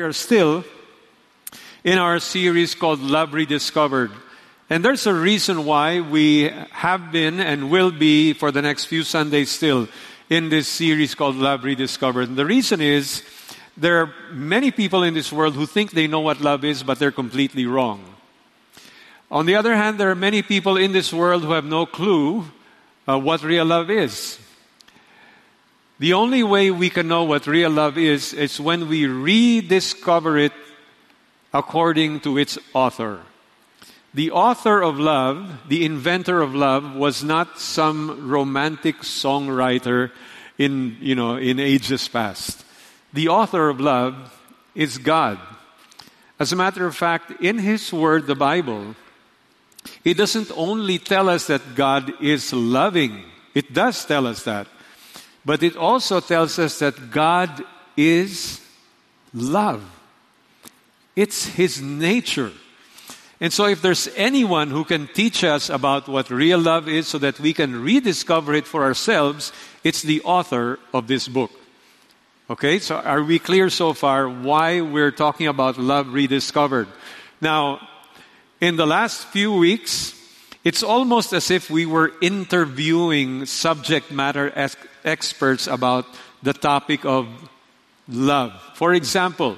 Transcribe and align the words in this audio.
We 0.00 0.06
are 0.06 0.14
still 0.14 0.64
in 1.84 1.98
our 1.98 2.20
series 2.20 2.74
called 2.74 3.00
Love 3.00 3.34
Rediscovered. 3.34 4.10
And 4.70 4.82
there's 4.82 5.06
a 5.06 5.12
reason 5.12 5.66
why 5.66 6.00
we 6.00 6.48
have 6.70 7.12
been 7.12 7.38
and 7.38 7.70
will 7.70 7.90
be 7.90 8.32
for 8.32 8.50
the 8.50 8.62
next 8.62 8.86
few 8.86 9.02
Sundays 9.02 9.50
still 9.50 9.88
in 10.30 10.48
this 10.48 10.68
series 10.68 11.14
called 11.14 11.36
Love 11.36 11.64
Rediscovered. 11.64 12.28
And 12.30 12.38
the 12.38 12.46
reason 12.46 12.80
is 12.80 13.22
there 13.76 13.98
are 14.00 14.14
many 14.32 14.70
people 14.70 15.02
in 15.02 15.12
this 15.12 15.30
world 15.30 15.54
who 15.54 15.66
think 15.66 15.90
they 15.90 16.06
know 16.06 16.20
what 16.20 16.40
love 16.40 16.64
is, 16.64 16.82
but 16.82 16.98
they're 16.98 17.12
completely 17.12 17.66
wrong. 17.66 18.02
On 19.30 19.44
the 19.44 19.56
other 19.56 19.76
hand, 19.76 20.00
there 20.00 20.10
are 20.10 20.14
many 20.14 20.40
people 20.40 20.78
in 20.78 20.92
this 20.92 21.12
world 21.12 21.44
who 21.44 21.52
have 21.52 21.66
no 21.66 21.84
clue 21.84 22.46
uh, 23.06 23.18
what 23.18 23.42
real 23.42 23.66
love 23.66 23.90
is. 23.90 24.38
The 26.00 26.14
only 26.14 26.42
way 26.42 26.70
we 26.70 26.88
can 26.88 27.08
know 27.08 27.24
what 27.24 27.46
real 27.46 27.68
love 27.68 27.98
is 27.98 28.32
is 28.32 28.58
when 28.58 28.88
we 28.88 29.06
rediscover 29.06 30.38
it 30.38 30.52
according 31.52 32.20
to 32.20 32.38
its 32.38 32.56
author. 32.72 33.20
The 34.14 34.30
author 34.30 34.80
of 34.80 34.98
love, 34.98 35.68
the 35.68 35.84
inventor 35.84 36.40
of 36.40 36.54
love, 36.54 36.96
was 36.96 37.22
not 37.22 37.60
some 37.60 38.30
romantic 38.30 39.00
songwriter 39.02 40.10
in, 40.56 40.96
you 41.02 41.14
know, 41.14 41.36
in 41.36 41.60
ages 41.60 42.08
past. 42.08 42.64
The 43.12 43.28
author 43.28 43.68
of 43.68 43.78
love 43.78 44.16
is 44.74 44.96
God. 44.96 45.38
As 46.38 46.50
a 46.50 46.56
matter 46.56 46.86
of 46.86 46.96
fact, 46.96 47.42
in 47.42 47.58
His 47.58 47.92
Word, 47.92 48.26
the 48.26 48.34
Bible, 48.34 48.96
it 50.02 50.16
doesn't 50.16 50.50
only 50.56 50.98
tell 50.98 51.28
us 51.28 51.46
that 51.48 51.74
God 51.74 52.10
is 52.22 52.54
loving, 52.54 53.22
it 53.52 53.74
does 53.74 54.02
tell 54.06 54.26
us 54.26 54.44
that. 54.44 54.66
But 55.50 55.64
it 55.64 55.76
also 55.76 56.20
tells 56.20 56.60
us 56.60 56.78
that 56.78 57.10
God 57.10 57.64
is 57.96 58.60
love. 59.34 59.82
It's 61.16 61.44
His 61.44 61.82
nature. 61.82 62.52
And 63.40 63.52
so, 63.52 63.66
if 63.66 63.82
there's 63.82 64.08
anyone 64.14 64.70
who 64.70 64.84
can 64.84 65.08
teach 65.08 65.42
us 65.42 65.68
about 65.68 66.06
what 66.06 66.30
real 66.30 66.60
love 66.60 66.88
is 66.88 67.08
so 67.08 67.18
that 67.18 67.40
we 67.40 67.52
can 67.52 67.82
rediscover 67.82 68.54
it 68.54 68.64
for 68.64 68.84
ourselves, 68.84 69.52
it's 69.82 70.02
the 70.02 70.22
author 70.22 70.78
of 70.94 71.08
this 71.08 71.26
book. 71.26 71.50
Okay, 72.48 72.78
so 72.78 72.98
are 72.98 73.24
we 73.24 73.40
clear 73.40 73.70
so 73.70 73.92
far 73.92 74.28
why 74.28 74.80
we're 74.80 75.10
talking 75.10 75.48
about 75.48 75.78
love 75.78 76.12
rediscovered? 76.12 76.86
Now, 77.40 77.80
in 78.60 78.76
the 78.76 78.86
last 78.86 79.26
few 79.26 79.52
weeks, 79.52 80.14
it's 80.64 80.82
almost 80.82 81.32
as 81.32 81.50
if 81.50 81.70
we 81.70 81.86
were 81.86 82.12
interviewing 82.20 83.46
subject 83.46 84.10
matter 84.10 84.52
experts 85.04 85.66
about 85.66 86.06
the 86.42 86.52
topic 86.52 87.04
of 87.04 87.26
love. 88.08 88.52
For 88.74 88.92
example, 88.92 89.56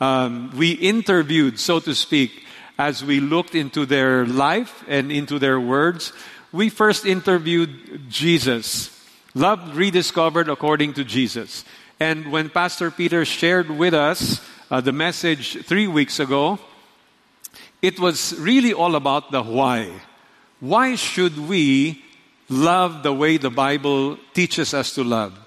um, 0.00 0.52
we 0.56 0.72
interviewed, 0.72 1.58
so 1.58 1.80
to 1.80 1.94
speak, 1.94 2.44
as 2.78 3.04
we 3.04 3.18
looked 3.18 3.56
into 3.56 3.84
their 3.84 4.24
life 4.26 4.84
and 4.86 5.10
into 5.10 5.38
their 5.38 5.58
words. 5.58 6.12
We 6.52 6.68
first 6.68 7.04
interviewed 7.04 8.08
Jesus. 8.08 8.94
Love 9.34 9.76
rediscovered 9.76 10.48
according 10.48 10.94
to 10.94 11.04
Jesus. 11.04 11.64
And 11.98 12.30
when 12.30 12.48
Pastor 12.48 12.92
Peter 12.92 13.24
shared 13.24 13.68
with 13.68 13.92
us 13.92 14.40
uh, 14.70 14.80
the 14.80 14.92
message 14.92 15.64
three 15.64 15.88
weeks 15.88 16.20
ago, 16.20 16.60
it 17.82 17.98
was 17.98 18.38
really 18.38 18.72
all 18.72 18.94
about 18.94 19.32
the 19.32 19.42
why. 19.42 19.90
Why 20.60 20.96
should 20.96 21.38
we 21.48 22.02
love 22.48 23.02
the 23.02 23.12
way 23.12 23.36
the 23.36 23.50
Bible 23.50 24.18
teaches 24.34 24.74
us 24.74 24.94
to 24.94 25.04
love? 25.04 25.38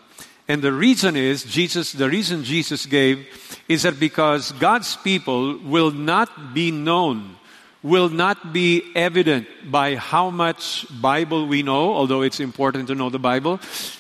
And 0.48 0.62
the 0.62 0.72
reason 0.72 1.16
is, 1.16 1.44
Jesus, 1.44 1.92
the 1.92 2.10
reason 2.10 2.44
Jesus 2.44 2.86
gave 2.86 3.28
is 3.68 3.84
that 3.84 4.00
because 4.00 4.52
God's 4.54 4.96
people 4.98 5.58
will 5.60 5.92
not 5.92 6.54
be 6.54 6.72
known, 6.72 7.36
will 7.84 8.10
not 8.10 8.54
be 8.54 8.84
evident 8.96 9.48
by 9.70 9.96
how 9.96 10.30
much 10.30 10.86
Bible 11.02 11.48
we 11.48 11.64
know, 11.64 11.94
although 11.94 12.22
it's 12.22 12.40
important 12.40 12.88
to 12.88 12.96
know 12.96 13.10
the 13.10 13.20
Bible. 13.20 13.60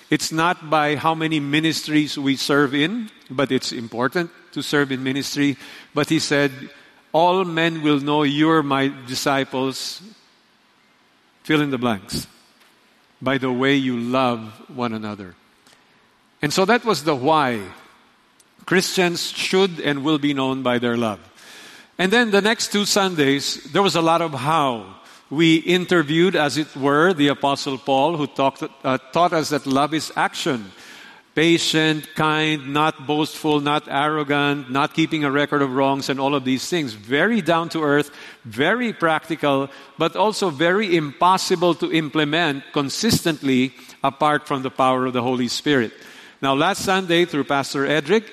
It's 0.09 0.31
not 0.31 0.69
by 0.69 0.95
how 0.95 1.15
many 1.15 1.39
ministries 1.39 2.17
we 2.17 2.35
serve 2.35 2.73
in, 2.73 3.09
but 3.29 3.51
it's 3.51 3.71
important 3.71 4.29
to 4.53 4.61
serve 4.61 4.91
in 4.91 5.03
ministry. 5.03 5.57
But 5.93 6.09
he 6.09 6.19
said, 6.19 6.51
all 7.13 7.43
men 7.43 7.81
will 7.81 7.99
know 7.99 8.23
you're 8.23 8.63
my 8.63 8.93
disciples 9.07 10.01
fill 11.43 11.61
in 11.61 11.71
the 11.71 11.77
blanks 11.77 12.27
by 13.21 13.37
the 13.37 13.51
way 13.51 13.75
you 13.75 13.97
love 13.97 14.39
one 14.69 14.93
another. 14.93 15.35
And 16.41 16.51
so 16.51 16.65
that 16.65 16.83
was 16.83 17.03
the 17.03 17.15
why. 17.15 17.61
Christians 18.65 19.31
should 19.31 19.79
and 19.79 20.03
will 20.03 20.17
be 20.17 20.33
known 20.33 20.63
by 20.63 20.79
their 20.79 20.97
love. 20.97 21.19
And 21.97 22.11
then 22.11 22.31
the 22.31 22.41
next 22.41 22.71
two 22.71 22.85
Sundays, 22.85 23.63
there 23.71 23.81
was 23.81 23.95
a 23.95 24.01
lot 24.01 24.21
of 24.21 24.33
how. 24.33 24.97
We 25.29 25.57
interviewed, 25.57 26.35
as 26.35 26.57
it 26.57 26.75
were, 26.75 27.13
the 27.13 27.29
Apostle 27.29 27.77
Paul, 27.77 28.17
who 28.17 28.27
talked, 28.27 28.63
uh, 28.83 28.97
taught 29.13 29.33
us 29.33 29.49
that 29.49 29.65
love 29.65 29.93
is 29.93 30.11
action 30.15 30.71
patient, 31.33 32.07
kind, 32.15 32.73
not 32.73 33.07
boastful, 33.07 33.61
not 33.61 33.87
arrogant, 33.87 34.69
not 34.69 34.93
keeping 34.93 35.23
a 35.23 35.31
record 35.31 35.61
of 35.61 35.73
wrongs, 35.73 36.09
and 36.09 36.19
all 36.19 36.35
of 36.35 36.43
these 36.43 36.67
things. 36.67 36.93
Very 36.93 37.41
down 37.41 37.69
to 37.69 37.83
earth, 37.83 38.11
very 38.43 38.91
practical, 38.91 39.69
but 39.97 40.15
also 40.15 40.49
very 40.49 40.95
impossible 40.95 41.73
to 41.75 41.91
implement 41.91 42.63
consistently 42.73 43.73
apart 44.03 44.47
from 44.47 44.61
the 44.61 44.71
power 44.71 45.05
of 45.05 45.13
the 45.13 45.21
Holy 45.21 45.47
Spirit. 45.47 45.93
Now, 46.41 46.53
last 46.53 46.83
Sunday, 46.83 47.25
through 47.25 47.45
Pastor 47.45 47.85
Edric, 47.85 48.25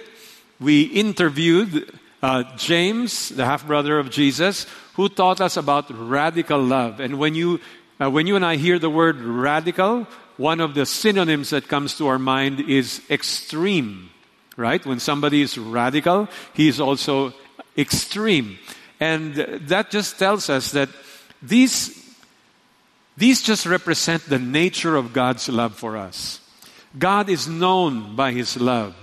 we 0.59 0.83
interviewed 0.83 1.93
uh, 2.23 2.57
James, 2.57 3.29
the 3.29 3.45
half 3.45 3.67
brother 3.67 3.99
of 3.99 4.11
Jesus, 4.11 4.67
who 4.95 5.09
taught 5.09 5.41
us 5.41 5.57
about 5.57 5.87
radical 5.91 6.61
love. 6.61 6.99
And 6.99 7.19
when 7.19 7.35
you, 7.37 7.61
uh, 8.01 8.11
when 8.11 8.27
you 8.27 8.35
and 8.35 8.45
I 8.45 8.57
hear 8.57 8.79
the 8.79 8.91
word 8.91 9.21
radical, 9.21 10.09
one 10.39 10.61
of 10.61 10.75
the 10.75 10.87
synonyms 10.87 11.51
that 11.51 11.69
comes 11.69 11.99
to 11.99 12.07
our 12.07 12.19
mind 12.19 12.61
is 12.61 13.03
extreme, 13.11 14.09
right? 14.57 14.85
When 14.87 15.01
somebody 15.01 15.43
is 15.43 15.59
radical, 15.59 16.29
he 16.55 16.69
is 16.69 16.81
also 16.81 17.35
extreme. 17.77 18.59
And 19.01 19.35
that 19.35 19.91
just 19.91 20.19
tells 20.19 20.49
us 20.49 20.73
that 20.73 20.89
these, 21.43 22.17
these 23.17 23.43
just 23.43 23.67
represent 23.67 24.25
the 24.25 24.39
nature 24.39 24.97
of 24.97 25.13
God's 25.13 25.49
love 25.49 25.75
for 25.75 25.97
us. 25.97 26.41
God 26.99 27.29
is 27.29 27.47
known 27.47 28.17
by 28.17 28.33
his 28.33 28.57
love. 28.57 28.95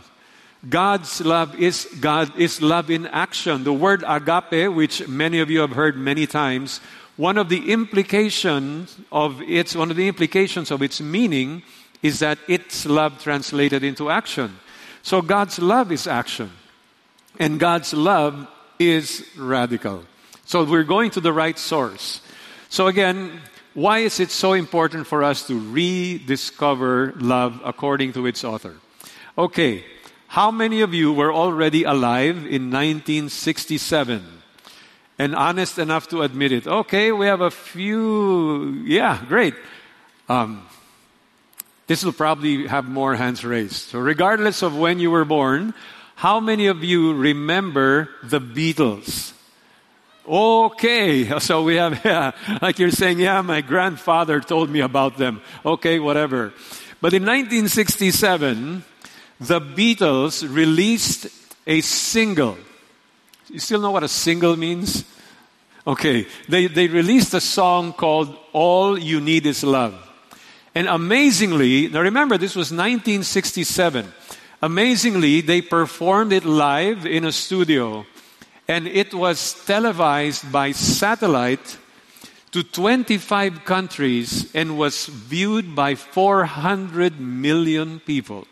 God's 0.67 1.21
love 1.21 1.59
is 1.59 1.85
God 1.99 2.39
is 2.39 2.61
love 2.61 2.89
in 2.89 3.05
action. 3.07 3.63
The 3.63 3.73
word 3.73 4.03
agape, 4.07 4.73
which 4.73 5.07
many 5.07 5.39
of 5.39 5.51
you 5.51 5.59
have 5.59 5.71
heard 5.71 5.95
many 5.95 6.25
times, 6.25 6.79
one 7.17 7.37
of 7.37 7.49
the 7.49 7.71
implications 7.71 8.97
of 9.11 9.41
its 9.41 9.75
one 9.75 9.89
of 9.89 9.97
the 9.97 10.07
implications 10.07 10.71
of 10.71 10.81
its 10.81 10.99
meaning 10.99 11.63
is 12.01 12.19
that 12.19 12.37
it's 12.47 12.85
love 12.85 13.21
translated 13.21 13.83
into 13.83 14.09
action. 14.09 14.59
So 15.01 15.21
God's 15.21 15.59
love 15.59 15.91
is 15.91 16.07
action. 16.07 16.51
And 17.39 17.59
God's 17.59 17.93
love 17.93 18.47
is 18.79 19.25
radical. 19.37 20.03
So 20.45 20.63
we're 20.63 20.83
going 20.83 21.11
to 21.11 21.21
the 21.21 21.33
right 21.33 21.57
source. 21.57 22.21
So 22.69 22.87
again, 22.87 23.41
why 23.73 23.99
is 23.99 24.19
it 24.19 24.31
so 24.31 24.53
important 24.53 25.07
for 25.07 25.23
us 25.23 25.47
to 25.47 25.59
rediscover 25.59 27.13
love 27.17 27.61
according 27.63 28.13
to 28.13 28.25
its 28.25 28.43
author? 28.43 28.75
Okay, 29.37 29.83
how 30.27 30.51
many 30.51 30.81
of 30.81 30.93
you 30.93 31.11
were 31.11 31.33
already 31.33 31.83
alive 31.83 32.37
in 32.37 32.71
1967? 32.71 34.34
And 35.17 35.35
honest 35.35 35.79
enough 35.79 36.09
to 36.09 36.21
admit 36.21 36.51
it. 36.51 36.67
Okay, 36.67 37.11
we 37.11 37.27
have 37.27 37.41
a 37.41 37.51
few. 37.51 38.83
Yeah, 38.85 39.23
great. 39.27 39.55
Um, 40.27 40.67
this 41.87 42.03
will 42.03 42.13
probably 42.13 42.67
have 42.67 42.85
more 42.85 43.15
hands 43.15 43.45
raised. 43.45 43.89
So, 43.89 43.99
regardless 43.99 44.63
of 44.63 44.75
when 44.75 44.99
you 44.99 45.11
were 45.11 45.25
born, 45.25 45.73
how 46.15 46.39
many 46.39 46.67
of 46.67 46.83
you 46.83 47.13
remember 47.13 48.09
the 48.23 48.41
Beatles? 48.41 49.33
Okay, 50.27 51.39
so 51.39 51.63
we 51.63 51.75
have, 51.75 52.01
yeah, 52.05 52.31
like 52.61 52.79
you're 52.79 52.91
saying, 52.91 53.19
yeah, 53.19 53.41
my 53.41 53.61
grandfather 53.61 54.41
told 54.41 54.69
me 54.69 54.79
about 54.79 55.17
them. 55.17 55.41
Okay, 55.65 55.99
whatever. 55.99 56.53
But 57.01 57.13
in 57.13 57.23
1967, 57.23 58.83
the 59.39 59.61
Beatles 59.61 60.47
released 60.49 61.27
a 61.67 61.81
single 61.81 62.57
you 63.55 63.59
still 63.59 63.81
know 63.81 63.91
what 63.91 64.03
a 64.03 64.09
single 64.09 64.57
means? 64.57 65.05
Okay, 65.87 66.27
they, 66.49 66.67
they 66.67 66.87
released 66.87 67.33
a 67.33 67.39
song 67.39 67.93
called 67.93 68.37
All 68.51 68.99
You 68.99 69.21
Need 69.21 69.45
Is 69.45 69.63
Love. 69.63 69.95
And 70.75 70.87
amazingly, 70.87 71.87
now 71.87 72.01
remember, 72.01 72.37
this 72.37 72.55
was 72.55 72.71
1967. 72.71 74.11
Amazingly, 74.61 75.39
they 75.39 75.61
performed 75.61 76.33
it 76.33 76.43
live 76.43 77.05
in 77.05 77.23
a 77.23 77.31
studio, 77.31 78.05
and 78.67 78.87
it 78.87 79.13
was 79.13 79.63
televised 79.65 80.51
by 80.51 80.73
satellite 80.73 81.77
to 82.51 82.61
25 82.61 83.63
countries 83.63 84.53
and 84.53 84.77
was 84.77 85.05
viewed 85.05 85.75
by 85.75 85.95
400 85.95 87.21
million 87.21 88.01
people. 88.01 88.45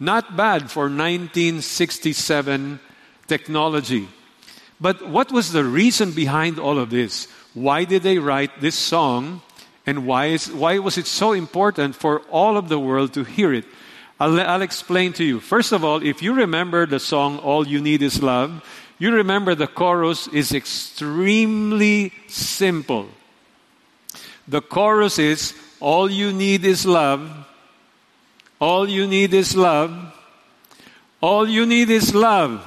Not 0.00 0.36
bad 0.36 0.70
for 0.70 0.84
1967 0.84 2.80
technology. 3.26 4.08
But 4.80 5.08
what 5.08 5.32
was 5.32 5.52
the 5.52 5.64
reason 5.64 6.12
behind 6.12 6.58
all 6.58 6.78
of 6.78 6.90
this? 6.90 7.28
Why 7.54 7.84
did 7.84 8.02
they 8.02 8.18
write 8.18 8.60
this 8.60 8.74
song? 8.74 9.42
And 9.86 10.06
why, 10.06 10.26
is, 10.26 10.50
why 10.50 10.78
was 10.78 10.98
it 10.98 11.06
so 11.06 11.32
important 11.32 11.94
for 11.94 12.20
all 12.30 12.56
of 12.56 12.68
the 12.68 12.78
world 12.78 13.14
to 13.14 13.24
hear 13.24 13.52
it? 13.54 13.64
I'll, 14.18 14.40
I'll 14.40 14.62
explain 14.62 15.12
to 15.14 15.24
you. 15.24 15.40
First 15.40 15.72
of 15.72 15.84
all, 15.84 16.02
if 16.02 16.22
you 16.22 16.34
remember 16.34 16.86
the 16.86 16.98
song 16.98 17.38
All 17.38 17.66
You 17.66 17.80
Need 17.80 18.02
Is 18.02 18.22
Love, 18.22 18.64
you 18.98 19.14
remember 19.14 19.54
the 19.54 19.66
chorus 19.66 20.26
is 20.28 20.52
extremely 20.52 22.12
simple. 22.26 23.08
The 24.48 24.62
chorus 24.62 25.18
is 25.18 25.54
All 25.80 26.10
you 26.10 26.32
need 26.32 26.64
is 26.64 26.86
love. 26.86 27.30
All 28.58 28.88
you 28.88 29.06
need 29.06 29.34
is 29.34 29.54
love. 29.54 29.92
All 31.20 31.48
you 31.48 31.66
need 31.66 31.90
is 31.90 32.14
love. 32.14 32.66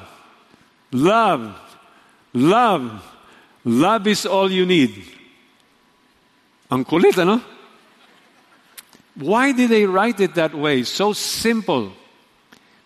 Love. 0.91 1.59
Love. 2.33 3.06
Love 3.65 4.07
is 4.07 4.25
all 4.25 4.51
you 4.51 4.65
need. 4.65 5.03
Ang 6.71 6.86
kulit? 6.86 7.18
Why 9.15 9.51
did 9.51 9.69
they 9.69 9.86
write 9.86 10.19
it 10.19 10.36
that 10.36 10.53
way? 10.53 10.83
So 10.83 11.13
simple. 11.13 11.91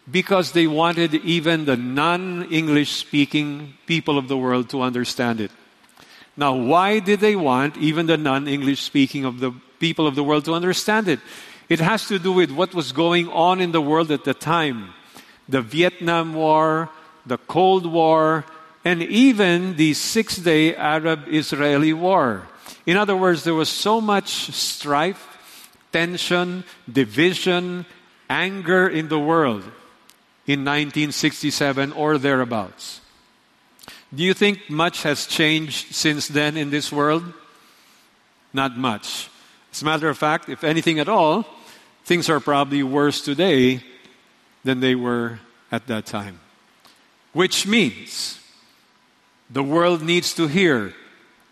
Because 0.10 0.52
they 0.52 0.68
wanted 0.68 1.16
even 1.16 1.66
the 1.66 1.78
non 1.78 2.52
English 2.52 2.92
speaking 2.92 3.76
people 3.86 4.18
of 4.18 4.28
the 4.28 4.38
world 4.38 4.70
to 4.70 4.82
understand 4.82 5.40
it. 5.40 5.52
Now, 6.36 6.56
why 6.56 7.00
did 7.00 7.20
they 7.20 7.36
want 7.36 7.78
even 7.78 8.08
the 8.08 8.18
non 8.18 8.48
English 8.48 8.82
speaking 8.82 9.24
of 9.24 9.40
the 9.40 9.52
people 9.80 10.08
of 10.08 10.16
the 10.16 10.24
world 10.24 10.44
to 10.46 10.54
understand 10.54 11.08
it? 11.08 11.20
It 11.70 11.80
has 11.80 12.08
to 12.08 12.20
do 12.20 12.34
with 12.34 12.52
what 12.52 12.74
was 12.74 12.92
going 12.92 13.30
on 13.30 13.62
in 13.62 13.72
the 13.72 13.82
world 13.82 14.12
at 14.12 14.24
the 14.24 14.34
time 14.34 14.94
the 15.48 15.62
Vietnam 15.62 16.34
War, 16.34 16.90
the 17.26 17.38
Cold 17.38 17.86
War, 17.86 18.46
and 18.86 19.02
even 19.02 19.76
the 19.76 19.94
Six 19.94 20.38
Day 20.38 20.76
Arab 20.76 21.26
Israeli 21.28 21.94
War. 21.94 22.48
In 22.86 22.98
other 22.98 23.16
words, 23.16 23.44
there 23.44 23.54
was 23.54 23.70
so 23.70 24.02
much 24.02 24.52
strife 24.52 25.30
tension, 25.92 26.64
division, 26.92 27.86
anger 28.30 28.90
in 28.90 29.08
the 29.08 29.20
world 29.20 29.64
in 30.46 30.66
1967 30.66 31.94
or 31.94 32.18
thereabouts. 32.18 33.00
Do 34.14 34.24
you 34.24 34.34
think 34.34 34.70
much 34.70 35.04
has 35.04 35.26
changed 35.26 35.96
since 35.96 36.28
then 36.28 36.58
in 36.58 36.70
this 36.70 36.92
world? 36.92 37.24
Not 38.52 38.78
much. 38.78 39.30
As 39.72 39.82
a 39.82 39.86
matter 39.86 40.10
of 40.10 40.18
fact, 40.18 40.50
if 40.50 40.64
anything 40.64 41.00
at 41.00 41.08
all, 41.08 41.46
things 42.04 42.30
are 42.30 42.40
probably 42.40 42.84
worse 42.84 43.22
today 43.22 43.82
than 44.64 44.82
they 44.82 44.94
were 44.94 45.40
at 45.72 45.88
that 45.88 46.06
time. 46.06 46.40
Which 47.34 47.66
means 47.68 48.40
the 49.50 49.64
world 49.64 50.02
needs 50.02 50.34
to 50.36 50.48
hear 50.48 50.94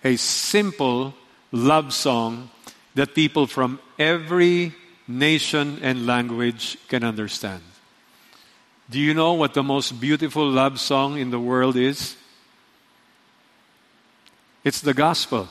a 0.04 0.16
simple 0.16 1.14
love 1.52 1.94
song 1.94 2.50
that 2.96 3.16
people 3.16 3.48
from 3.48 3.80
every 4.00 4.74
nation 5.08 5.80
and 5.82 6.06
language 6.06 6.78
can 6.88 7.04
understand. 7.04 7.62
Do 8.90 9.00
you 9.00 9.14
know 9.14 9.34
what 9.34 9.54
the 9.54 9.64
most 9.64 10.00
beautiful 10.00 10.50
love 10.50 10.80
song 10.80 11.18
in 11.18 11.30
the 11.30 11.40
world 11.40 11.76
is? 11.76 12.16
It's 14.64 14.82
the 14.82 14.94
gospel. 14.94 15.50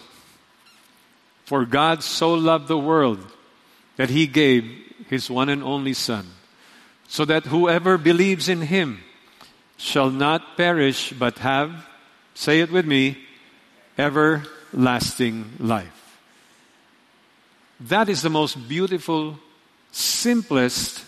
For 1.45 1.65
God 1.65 2.03
so 2.03 2.35
loved 2.35 2.69
the 2.69 2.79
world 2.79 3.19
that 3.97 4.11
he 4.11 4.27
gave 4.27 4.65
his 5.09 5.29
one 5.29 5.49
and 5.49 5.63
only 5.63 5.95
Son, 5.95 6.27
so 7.09 7.25
that 7.25 7.47
whoever 7.47 7.99
believes 7.99 8.49
in 8.49 8.63
him 8.63 9.01
shall 9.81 10.11
not 10.11 10.57
perish 10.57 11.13
but 11.19 11.39
have, 11.39 11.87
say 12.35 12.61
it 12.61 12.71
with 12.71 12.85
me, 12.85 13.17
everlasting 13.97 15.53
life. 15.59 16.19
That 17.81 18.11
is 18.11 18.21
the 18.21 18.31
most 18.31 18.69
beautiful, 18.69 19.39
simplest, 19.91 21.05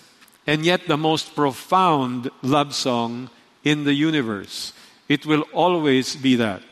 and 0.46 0.64
yet 0.64 0.88
the 0.88 0.96
most 0.96 1.36
profound 1.36 2.30
love 2.40 2.74
song 2.74 3.28
in 3.62 3.84
the 3.84 3.92
universe. 3.92 4.72
It 5.06 5.26
will 5.26 5.42
always 5.52 6.16
be 6.16 6.36
that. 6.36 6.62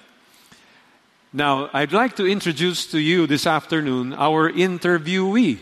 Now, 1.33 1.69
I'd 1.73 1.93
like 1.93 2.17
to 2.17 2.27
introduce 2.27 2.87
to 2.93 2.99
you 2.99 3.27
this 3.27 3.47
afternoon 3.47 4.15
our 4.15 4.51
interviewee. 4.51 5.61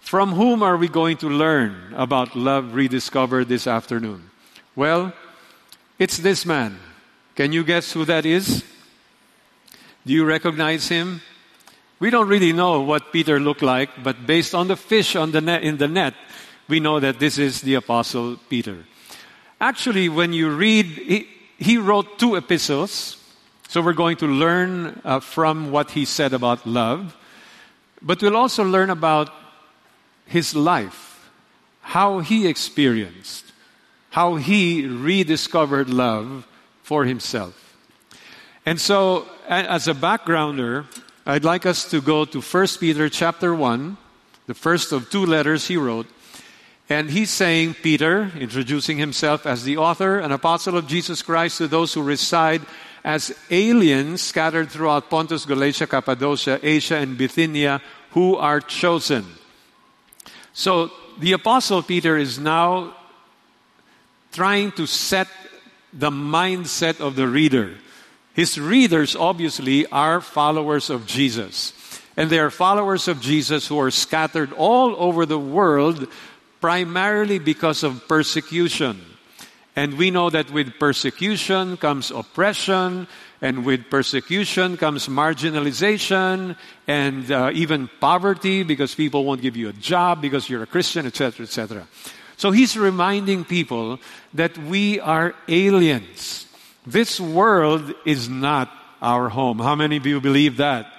From 0.00 0.32
whom 0.32 0.62
are 0.62 0.76
we 0.76 0.88
going 0.88 1.16
to 1.18 1.28
learn 1.28 1.94
about 1.96 2.36
love 2.36 2.74
rediscovered 2.74 3.48
this 3.48 3.66
afternoon? 3.66 4.30
Well, 4.74 5.12
it's 6.02 6.18
this 6.18 6.44
man. 6.44 6.76
Can 7.36 7.52
you 7.52 7.62
guess 7.62 7.92
who 7.92 8.04
that 8.06 8.26
is? 8.26 8.64
Do 10.04 10.12
you 10.12 10.24
recognize 10.24 10.88
him? 10.88 11.22
We 12.00 12.10
don't 12.10 12.26
really 12.26 12.52
know 12.52 12.80
what 12.80 13.12
Peter 13.12 13.38
looked 13.38 13.62
like, 13.62 14.02
but 14.02 14.26
based 14.26 14.52
on 14.52 14.66
the 14.66 14.74
fish 14.74 15.14
on 15.14 15.30
the 15.30 15.40
net, 15.40 15.62
in 15.62 15.76
the 15.76 15.86
net, 15.86 16.14
we 16.66 16.80
know 16.80 16.98
that 16.98 17.20
this 17.20 17.38
is 17.38 17.60
the 17.60 17.74
Apostle 17.74 18.36
Peter. 18.50 18.84
Actually, 19.60 20.08
when 20.08 20.32
you 20.32 20.50
read, 20.50 20.86
he, 20.86 21.28
he 21.56 21.78
wrote 21.78 22.18
two 22.18 22.34
epistles, 22.34 23.16
so 23.68 23.80
we're 23.80 23.92
going 23.92 24.16
to 24.16 24.26
learn 24.26 25.00
uh, 25.04 25.20
from 25.20 25.70
what 25.70 25.92
he 25.92 26.04
said 26.04 26.32
about 26.32 26.66
love, 26.66 27.16
but 28.02 28.20
we'll 28.20 28.36
also 28.36 28.64
learn 28.64 28.90
about 28.90 29.30
his 30.26 30.56
life, 30.56 31.30
how 31.80 32.18
he 32.18 32.48
experienced, 32.48 33.51
how 34.12 34.36
he 34.36 34.86
rediscovered 34.86 35.88
love 35.88 36.46
for 36.82 37.04
himself. 37.06 37.56
And 38.66 38.78
so, 38.78 39.26
as 39.48 39.88
a 39.88 39.94
backgrounder, 39.94 40.84
I'd 41.24 41.44
like 41.44 41.64
us 41.64 41.88
to 41.90 42.02
go 42.02 42.26
to 42.26 42.42
1 42.42 42.66
Peter 42.78 43.08
chapter 43.08 43.54
1, 43.54 43.96
the 44.46 44.54
first 44.54 44.92
of 44.92 45.08
two 45.08 45.24
letters 45.24 45.66
he 45.66 45.78
wrote. 45.78 46.06
And 46.90 47.08
he's 47.08 47.30
saying, 47.30 47.74
Peter, 47.82 48.30
introducing 48.38 48.98
himself 48.98 49.46
as 49.46 49.64
the 49.64 49.78
author 49.78 50.18
and 50.18 50.30
apostle 50.30 50.76
of 50.76 50.86
Jesus 50.86 51.22
Christ 51.22 51.56
to 51.58 51.66
those 51.66 51.94
who 51.94 52.02
reside 52.02 52.60
as 53.04 53.34
aliens 53.50 54.20
scattered 54.20 54.70
throughout 54.70 55.08
Pontus, 55.08 55.46
Galatia, 55.46 55.86
Cappadocia, 55.86 56.60
Asia, 56.62 56.96
and 56.96 57.16
Bithynia, 57.16 57.80
who 58.10 58.36
are 58.36 58.60
chosen. 58.60 59.24
So 60.52 60.90
the 61.18 61.32
apostle 61.32 61.82
Peter 61.82 62.18
is 62.18 62.38
now 62.38 62.94
trying 64.32 64.72
to 64.72 64.86
set 64.86 65.28
the 65.92 66.10
mindset 66.10 67.00
of 67.00 67.16
the 67.16 67.28
reader. 67.28 67.74
His 68.34 68.58
readers, 68.58 69.14
obviously, 69.14 69.86
are 69.86 70.20
followers 70.20 70.88
of 70.90 71.06
Jesus. 71.06 71.74
And 72.16 72.30
they 72.30 72.38
are 72.38 72.50
followers 72.50 73.08
of 73.08 73.20
Jesus 73.20 73.68
who 73.68 73.78
are 73.78 73.90
scattered 73.90 74.52
all 74.52 74.96
over 74.96 75.26
the 75.26 75.38
world 75.38 76.08
primarily 76.60 77.38
because 77.38 77.82
of 77.82 78.06
persecution. 78.08 79.00
And 79.74 79.96
we 79.96 80.10
know 80.10 80.28
that 80.30 80.50
with 80.50 80.78
persecution 80.78 81.76
comes 81.78 82.10
oppression, 82.10 83.08
and 83.40 83.64
with 83.64 83.90
persecution 83.90 84.76
comes 84.76 85.08
marginalization 85.08 86.56
and 86.86 87.30
uh, 87.32 87.50
even 87.52 87.88
poverty 88.00 88.62
because 88.62 88.94
people 88.94 89.24
won't 89.24 89.42
give 89.42 89.56
you 89.56 89.68
a 89.68 89.72
job 89.72 90.22
because 90.22 90.48
you're 90.48 90.62
a 90.62 90.66
Christian, 90.66 91.06
etc., 91.06 91.44
etc. 91.44 91.86
So 92.42 92.50
he's 92.50 92.76
reminding 92.76 93.44
people 93.44 94.00
that 94.34 94.58
we 94.58 94.98
are 94.98 95.32
aliens. 95.46 96.44
This 96.84 97.20
world 97.20 97.94
is 98.04 98.28
not 98.28 98.68
our 99.00 99.28
home. 99.28 99.60
How 99.60 99.76
many 99.76 99.96
of 99.96 100.06
you 100.06 100.20
believe 100.20 100.56
that? 100.56 100.92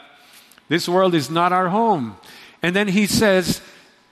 This 0.70 0.88
world 0.88 1.14
is 1.14 1.30
not 1.30 1.52
our 1.52 1.68
home. 1.68 2.16
And 2.62 2.74
then 2.74 2.88
he 2.88 3.08
says, 3.08 3.60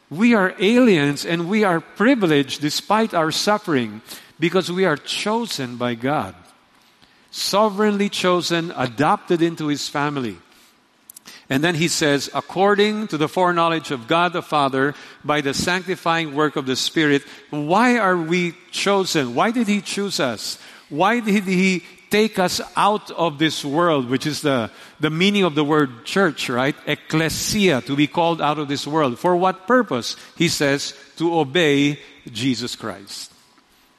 we 0.09 0.35
are 0.35 0.53
aliens 0.59 1.25
and 1.25 1.47
we 1.47 1.63
are 1.63 1.79
privileged 1.79 2.59
despite 2.59 3.13
our 3.13 3.31
suffering 3.31 4.01
because 4.38 4.69
we 4.69 4.83
are 4.83 4.97
chosen 4.97 5.77
by 5.77 5.95
God. 5.95 6.35
Sovereignly 7.31 8.09
chosen, 8.09 8.73
adopted 8.75 9.41
into 9.41 9.67
his 9.67 9.88
family. 9.88 10.35
And 11.51 11.62
then 11.62 11.75
he 11.75 11.89
says, 11.89 12.29
according 12.34 13.08
to 13.10 13.17
the 13.17 13.27
foreknowledge 13.27 13.91
of 13.91 14.08
God 14.08 14.31
the 14.31 14.41
Father, 14.41 14.96
by 15.25 15.41
the 15.41 15.53
sanctifying 15.53 16.34
work 16.34 16.55
of 16.55 16.65
the 16.65 16.77
Spirit, 16.77 17.24
why 17.50 17.98
are 17.98 18.15
we 18.15 18.55
chosen? 18.72 19.36
Why 19.36 19.51
did 19.51 19.67
he 19.67 19.81
choose 19.81 20.22
us? 20.22 20.58
Why 20.88 21.20
did 21.20 21.43
he 21.43 21.84
take 22.10 22.39
us 22.39 22.62
out 22.77 23.12
of 23.12 23.38
this 23.38 23.65
world, 23.65 24.10
which 24.10 24.25
is 24.25 24.41
the, 24.41 24.72
the 25.01 25.10
meaning 25.10 25.43
of 25.43 25.55
the 25.55 25.63
word 25.65 26.05
church, 26.05 26.48
right? 26.48 26.75
Ecclesia, 26.88 27.81
to 27.81 27.98
be 27.98 28.08
called 28.08 28.41
out 28.41 28.58
of 28.58 28.70
this 28.70 28.88
world. 28.88 29.20
For 29.20 29.36
what 29.36 29.67
purpose? 29.67 30.15
He 30.38 30.48
says, 30.48 30.96
to 31.17 31.38
obey 31.38 32.00
Jesus 32.31 32.77
Christ. 32.77 33.30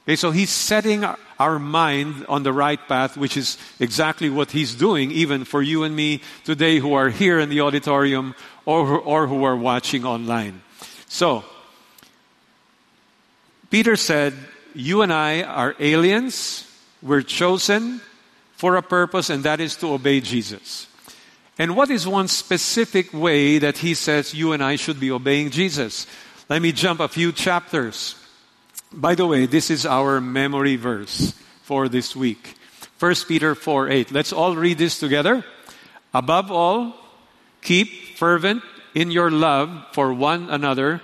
Okay, 0.05 0.17
so 0.17 0.31
he's 0.31 0.49
setting 0.49 1.05
our 1.39 1.59
mind 1.59 2.25
on 2.27 2.43
the 2.43 2.51
right 2.51 2.79
path, 2.89 3.15
which 3.15 3.37
is 3.37 3.57
exactly 3.79 4.29
what 4.29 4.51
he's 4.51 4.75
doing, 4.75 5.11
even 5.11 5.45
for 5.45 5.61
you 5.61 5.83
and 5.83 5.95
me 5.95 6.21
today 6.43 6.79
who 6.79 6.93
are 6.93 7.09
here 7.09 7.39
in 7.39 7.47
the 7.47 7.61
auditorium 7.61 8.35
or, 8.65 8.99
or 8.99 9.27
who 9.27 9.45
are 9.45 9.55
watching 9.55 10.03
online. 10.03 10.61
So, 11.07 11.45
Peter 13.69 13.95
said, 13.95 14.33
You 14.75 15.03
and 15.03 15.13
I 15.13 15.43
are 15.43 15.75
aliens 15.79 16.69
We're 17.01 17.21
chosen 17.21 18.01
for 18.53 18.75
a 18.75 18.81
purpose, 18.81 19.29
and 19.29 19.43
that 19.43 19.61
is 19.61 19.77
to 19.77 19.93
obey 19.93 20.19
Jesus. 20.19 20.87
And 21.57 21.75
what 21.75 21.89
is 21.89 22.07
one 22.07 22.27
specific 22.27 23.13
way 23.13 23.59
that 23.59 23.77
he 23.77 23.93
says 23.93 24.33
you 24.33 24.53
and 24.53 24.63
I 24.63 24.75
should 24.75 24.99
be 24.99 25.11
obeying 25.11 25.49
Jesus? 25.49 26.07
Let 26.49 26.61
me 26.61 26.71
jump 26.71 26.99
a 26.99 27.07
few 27.07 27.31
chapters. 27.31 28.15
By 28.93 29.15
the 29.15 29.25
way, 29.25 29.47
this 29.47 29.71
is 29.71 29.85
our 29.85 30.21
memory 30.21 30.75
verse 30.75 31.33
for 31.63 31.89
this 31.89 32.15
week. 32.15 32.55
1 32.99 33.15
Peter 33.27 33.55
4 33.55 33.89
8. 33.89 34.11
Let's 34.11 34.31
all 34.31 34.55
read 34.55 34.77
this 34.77 34.99
together. 34.99 35.43
Above 36.13 36.51
all, 36.51 36.93
keep 37.61 38.17
fervent 38.17 38.61
in 38.93 39.09
your 39.09 39.31
love 39.31 39.69
for 39.93 40.13
one 40.13 40.49
another 40.49 41.01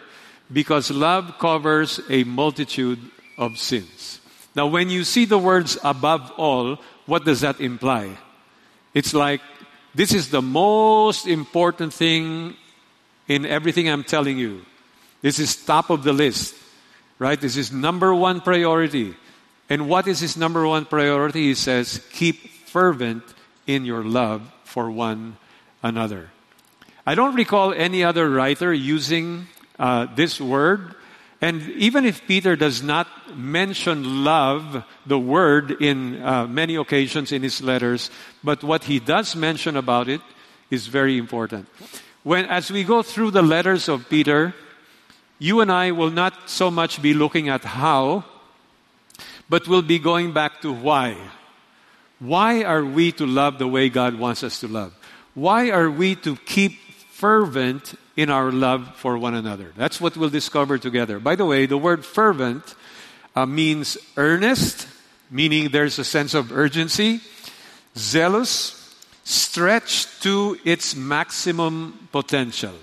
because 0.54 0.92
love 0.92 1.40
covers 1.40 2.00
a 2.10 2.24
multitude 2.26 3.00
of 3.38 3.58
sins. 3.58 4.22
Now, 4.56 4.68
when 4.68 4.90
you 4.90 5.04
see 5.04 5.26
the 5.26 5.40
words 5.40 5.78
above 5.84 6.32
all, 6.38 6.78
what 7.08 7.26
does 7.26 7.42
that 7.42 7.60
imply? 7.60 8.18
It's 8.94 9.16
like 9.16 9.42
this 9.96 10.14
is 10.14 10.30
the 10.30 10.42
most 10.44 11.26
important 11.26 11.94
thing 11.94 12.56
in 13.28 13.46
everything 13.46 13.90
I'm 13.90 14.04
telling 14.04 14.38
you. 14.38 14.62
This 15.22 15.40
is 15.40 15.56
top 15.56 15.90
of 15.90 16.04
the 16.04 16.14
list, 16.14 16.56
right? 17.20 17.40
This 17.40 17.58
is 17.58 17.72
number 17.72 18.16
one 18.16 18.42
priority. 18.42 19.16
And 19.70 19.88
what 19.88 20.08
is 20.08 20.20
his 20.20 20.36
number 20.36 20.66
one 20.66 20.86
priority? 20.86 21.44
He 21.44 21.56
says, 21.56 22.02
keep 22.12 22.50
fervent 22.66 23.24
in 23.68 23.86
your 23.86 24.04
love 24.04 24.50
for 24.64 24.90
one 24.90 25.38
another. 25.84 26.32
I 27.06 27.16
don't 27.16 27.36
recall 27.36 27.74
any 27.74 28.04
other 28.04 28.30
writer 28.30 28.74
using 28.74 29.48
uh, 29.78 30.08
this 30.16 30.40
word. 30.42 30.96
And 31.42 31.62
even 31.72 32.06
if 32.06 32.26
Peter 32.28 32.56
does 32.56 32.84
not 32.84 33.08
mention 33.36 34.24
love, 34.24 34.84
the 35.06 35.20
word, 35.20 35.72
in 35.82 36.22
uh, 36.22 36.48
many 36.48 36.76
occasions 36.76 37.32
in 37.32 37.44
his 37.44 37.62
letters, 37.62 38.12
but 38.44 38.64
what 38.64 38.84
he 38.84 39.00
does 39.00 39.36
mention 39.36 39.78
about 39.78 40.10
it 40.10 40.22
is 40.70 40.88
very 40.88 41.18
important. 41.18 41.68
When, 42.24 42.46
as 42.46 42.70
we 42.70 42.84
go 42.84 43.02
through 43.02 43.32
the 43.32 43.42
letters 43.42 43.88
of 43.88 44.10
Peter, 44.10 44.54
you 45.40 45.62
and 45.62 45.72
I 45.72 45.92
will 45.92 46.12
not 46.12 46.50
so 46.50 46.70
much 46.70 47.02
be 47.02 47.14
looking 47.14 47.50
at 47.50 47.64
how, 47.64 48.26
but 49.50 49.68
we'll 49.68 49.82
be 49.82 49.98
going 49.98 50.32
back 50.32 50.62
to 50.62 50.72
why. 50.72 51.18
Why 52.20 52.64
are 52.64 52.86
we 52.86 53.12
to 53.14 53.26
love 53.26 53.58
the 53.58 53.68
way 53.68 53.90
God 53.90 54.20
wants 54.20 54.44
us 54.44 54.60
to 54.60 54.68
love? 54.68 54.94
Why 55.34 55.72
are 55.72 55.90
we 55.90 56.16
to 56.18 56.36
keep 56.36 56.74
fervent 57.20 57.96
in 58.20 58.30
our 58.30 58.52
love 58.52 58.96
for 58.96 59.18
one 59.18 59.34
another. 59.34 59.72
That's 59.76 60.00
what 60.00 60.18
we'll 60.18 60.30
discover 60.30 60.78
together. 60.78 61.20
By 61.20 61.36
the 61.36 61.46
way, 61.46 61.66
the 61.66 61.78
word 61.78 62.04
fervent 62.06 62.76
uh, 63.34 63.46
means 63.46 63.98
earnest, 64.16 64.88
meaning 65.30 65.70
there's 65.70 66.00
a 66.00 66.04
sense 66.04 66.34
of 66.34 66.52
urgency, 66.52 67.20
zealous, 67.98 68.76
stretched 69.24 70.24
to 70.24 70.58
its 70.64 70.96
maximum 70.96 72.10
potential. 72.12 72.74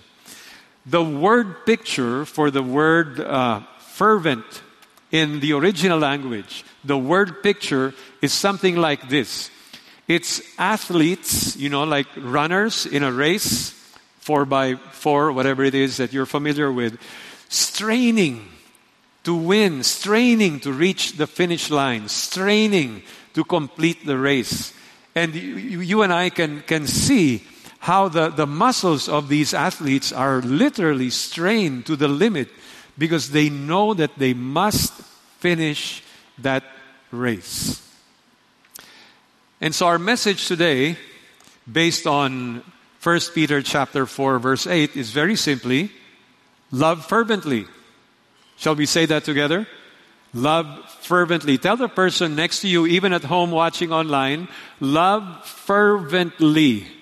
The 0.87 1.03
word 1.03 1.67
picture 1.67 2.25
for 2.25 2.51
the 2.51 2.63
word 2.63 3.21
uh, 3.21 3.61
fervent 3.79 4.45
in 5.11 5.41
the 5.41 5.53
original 5.53 5.99
language, 5.99 6.65
the 6.85 6.99
word 6.99 7.43
picture 7.43 7.95
is 8.23 8.33
something 8.33 8.77
like 8.77 9.09
this. 9.09 9.51
It's 10.09 10.41
athletes, 10.59 11.57
you 11.57 11.69
know, 11.69 11.85
like 11.85 12.07
runners 12.17 12.87
in 12.87 13.03
a 13.03 13.11
race 13.11 13.73
four 14.27 14.45
by 14.45 14.75
four, 14.75 15.31
whatever 15.31 15.63
it 15.63 15.73
is 15.73 15.99
that 15.99 16.13
you're 16.13 16.27
familiar 16.27 16.73
with, 16.73 16.99
straining 17.49 18.49
to 19.23 19.37
win, 19.37 19.85
straining 19.85 20.59
to 20.59 20.73
reach 20.73 21.13
the 21.13 21.29
finish 21.29 21.71
line, 21.71 22.09
straining 22.09 23.03
to 23.35 23.45
complete 23.45 24.05
the 24.05 24.19
race. 24.19 24.75
And 25.15 25.33
you, 25.33 25.79
you 25.79 26.03
and 26.03 26.13
I 26.13 26.31
can, 26.31 26.63
can 26.63 26.89
see 26.89 27.45
how 27.87 28.09
the, 28.09 28.31
the 28.31 28.49
muscles 28.49 29.09
of 29.09 29.29
these 29.29 29.55
athletes 29.55 30.13
are 30.13 30.43
literally 30.43 31.09
strained 31.09 31.87
to 31.87 31.95
the 31.95 32.09
limit 32.09 32.49
because 32.99 33.31
they 33.31 33.49
know 33.49 33.95
that 33.95 34.11
they 34.19 34.35
must 34.35 34.93
finish 35.39 36.03
that 36.37 36.65
race. 37.13 37.81
And 39.61 39.73
so 39.73 39.87
our 39.87 40.01
message 40.01 40.49
today, 40.49 40.99
based 41.71 42.09
on 42.09 42.65
1 43.05 43.21
Peter 43.33 43.63
chapter 43.63 44.05
4 44.05 44.41
verse 44.41 44.67
8 44.67 44.97
is 44.97 45.13
very 45.13 45.37
simply 45.37 45.93
love 46.73 47.07
fervently. 47.07 47.67
Shall 48.57 48.75
we 48.75 48.87
say 48.87 49.07
that 49.07 49.23
together? 49.23 49.65
Love 50.35 50.67
fervently. 51.03 51.57
Tell 51.57 51.77
the 51.77 51.87
person 51.87 52.35
next 52.35 52.63
to 52.63 52.69
you, 52.69 52.85
even 52.89 53.13
at 53.13 53.23
home 53.23 53.53
watching 53.53 53.93
online, 53.93 54.49
love 54.81 55.47
fervently. 55.47 56.96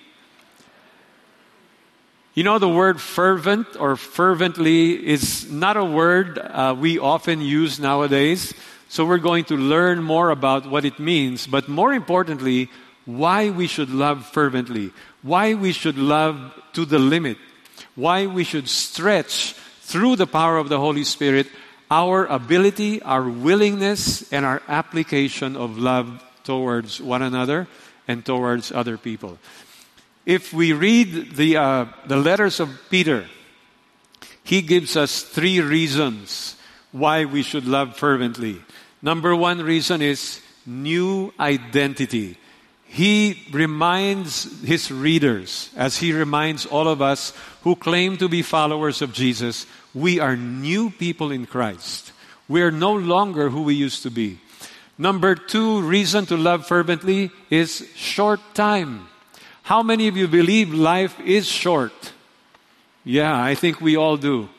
You 2.35 2.43
know, 2.43 2.59
the 2.59 2.69
word 2.69 3.01
fervent 3.01 3.67
or 3.79 3.97
fervently 3.97 5.07
is 5.07 5.51
not 5.51 5.77
a 5.77 5.85
word 5.85 6.39
uh, 6.39 6.75
we 6.79 6.99
often 6.99 7.41
use 7.41 7.79
nowadays. 7.79 8.53
So 8.89 9.07
we're 9.07 9.19
going 9.19 9.45
to 9.47 9.57
learn 9.57 10.03
more 10.03 10.31
about 10.31 10.69
what 10.69 10.85
it 10.85 10.99
means, 10.99 11.47
but 11.47 11.69
more 11.69 11.95
importantly, 11.95 12.71
why 13.07 13.51
we 13.51 13.67
should 13.67 13.91
love 13.91 14.27
fervently 14.27 14.93
why 15.25 15.55
we 15.55 15.73
should 15.73 15.97
love 15.97 16.53
to 16.75 16.85
the 16.85 16.99
limit, 16.99 17.39
why 17.97 18.27
we 18.27 18.45
should 18.45 18.69
stretch 18.69 19.55
through 19.81 20.17
the 20.17 20.27
power 20.27 20.59
of 20.59 20.69
the 20.69 20.79
Holy 20.79 21.03
Spirit 21.03 21.49
our 21.91 22.27
ability, 22.27 23.01
our 23.03 23.29
willingness, 23.29 24.31
and 24.33 24.45
our 24.45 24.63
application 24.69 25.57
of 25.57 25.79
love 25.79 26.23
towards 26.45 27.01
one 27.01 27.23
another 27.23 27.67
and 28.07 28.25
towards 28.25 28.71
other 28.71 28.99
people. 28.99 29.39
If 30.27 30.53
we 30.53 30.73
read 30.73 31.37
the, 31.37 31.57
uh, 31.57 31.87
the 32.07 32.17
letters 32.17 32.61
of 32.61 32.71
Peter, 32.91 33.27
he 34.43 34.63
gives 34.63 34.97
us 34.97 35.23
three 35.23 35.61
reasons 35.61 36.57
why 36.93 37.25
we 37.25 37.43
should 37.43 37.67
love 37.67 37.97
fervently. 37.97 38.63
Number 39.03 39.35
one 39.37 39.63
reason 39.63 40.01
is 40.01 40.41
new 40.67 41.33
identity 41.39 42.39
he 42.95 43.43
reminds 43.51 44.63
his 44.63 44.89
readers, 44.89 45.71
as 45.75 45.97
he 45.97 46.13
reminds 46.13 46.65
all 46.65 46.87
of 46.87 47.03
us 47.03 47.33
who 47.65 47.75
claim 47.75 48.17
to 48.19 48.29
be 48.29 48.41
followers 48.41 49.03
of 49.03 49.13
Jesus, 49.13 49.67
we 49.93 50.21
are 50.21 50.37
new 50.37 50.91
people 50.91 51.33
in 51.33 51.45
Christ. 51.45 52.13
We 52.47 52.63
are 52.63 52.71
no 52.71 52.95
longer 52.95 53.51
who 53.51 53.63
we 53.63 53.75
used 53.75 54.05
to 54.05 54.13
be. 54.13 54.39
Number 54.97 55.35
two 55.35 55.81
reason 55.81 56.27
to 56.27 56.37
love 56.37 56.69
fervently 56.69 57.33
is 57.51 57.85
short 57.97 58.39
time. 58.55 59.09
How 59.65 59.83
many 59.83 60.09
of 60.09 60.17
you 60.19 60.29
believe 60.29 60.75
life 60.75 61.19
is 61.21 61.49
short? 61.49 62.13
Yeah, 63.03 63.33
I 63.35 63.55
think 63.55 63.81
we 63.81 63.97
all 63.97 64.19
do. 64.19 64.51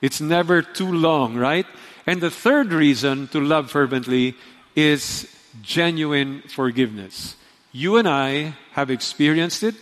It's 0.00 0.20
never 0.20 0.62
too 0.62 0.92
long, 0.92 1.34
right? 1.34 1.66
And 2.06 2.20
the 2.20 2.30
third 2.30 2.72
reason 2.72 3.26
to 3.28 3.40
love 3.40 3.72
fervently 3.72 4.36
is 4.76 5.26
genuine 5.62 6.42
forgiveness. 6.42 7.34
You 7.72 7.96
and 7.96 8.08
I 8.08 8.54
have 8.74 8.88
experienced 8.88 9.64
it. 9.64 9.74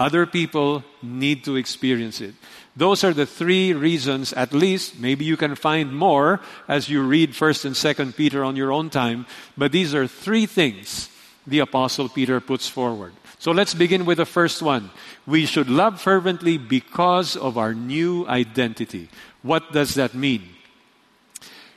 Other 0.00 0.26
people 0.26 0.82
need 1.00 1.44
to 1.44 1.54
experience 1.54 2.20
it. 2.20 2.34
Those 2.74 3.04
are 3.04 3.14
the 3.14 3.26
three 3.26 3.72
reasons, 3.72 4.32
at 4.32 4.52
least. 4.52 4.98
Maybe 4.98 5.24
you 5.24 5.36
can 5.36 5.54
find 5.54 5.94
more 5.94 6.40
as 6.66 6.88
you 6.88 7.00
read 7.04 7.30
1st 7.30 7.64
and 7.66 7.74
2nd 7.76 8.16
Peter 8.16 8.42
on 8.42 8.56
your 8.56 8.72
own 8.72 8.90
time. 8.90 9.26
But 9.56 9.70
these 9.70 9.94
are 9.94 10.08
three 10.08 10.46
things 10.46 11.10
the 11.46 11.60
Apostle 11.60 12.08
Peter 12.08 12.40
puts 12.40 12.68
forward. 12.68 13.12
So 13.38 13.52
let's 13.52 13.74
begin 13.74 14.06
with 14.06 14.18
the 14.18 14.26
first 14.26 14.62
one. 14.62 14.90
We 15.26 15.46
should 15.46 15.68
love 15.68 16.00
fervently 16.00 16.56
because 16.56 17.36
of 17.36 17.58
our 17.58 17.74
new 17.74 18.26
identity. 18.26 19.10
What 19.42 19.72
does 19.72 19.94
that 19.94 20.14
mean? 20.14 20.48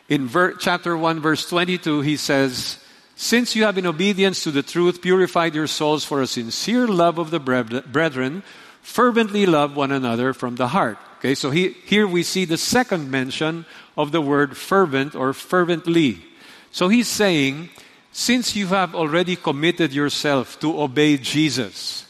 In 0.07 0.27
ver- 0.27 0.53
chapter 0.53 0.95
1, 0.95 1.19
verse 1.19 1.49
22, 1.49 2.01
he 2.01 2.15
says, 2.15 2.79
since 3.19 3.55
you 3.55 3.63
have 3.63 3.77
in 3.77 3.85
obedience 3.87 4.43
to 4.43 4.51
the 4.51 4.61
truth 4.61 5.01
purified 5.01 5.55
your 5.55 5.67
souls 5.67 6.05
for 6.05 6.21
a 6.21 6.27
sincere 6.27 6.87
love 6.87 7.17
of 7.17 7.31
the 7.31 7.39
brethren, 7.39 8.43
fervently 8.81 9.45
love 9.45 9.75
one 9.75 9.91
another 9.91 10.33
from 10.33 10.55
the 10.55 10.69
heart. 10.69 10.97
Okay, 11.17 11.33
so 11.33 11.49
he, 11.49 11.69
here 11.69 12.07
we 12.07 12.21
see 12.21 12.45
the 12.45 12.59
second 12.59 13.09
mention 13.09 13.65
of 13.97 14.11
the 14.11 14.21
word 14.21 14.55
fervent 14.55 15.15
or 15.15 15.33
fervently. 15.33 16.23
So 16.71 16.89
he's 16.89 17.07
saying, 17.07 17.69
since 18.17 18.55
you 18.55 18.65
have 18.65 18.95
already 18.95 19.35
committed 19.35 19.93
yourself 19.93 20.59
to 20.59 20.81
obey 20.81 21.17
Jesus, 21.17 22.03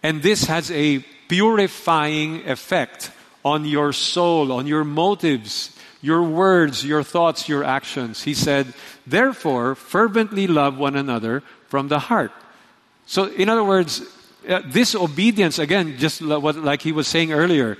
and 0.00 0.22
this 0.22 0.44
has 0.44 0.70
a 0.70 1.00
purifying 1.26 2.48
effect 2.48 3.10
on 3.44 3.64
your 3.64 3.92
soul, 3.92 4.52
on 4.52 4.68
your 4.68 4.84
motives, 4.84 5.76
your 6.00 6.22
words, 6.22 6.84
your 6.84 7.02
thoughts, 7.02 7.48
your 7.48 7.64
actions. 7.64 8.22
He 8.22 8.34
said, 8.34 8.72
therefore, 9.04 9.74
fervently 9.74 10.46
love 10.46 10.78
one 10.78 10.94
another 10.94 11.42
from 11.66 11.88
the 11.88 11.98
heart. 11.98 12.30
So, 13.06 13.24
in 13.24 13.48
other 13.48 13.64
words, 13.64 14.00
uh, 14.48 14.62
this 14.64 14.94
obedience, 14.94 15.58
again, 15.58 15.98
just 15.98 16.22
what, 16.22 16.54
like 16.54 16.82
he 16.82 16.92
was 16.92 17.08
saying 17.08 17.32
earlier, 17.32 17.78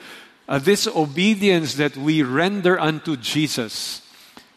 uh, 0.49 0.59
this 0.59 0.89
obedience 0.89 1.75
that 1.75 1.97
we 1.97 2.25
render 2.25 2.77
unto 2.81 3.17
Jesus 3.17 4.03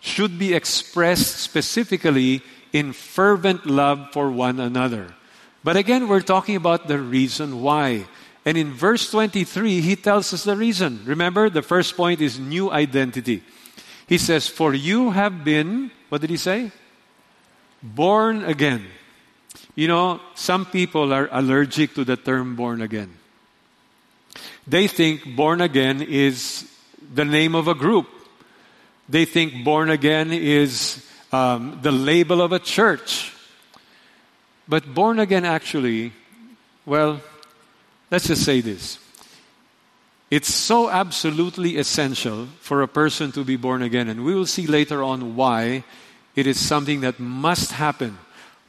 should 0.01 0.39
be 0.39 0.55
expressed 0.55 1.37
specifically 1.37 2.41
in 2.75 2.91
fervent 2.91 3.65
love 3.65 4.11
for 4.11 4.29
one 4.29 4.59
another. 4.59 5.15
But 5.63 5.77
again, 5.77 6.09
we're 6.09 6.19
talking 6.19 6.57
about 6.57 6.89
the 6.89 6.99
reason 6.99 7.61
why. 7.61 8.03
And 8.43 8.57
in 8.57 8.73
verse 8.73 9.09
23, 9.09 9.79
he 9.79 9.95
tells 9.95 10.33
us 10.33 10.43
the 10.43 10.57
reason. 10.57 10.99
Remember, 11.05 11.49
the 11.49 11.61
first 11.61 11.95
point 11.95 12.19
is 12.19 12.37
new 12.37 12.69
identity. 12.69 13.43
He 14.07 14.17
says, 14.17 14.49
For 14.49 14.73
you 14.73 15.11
have 15.11 15.45
been, 15.45 15.89
what 16.09 16.19
did 16.19 16.29
he 16.29 16.35
say? 16.35 16.71
Born 17.81 18.43
again. 18.43 18.83
You 19.73 19.87
know, 19.87 20.19
some 20.35 20.65
people 20.65 21.13
are 21.13 21.29
allergic 21.31 21.95
to 21.95 22.03
the 22.03 22.17
term 22.17 22.57
born 22.57 22.81
again. 22.81 23.15
They 24.67 24.87
think 24.87 25.23
born 25.33 25.61
again 25.61 26.01
is 26.01 26.69
the 26.99 27.23
name 27.23 27.55
of 27.55 27.69
a 27.69 27.73
group. 27.73 28.07
They 29.07 29.23
think 29.23 29.63
born 29.63 29.89
again 29.89 30.33
is 30.33 31.05
um, 31.35 31.79
the 31.81 31.91
label 31.91 32.41
of 32.41 32.51
a 32.51 32.59
church. 32.59 33.33
But 34.67 34.93
born 34.93 35.19
again 35.19 35.45
actually, 35.45 36.13
well, 36.85 37.21
let's 38.09 38.27
just 38.27 38.43
say 38.43 38.61
this. 38.61 38.99
It's 40.31 40.53
so 40.53 40.89
absolutely 40.89 41.77
essential 41.77 42.47
for 42.59 42.81
a 42.81 42.87
person 42.87 43.31
to 43.33 43.43
be 43.43 43.57
born 43.57 43.83
again, 43.83 44.09
and 44.09 44.25
we 44.25 44.33
will 44.33 44.47
see 44.47 44.65
later 44.65 45.03
on 45.03 45.35
why 45.35 45.83
it 46.35 46.47
is 46.47 46.59
something 46.59 47.01
that 47.01 47.19
must 47.19 47.71
happen 47.71 48.17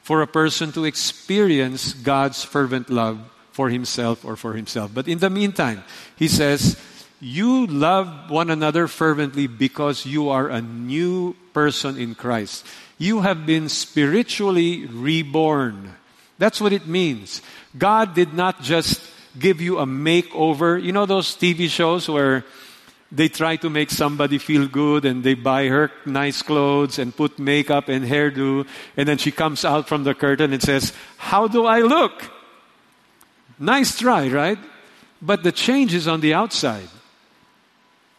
for 0.03 0.21
a 0.21 0.27
person 0.27 0.71
to 0.73 0.85
experience 0.85 1.93
God's 1.93 2.43
fervent 2.43 2.89
love 2.89 3.19
for 3.51 3.69
himself 3.69 4.23
or 4.23 4.35
for 4.35 4.53
himself. 4.53 4.91
But 4.93 5.07
in 5.07 5.17
the 5.17 5.29
meantime, 5.29 5.83
he 6.15 6.27
says, 6.27 6.79
You 7.19 7.65
love 7.65 8.29
one 8.29 8.51
another 8.51 8.87
fervently 8.87 9.47
because 9.47 10.05
you 10.05 10.29
are 10.29 10.49
a 10.49 10.61
new 10.61 11.35
person 11.53 11.97
in 11.97 12.13
Christ. 12.13 12.65
You 12.99 13.21
have 13.21 13.45
been 13.45 13.69
spiritually 13.69 14.85
reborn. 14.85 15.95
That's 16.37 16.61
what 16.61 16.73
it 16.73 16.85
means. 16.85 17.41
God 17.75 18.13
did 18.13 18.33
not 18.33 18.61
just 18.61 19.01
give 19.37 19.61
you 19.61 19.79
a 19.79 19.85
makeover. 19.85 20.81
You 20.81 20.91
know 20.91 21.05
those 21.05 21.35
TV 21.35 21.69
shows 21.69 22.07
where 22.07 22.45
they 23.11 23.29
try 23.29 23.55
to 23.57 23.69
make 23.69 23.89
somebody 23.89 24.37
feel 24.37 24.67
good 24.67 25.05
and 25.05 25.23
they 25.23 25.33
buy 25.33 25.67
her 25.67 25.91
nice 26.05 26.41
clothes 26.41 26.99
and 26.99 27.15
put 27.15 27.39
makeup 27.39 27.87
and 27.87 28.05
hairdo 28.05 28.67
and 28.97 29.07
then 29.07 29.17
she 29.17 29.31
comes 29.31 29.63
out 29.63 29.87
from 29.87 30.03
the 30.03 30.13
curtain 30.13 30.53
and 30.53 30.61
says, 30.61 30.93
How 31.17 31.47
do 31.47 31.65
I 31.65 31.79
look? 31.79 32.29
Nice 33.57 33.97
try, 33.97 34.27
right? 34.27 34.59
But 35.21 35.41
the 35.41 35.51
change 35.51 35.95
is 35.95 36.07
on 36.07 36.21
the 36.21 36.33
outside. 36.33 36.89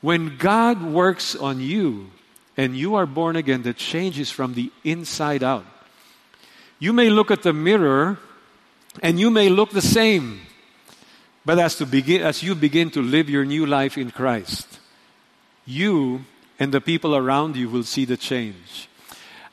When 0.00 0.36
God 0.36 0.82
works 0.82 1.34
on 1.34 1.60
you 1.60 2.10
and 2.56 2.76
you 2.76 2.94
are 2.94 3.06
born 3.06 3.36
again, 3.36 3.62
the 3.62 3.74
change 3.74 4.18
is 4.18 4.30
from 4.30 4.54
the 4.54 4.70
inside 4.84 5.42
out. 5.42 5.66
You 6.78 6.92
may 6.92 7.10
look 7.10 7.30
at 7.30 7.42
the 7.42 7.52
mirror 7.52 8.18
and 9.02 9.18
you 9.18 9.30
may 9.30 9.48
look 9.48 9.70
the 9.70 9.82
same. 9.82 10.40
But 11.44 11.58
as, 11.58 11.76
to 11.76 11.86
begin, 11.86 12.22
as 12.22 12.42
you 12.42 12.54
begin 12.54 12.90
to 12.90 13.02
live 13.02 13.30
your 13.30 13.44
new 13.44 13.66
life 13.66 13.96
in 13.98 14.10
Christ, 14.10 14.78
you 15.64 16.24
and 16.58 16.72
the 16.72 16.80
people 16.80 17.16
around 17.16 17.56
you 17.56 17.68
will 17.68 17.84
see 17.84 18.04
the 18.04 18.16
change. 18.16 18.88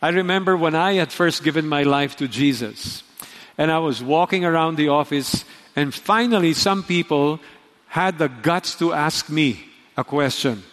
I 0.01 0.09
remember 0.09 0.57
when 0.57 0.75
I 0.75 0.93
had 0.93 1.11
first 1.11 1.43
given 1.43 1.67
my 1.67 1.83
life 1.83 2.15
to 2.17 2.27
Jesus, 2.27 3.03
and 3.57 3.71
I 3.71 3.79
was 3.79 4.03
walking 4.03 4.43
around 4.43 4.75
the 4.75 4.89
office, 4.89 5.45
and 5.75 5.93
finally 5.93 6.53
some 6.53 6.83
people 6.83 7.39
had 7.87 8.17
the 8.17 8.27
guts 8.27 8.75
to 8.79 8.93
ask 8.93 9.29
me 9.29 9.65
a 9.97 10.03
question. 10.03 10.63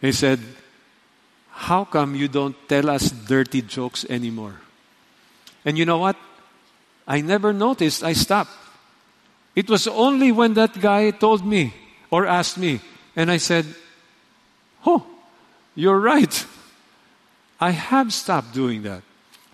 He 0.00 0.12
said, 0.12 0.40
How 1.50 1.84
come 1.84 2.14
you 2.14 2.28
don't 2.28 2.56
tell 2.68 2.90
us 2.90 3.10
dirty 3.10 3.62
jokes 3.62 4.04
anymore? 4.08 4.60
And 5.64 5.76
you 5.78 5.84
know 5.84 5.98
what? 5.98 6.16
I 7.06 7.20
never 7.20 7.52
noticed. 7.52 8.02
I 8.02 8.12
stopped. 8.12 8.50
It 9.54 9.70
was 9.70 9.86
only 9.88 10.32
when 10.32 10.54
that 10.54 10.78
guy 10.80 11.10
told 11.10 11.44
me 11.44 11.72
or 12.10 12.26
asked 12.26 12.58
me, 12.58 12.80
and 13.14 13.30
I 13.30 13.38
said, 13.38 13.66
Oh, 14.84 15.04
you're 15.74 15.98
right. 15.98 16.46
I 17.60 17.70
have 17.70 18.12
stopped 18.12 18.52
doing 18.52 18.82
that. 18.82 19.02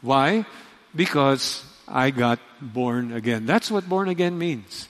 Why? 0.01 0.45
Because 0.95 1.65
I 1.87 2.11
got 2.11 2.41
born 2.61 3.13
again. 3.13 3.47
That's 3.47 3.71
what 3.71 3.89
born 3.89 4.09
again 4.09 4.37
means. 4.37 4.89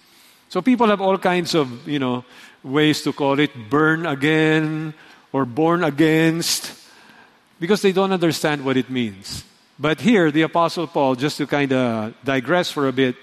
So 0.48 0.60
people 0.62 0.88
have 0.88 1.00
all 1.00 1.18
kinds 1.18 1.54
of, 1.54 1.88
you 1.88 1.98
know, 1.98 2.24
ways 2.62 3.02
to 3.02 3.12
call 3.12 3.38
it 3.38 3.50
burn 3.68 4.06
again 4.06 4.94
or 5.32 5.44
born 5.44 5.84
against 5.84 6.72
because 7.58 7.82
they 7.82 7.92
don't 7.92 8.12
understand 8.12 8.64
what 8.64 8.76
it 8.76 8.90
means. 8.90 9.44
But 9.78 10.00
here, 10.00 10.30
the 10.30 10.42
Apostle 10.42 10.86
Paul, 10.86 11.14
just 11.14 11.38
to 11.38 11.46
kind 11.46 11.72
of 11.72 12.14
digress 12.24 12.70
for 12.70 12.88
a 12.88 12.92
bit, 12.92 13.16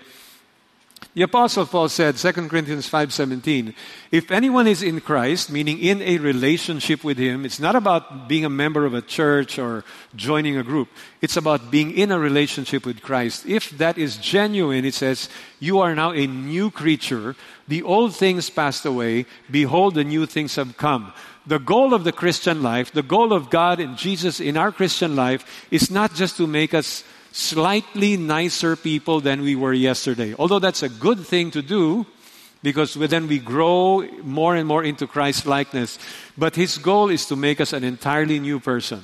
the 1.16 1.24
Apostle 1.24 1.66
Paul 1.66 1.90
said, 1.90 2.18
2 2.18 2.32
Corinthians 2.48 2.90
5.17, 2.90 3.74
if 4.12 4.32
anyone 4.32 4.68
is 4.68 4.84
in 4.84 5.02
Christ, 5.02 5.52
meaning 5.52 5.80
in 5.80 6.02
a 6.02 6.18
relationship 6.18 7.04
with 7.04 7.18
Him, 7.18 7.46
it's 7.46 7.60
not 7.60 7.76
about 7.76 8.30
being 8.30 8.46
a 8.46 8.50
member 8.50 8.86
of 8.86 8.94
a 8.94 9.02
church 9.02 9.58
or 9.58 9.84
joining 10.16 10.56
a 10.58 10.64
group. 10.64 10.88
It's 11.22 11.36
about 11.36 11.72
being 11.72 11.92
in 11.92 12.12
a 12.12 12.20
relationship 12.20 12.86
with 12.86 13.02
Christ. 13.02 13.46
If 13.46 13.72
that 13.80 13.98
is 13.98 14.18
genuine, 14.18 14.86
it 14.86 14.94
says, 14.94 15.30
you 15.60 15.80
are 15.80 15.96
now 15.96 16.12
a 16.12 16.28
new 16.28 16.70
creature. 16.72 17.36
The 17.68 17.84
old 17.84 18.16
things 18.16 18.50
passed 18.50 18.86
away. 18.86 19.26
Behold, 19.50 19.96
the 19.96 20.04
new 20.04 20.26
things 20.26 20.56
have 20.56 20.78
come 20.78 21.12
the 21.50 21.60
goal 21.60 21.96
of 21.96 22.04
the 22.04 22.12
Christian 22.12 22.62
life, 22.62 22.92
the 22.92 23.02
goal 23.02 23.34
of 23.34 23.50
God 23.50 23.80
and 23.80 23.98
Jesus 23.98 24.40
in 24.40 24.56
our 24.56 24.72
Christian 24.72 25.16
life 25.16 25.66
is 25.72 25.90
not 25.90 26.14
just 26.14 26.38
to 26.38 26.46
make 26.46 26.76
us 26.76 27.04
slightly 27.40 28.18
nicer 28.18 28.76
people 28.76 29.22
than 29.22 29.42
we 29.42 29.56
were 29.56 29.74
yesterday. 29.74 30.36
Although 30.38 30.60
that's 30.60 30.84
a 30.84 30.90
good 30.90 31.20
thing 31.26 31.52
to 31.52 31.62
do 31.62 32.06
because 32.62 32.94
then 32.94 33.28
we 33.28 33.40
grow 33.40 34.06
more 34.24 34.56
and 34.56 34.68
more 34.68 34.84
into 34.84 35.08
Christ 35.08 35.46
likeness. 35.46 35.98
But 36.38 36.56
his 36.56 36.78
goal 36.78 37.10
is 37.10 37.26
to 37.28 37.36
make 37.36 37.62
us 37.62 37.74
an 37.74 37.84
entirely 37.84 38.40
new 38.40 38.60
person. 38.60 39.02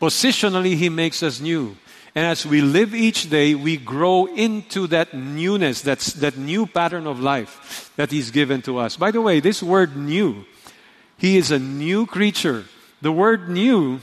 Positionally, 0.00 0.76
he 0.76 0.88
makes 0.88 1.22
us 1.22 1.40
new. 1.40 1.76
And 2.14 2.26
as 2.26 2.44
we 2.44 2.60
live 2.60 2.94
each 2.94 3.30
day, 3.30 3.54
we 3.54 3.78
grow 3.78 4.26
into 4.26 4.86
that 4.88 5.14
newness, 5.14 5.80
that's, 5.80 6.12
that 6.14 6.36
new 6.36 6.66
pattern 6.66 7.06
of 7.06 7.20
life 7.20 7.90
that 7.96 8.10
He's 8.10 8.30
given 8.30 8.60
to 8.62 8.76
us. 8.76 8.98
By 8.98 9.10
the 9.10 9.22
way, 9.22 9.40
this 9.40 9.62
word 9.62 9.96
new 9.96 10.44
he 11.22 11.36
is 11.36 11.52
a 11.52 11.58
new 11.60 12.04
creature. 12.04 12.64
The 13.00 13.12
word 13.12 13.48
new, 13.48 14.00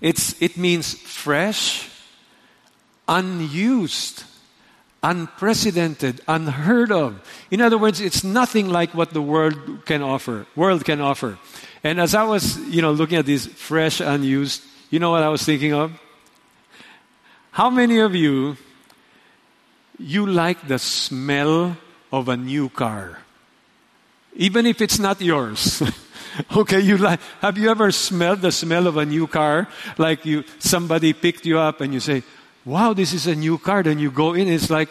it's, 0.00 0.34
it 0.42 0.56
means 0.56 0.94
fresh, 0.94 1.88
unused, 3.08 4.24
unprecedented, 5.02 6.20
unheard 6.28 6.92
of. 6.92 7.20
In 7.50 7.60
other 7.60 7.78
words, 7.78 8.00
it's 8.00 8.22
nothing 8.22 8.68
like 8.68 8.94
what 8.94 9.12
the 9.12 9.22
world 9.22 9.86
can 9.86 10.02
offer. 10.02 10.46
World 10.54 10.84
can 10.84 11.00
offer. 11.00 11.38
And 11.82 12.00
as 12.00 12.14
I 12.14 12.24
was, 12.24 12.58
you 12.68 12.82
know, 12.82 12.92
looking 12.92 13.18
at 13.18 13.26
these 13.26 13.46
fresh, 13.46 14.00
unused, 14.00 14.62
you 14.90 14.98
know 14.98 15.10
what 15.10 15.22
I 15.22 15.28
was 15.28 15.42
thinking 15.42 15.72
of? 15.72 15.92
How 17.50 17.70
many 17.70 17.98
of 17.98 18.14
you 18.14 18.56
you 19.98 20.26
like 20.26 20.68
the 20.68 20.78
smell 20.78 21.76
of 22.12 22.28
a 22.28 22.36
new 22.36 22.68
car? 22.68 23.18
Even 24.36 24.66
if 24.66 24.80
it's 24.80 24.98
not 24.98 25.20
yours. 25.20 25.82
okay, 26.56 26.80
you 26.80 26.96
like, 26.98 27.20
have 27.40 27.58
you 27.58 27.70
ever 27.70 27.90
smelled 27.90 28.40
the 28.40 28.52
smell 28.52 28.86
of 28.86 28.96
a 28.96 29.04
new 29.04 29.26
car? 29.26 29.66
Like 29.96 30.24
you, 30.24 30.44
somebody 30.58 31.12
picked 31.12 31.46
you 31.46 31.58
up 31.58 31.80
and 31.80 31.92
you 31.92 32.00
say, 32.00 32.22
wow, 32.68 32.92
this 32.92 33.14
is 33.14 33.26
a 33.26 33.34
new 33.34 33.56
car. 33.56 33.82
Then 33.82 33.98
you 33.98 34.10
go 34.10 34.34
in, 34.34 34.46
it's 34.46 34.68
like, 34.68 34.90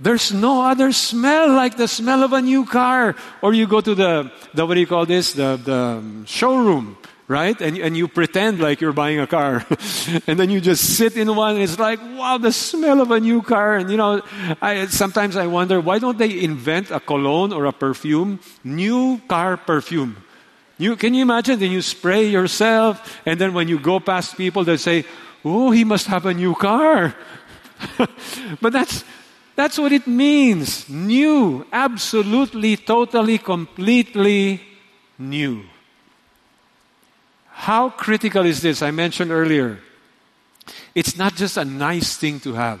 there's 0.00 0.32
no 0.32 0.62
other 0.62 0.90
smell 0.90 1.52
like 1.52 1.76
the 1.76 1.86
smell 1.86 2.24
of 2.24 2.32
a 2.32 2.40
new 2.40 2.64
car. 2.64 3.14
Or 3.42 3.52
you 3.52 3.66
go 3.66 3.80
to 3.80 3.94
the, 3.94 4.32
the 4.54 4.66
what 4.66 4.74
do 4.74 4.80
you 4.80 4.86
call 4.86 5.06
this? 5.06 5.34
The, 5.34 5.60
the 5.62 6.00
um, 6.00 6.24
showroom, 6.24 6.96
right? 7.28 7.60
And, 7.60 7.76
and 7.76 7.96
you 7.96 8.08
pretend 8.08 8.58
like 8.58 8.80
you're 8.80 8.94
buying 8.94 9.20
a 9.20 9.26
car. 9.26 9.64
and 10.26 10.40
then 10.40 10.50
you 10.50 10.60
just 10.60 10.96
sit 10.96 11.16
in 11.16 11.36
one 11.36 11.54
and 11.54 11.62
it's 11.62 11.78
like, 11.78 12.00
wow, 12.16 12.38
the 12.38 12.50
smell 12.50 13.00
of 13.00 13.10
a 13.10 13.20
new 13.20 13.42
car. 13.42 13.76
And 13.76 13.90
you 13.90 13.98
know, 13.98 14.22
I, 14.60 14.86
sometimes 14.86 15.36
I 15.36 15.46
wonder, 15.46 15.80
why 15.80 15.98
don't 15.98 16.18
they 16.18 16.42
invent 16.42 16.90
a 16.90 16.98
cologne 16.98 17.52
or 17.52 17.66
a 17.66 17.72
perfume? 17.72 18.40
New 18.64 19.20
car 19.28 19.56
perfume. 19.58 20.16
You, 20.78 20.96
can 20.96 21.14
you 21.14 21.22
imagine? 21.22 21.60
Then 21.60 21.70
you 21.70 21.82
spray 21.82 22.26
yourself, 22.26 23.20
and 23.24 23.38
then 23.38 23.54
when 23.54 23.68
you 23.68 23.78
go 23.78 24.00
past 24.00 24.36
people, 24.36 24.64
they 24.64 24.78
say, 24.78 25.04
Oh, 25.44 25.70
he 25.70 25.84
must 25.84 26.06
have 26.06 26.26
a 26.26 26.34
new 26.34 26.54
car. 26.54 27.14
but 28.60 28.72
that's, 28.72 29.04
that's 29.56 29.78
what 29.78 29.92
it 29.92 30.06
means. 30.06 30.88
New. 30.88 31.66
Absolutely, 31.72 32.76
totally, 32.76 33.38
completely 33.38 34.60
new. 35.18 35.64
How 37.50 37.90
critical 37.90 38.44
is 38.44 38.62
this? 38.62 38.82
I 38.82 38.90
mentioned 38.90 39.30
earlier. 39.30 39.78
It's 40.94 41.16
not 41.16 41.36
just 41.36 41.56
a 41.56 41.64
nice 41.64 42.16
thing 42.16 42.40
to 42.40 42.54
have. 42.54 42.80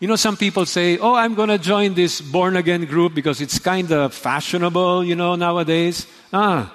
You 0.00 0.06
know, 0.06 0.16
some 0.16 0.36
people 0.36 0.66
say, 0.66 0.98
Oh, 0.98 1.14
I'm 1.14 1.34
going 1.34 1.48
to 1.48 1.58
join 1.58 1.94
this 1.94 2.20
born 2.20 2.56
again 2.56 2.84
group 2.84 3.14
because 3.14 3.40
it's 3.40 3.58
kind 3.58 3.90
of 3.90 4.14
fashionable, 4.14 5.04
you 5.04 5.16
know, 5.16 5.34
nowadays. 5.34 6.06
Ah, 6.32 6.72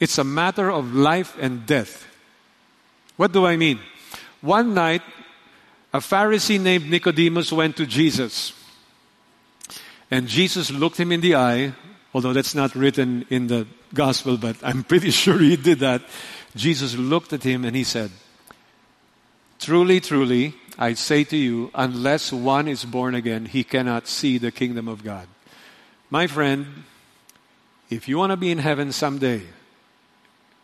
it's 0.00 0.18
a 0.18 0.24
matter 0.24 0.70
of 0.70 0.94
life 0.94 1.36
and 1.40 1.64
death. 1.66 2.06
What 3.16 3.32
do 3.32 3.46
I 3.46 3.56
mean? 3.56 3.78
One 4.44 4.74
night, 4.74 5.00
a 5.94 6.00
Pharisee 6.00 6.60
named 6.60 6.90
Nicodemus 6.90 7.50
went 7.50 7.78
to 7.78 7.86
Jesus. 7.86 8.52
And 10.10 10.28
Jesus 10.28 10.70
looked 10.70 11.00
him 11.00 11.12
in 11.12 11.22
the 11.22 11.34
eye, 11.34 11.72
although 12.12 12.34
that's 12.34 12.54
not 12.54 12.74
written 12.74 13.24
in 13.30 13.46
the 13.46 13.66
gospel, 13.94 14.36
but 14.36 14.56
I'm 14.62 14.84
pretty 14.84 15.10
sure 15.22 15.38
he 15.38 15.56
did 15.56 15.78
that. 15.78 16.02
Jesus 16.54 16.94
looked 16.94 17.32
at 17.32 17.42
him 17.42 17.64
and 17.64 17.74
he 17.74 17.84
said, 17.84 18.10
Truly, 19.58 19.98
truly, 19.98 20.54
I 20.78 20.92
say 20.92 21.24
to 21.24 21.36
you, 21.38 21.70
unless 21.74 22.30
one 22.30 22.68
is 22.68 22.84
born 22.84 23.14
again, 23.14 23.46
he 23.46 23.64
cannot 23.64 24.06
see 24.06 24.36
the 24.36 24.52
kingdom 24.52 24.88
of 24.88 25.02
God. 25.02 25.26
My 26.10 26.26
friend, 26.26 26.84
if 27.88 28.08
you 28.08 28.18
want 28.18 28.32
to 28.32 28.36
be 28.36 28.50
in 28.50 28.58
heaven 28.58 28.92
someday, 28.92 29.40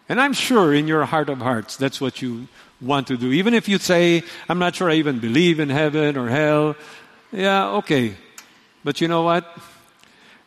and 0.07 0.21
I'm 0.21 0.35
sure 0.35 0.75
in 0.75 0.87
your 0.87 1.07
heart 1.07 1.31
of 1.31 1.38
hearts 1.38 1.79
that's 1.79 1.99
what 1.99 2.21
you 2.21 2.47
want 2.81 3.09
to 3.09 3.16
do. 3.16 3.33
Even 3.33 3.55
if 3.55 3.69
you 3.69 3.79
say, 3.79 4.23
I'm 4.49 4.59
not 4.59 4.75
sure 4.75 4.90
I 4.90 4.95
even 4.95 5.19
believe 5.19 5.61
in 5.61 5.69
heaven 5.69 6.16
or 6.16 6.29
hell. 6.29 6.77
Yeah, 7.33 7.71
okay. 7.83 8.14
But 8.85 9.01
you 9.01 9.09
know 9.09 9.23
what? 9.23 9.45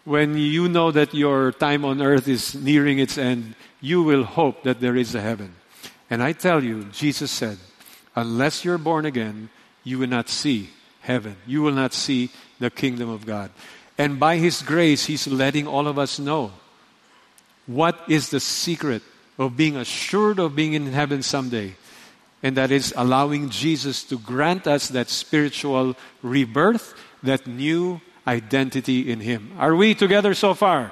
When 0.04 0.38
you 0.38 0.68
know 0.68 0.92
that 0.92 1.14
your 1.14 1.52
time 1.52 1.86
on 1.86 2.02
earth 2.02 2.28
is 2.28 2.56
nearing 2.56 3.00
its 3.00 3.18
end, 3.18 3.56
you 3.80 4.04
will 4.04 4.24
hope 4.24 4.64
that 4.64 4.80
there 4.80 4.96
is 4.96 5.16
a 5.16 5.22
heaven. 5.22 5.56
And 6.10 6.22
I 6.22 6.34
tell 6.34 6.64
you, 6.64 6.86
Jesus 6.86 7.32
said, 7.32 7.58
unless 8.16 8.66
you're 8.66 8.78
born 8.78 9.06
again, 9.06 9.50
you 9.84 10.00
will 10.00 10.10
not 10.10 10.30
see 10.30 10.70
heaven. 11.02 11.38
You 11.46 11.62
will 11.62 11.74
not 11.74 11.94
see 11.94 12.32
the 12.60 12.70
kingdom 12.70 13.10
of 13.10 13.26
God. 13.26 13.52
And 13.98 14.20
by 14.20 14.38
His 14.38 14.62
grace, 14.62 15.06
He's 15.06 15.28
letting 15.28 15.68
all 15.68 15.88
of 15.88 16.00
us 16.00 16.20
know 16.20 16.52
what 17.66 18.00
is 18.08 18.30
the 18.30 18.40
secret 18.40 19.04
of 19.38 19.56
being 19.56 19.78
assured 19.78 20.40
of 20.40 20.56
being 20.56 20.74
in 20.74 20.92
heaven 20.92 21.24
someday 21.24 21.76
and 22.44 22.58
that 22.58 22.70
is 22.70 22.94
allowing 22.96 23.50
Jesus 23.50 24.04
to 24.04 24.20
grant 24.20 24.68
us 24.68 24.90
that 24.90 25.10
spiritual 25.10 25.96
rebirth, 26.22 26.94
that 27.24 27.48
new 27.48 28.02
identity 28.28 29.10
in 29.10 29.22
Him. 29.22 29.54
Are 29.58 29.76
we 29.76 29.96
together 29.96 30.34
so 30.34 30.54
far? 30.54 30.92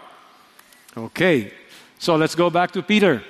Okay, 0.95 1.53
so 1.99 2.15
let's 2.15 2.35
go 2.35 2.49
back 2.49 2.71
to 2.71 2.81
Peter. 2.81 3.21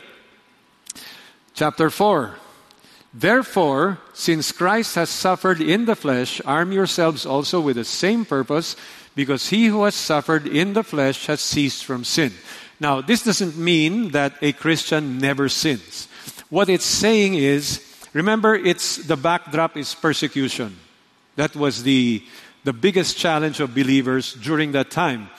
Chapter 1.54 1.90
4. 1.90 2.36
Therefore, 3.14 4.00
since 4.14 4.54
Christ 4.54 4.96
has 4.96 5.10
suffered 5.10 5.60
in 5.60 5.86
the 5.86 5.96
flesh, 5.96 6.42
arm 6.46 6.72
yourselves 6.72 7.26
also 7.26 7.60
with 7.60 7.76
the 7.76 7.84
same 7.84 8.24
purpose, 8.24 8.78
because 9.16 9.50
he 9.50 9.66
who 9.66 9.84
has 9.84 9.96
suffered 9.96 10.48
in 10.48 10.74
the 10.74 10.84
flesh 10.84 11.26
has 11.26 11.42
ceased 11.42 11.84
from 11.84 12.06
sin. 12.06 12.32
Now, 12.80 13.02
this 13.02 13.24
doesn't 13.24 13.58
mean 13.58 14.10
that 14.12 14.36
a 14.42 14.54
Christian 14.54 15.18
never 15.18 15.50
sins. 15.50 16.08
What 16.50 16.70
it's 16.70 16.86
saying 16.86 17.36
is, 17.36 17.86
Remember, 18.14 18.56
it's 18.56 18.98
the 18.98 19.16
backdrop 19.16 19.78
is 19.78 19.96
persecution. 19.96 20.78
That 21.36 21.56
was 21.56 21.84
the, 21.84 22.24
the 22.64 22.74
biggest 22.74 23.18
challenge 23.18 23.60
of 23.60 23.74
believers 23.74 24.34
during 24.34 24.74
that 24.74 24.92
time. 24.92 25.30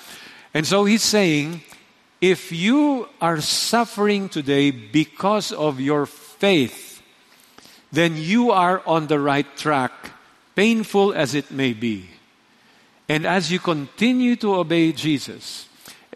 And 0.54 0.66
so 0.66 0.84
he's 0.84 1.02
saying, 1.02 1.62
if 2.20 2.52
you 2.52 3.08
are 3.20 3.40
suffering 3.40 4.28
today 4.28 4.70
because 4.70 5.52
of 5.52 5.80
your 5.80 6.06
faith, 6.06 7.02
then 7.90 8.16
you 8.16 8.50
are 8.50 8.82
on 8.86 9.06
the 9.06 9.20
right 9.20 9.56
track, 9.56 9.92
painful 10.54 11.12
as 11.12 11.34
it 11.34 11.50
may 11.50 11.72
be. 11.72 12.08
And 13.08 13.26
as 13.26 13.52
you 13.52 13.58
continue 13.58 14.36
to 14.36 14.54
obey 14.54 14.92
Jesus, 14.92 15.68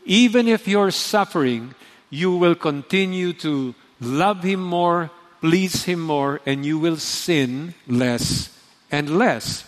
even 0.04 0.48
if 0.48 0.66
you're 0.66 0.90
suffering, 0.90 1.74
you 2.08 2.36
will 2.36 2.54
continue 2.54 3.32
to 3.34 3.74
love 4.00 4.42
Him 4.42 4.62
more, 4.62 5.10
please 5.46 5.84
Him 5.84 6.00
more, 6.00 6.40
and 6.44 6.66
you 6.66 6.76
will 6.76 6.96
sin 6.96 7.72
less 7.86 8.50
and 8.90 9.16
less. 9.16 9.62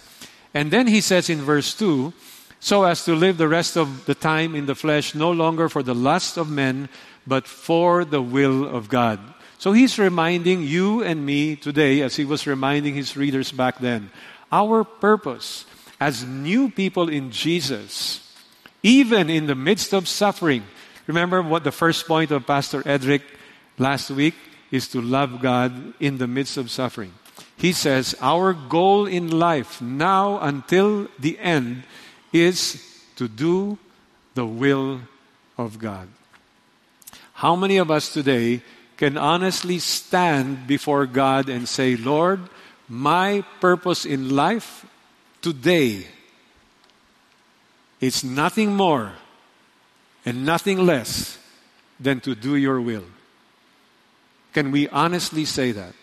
And 0.53 0.73
then 0.73 0.89
he 0.89 1.01
says 1.01 1.31
in 1.31 1.39
verse 1.39 1.73
2 1.75 2.13
so 2.59 2.83
as 2.83 3.05
to 3.05 3.15
live 3.15 3.39
the 3.39 3.47
rest 3.47 3.77
of 3.77 4.05
the 4.07 4.17
time 4.17 4.57
in 4.57 4.67
the 4.67 4.75
flesh, 4.75 5.15
no 5.15 5.31
longer 5.31 5.69
for 5.69 5.85
the 5.85 5.95
lust 5.95 6.37
of 6.37 6.51
men, 6.51 6.89
but 7.25 7.47
for 7.47 8.05
the 8.05 8.21
will 8.21 8.67
of 8.67 8.89
God. 8.89 9.21
So 9.59 9.71
he's 9.71 10.01
reminding 10.01 10.65
you 10.65 11.05
and 11.05 11.25
me 11.25 11.55
today, 11.55 12.03
as 12.03 12.17
he 12.17 12.25
was 12.25 12.49
reminding 12.49 12.95
his 12.95 13.17
readers 13.17 13.53
back 13.53 13.79
then, 13.79 14.11
our 14.51 14.83
purpose 14.83 15.65
as 16.01 16.25
new 16.25 16.71
people 16.71 17.09
in 17.09 17.31
Jesus, 17.31 18.27
even 18.83 19.31
in 19.31 19.47
the 19.47 19.55
midst 19.55 19.93
of 19.93 20.09
suffering. 20.09 20.65
Remember 21.07 21.41
what 21.41 21.63
the 21.63 21.71
first 21.71 22.09
point 22.09 22.33
of 22.33 22.47
Pastor 22.47 22.83
Edric 22.85 23.23
last 23.79 24.11
week? 24.11 24.35
Is 24.71 24.89
to 24.89 25.01
love 25.01 25.41
God 25.41 25.95
in 26.01 26.19
the 26.19 26.27
midst 26.27 26.57
of 26.57 26.71
suffering. 26.71 27.13
He 27.57 27.73
says, 27.73 28.15
Our 28.21 28.53
goal 28.53 29.07
in 29.07 29.31
life 29.31 29.83
now 29.83 30.39
until 30.41 31.09
the 31.19 31.39
end 31.39 31.85
is 32.33 32.83
to 33.17 33.29
do 33.29 33.79
the 34.35 34.47
will 34.47 35.01
of 35.57 35.79
God. 35.79 36.09
How 37.35 37.57
many 37.57 37.77
of 37.79 37.91
us 37.91 38.13
today 38.13 38.63
can 38.97 39.17
honestly 39.17 39.79
stand 39.79 40.67
before 40.67 41.07
God 41.07 41.49
and 41.49 41.69
say, 41.69 41.97
Lord, 41.97 42.41
my 42.89 43.45
purpose 43.61 44.05
in 44.05 44.35
life 44.35 44.87
today 45.41 46.07
is 48.01 48.25
nothing 48.25 48.75
more 48.75 49.13
and 50.25 50.45
nothing 50.45 50.85
less 50.85 51.39
than 51.99 52.21
to 52.21 52.35
do 52.35 52.57
your 52.57 52.81
will? 52.81 53.05
Can 54.53 54.71
we 54.71 54.89
honestly 54.89 55.45
say 55.45 55.73
that? 55.73 55.95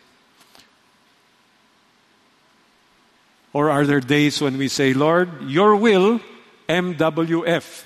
Or 3.53 3.69
are 3.69 3.85
there 3.85 4.01
days 4.01 4.41
when 4.41 4.57
we 4.57 4.67
say, 4.67 4.93
Lord, 4.93 5.43
your 5.43 5.77
will, 5.77 6.19
MWF, 6.67 7.83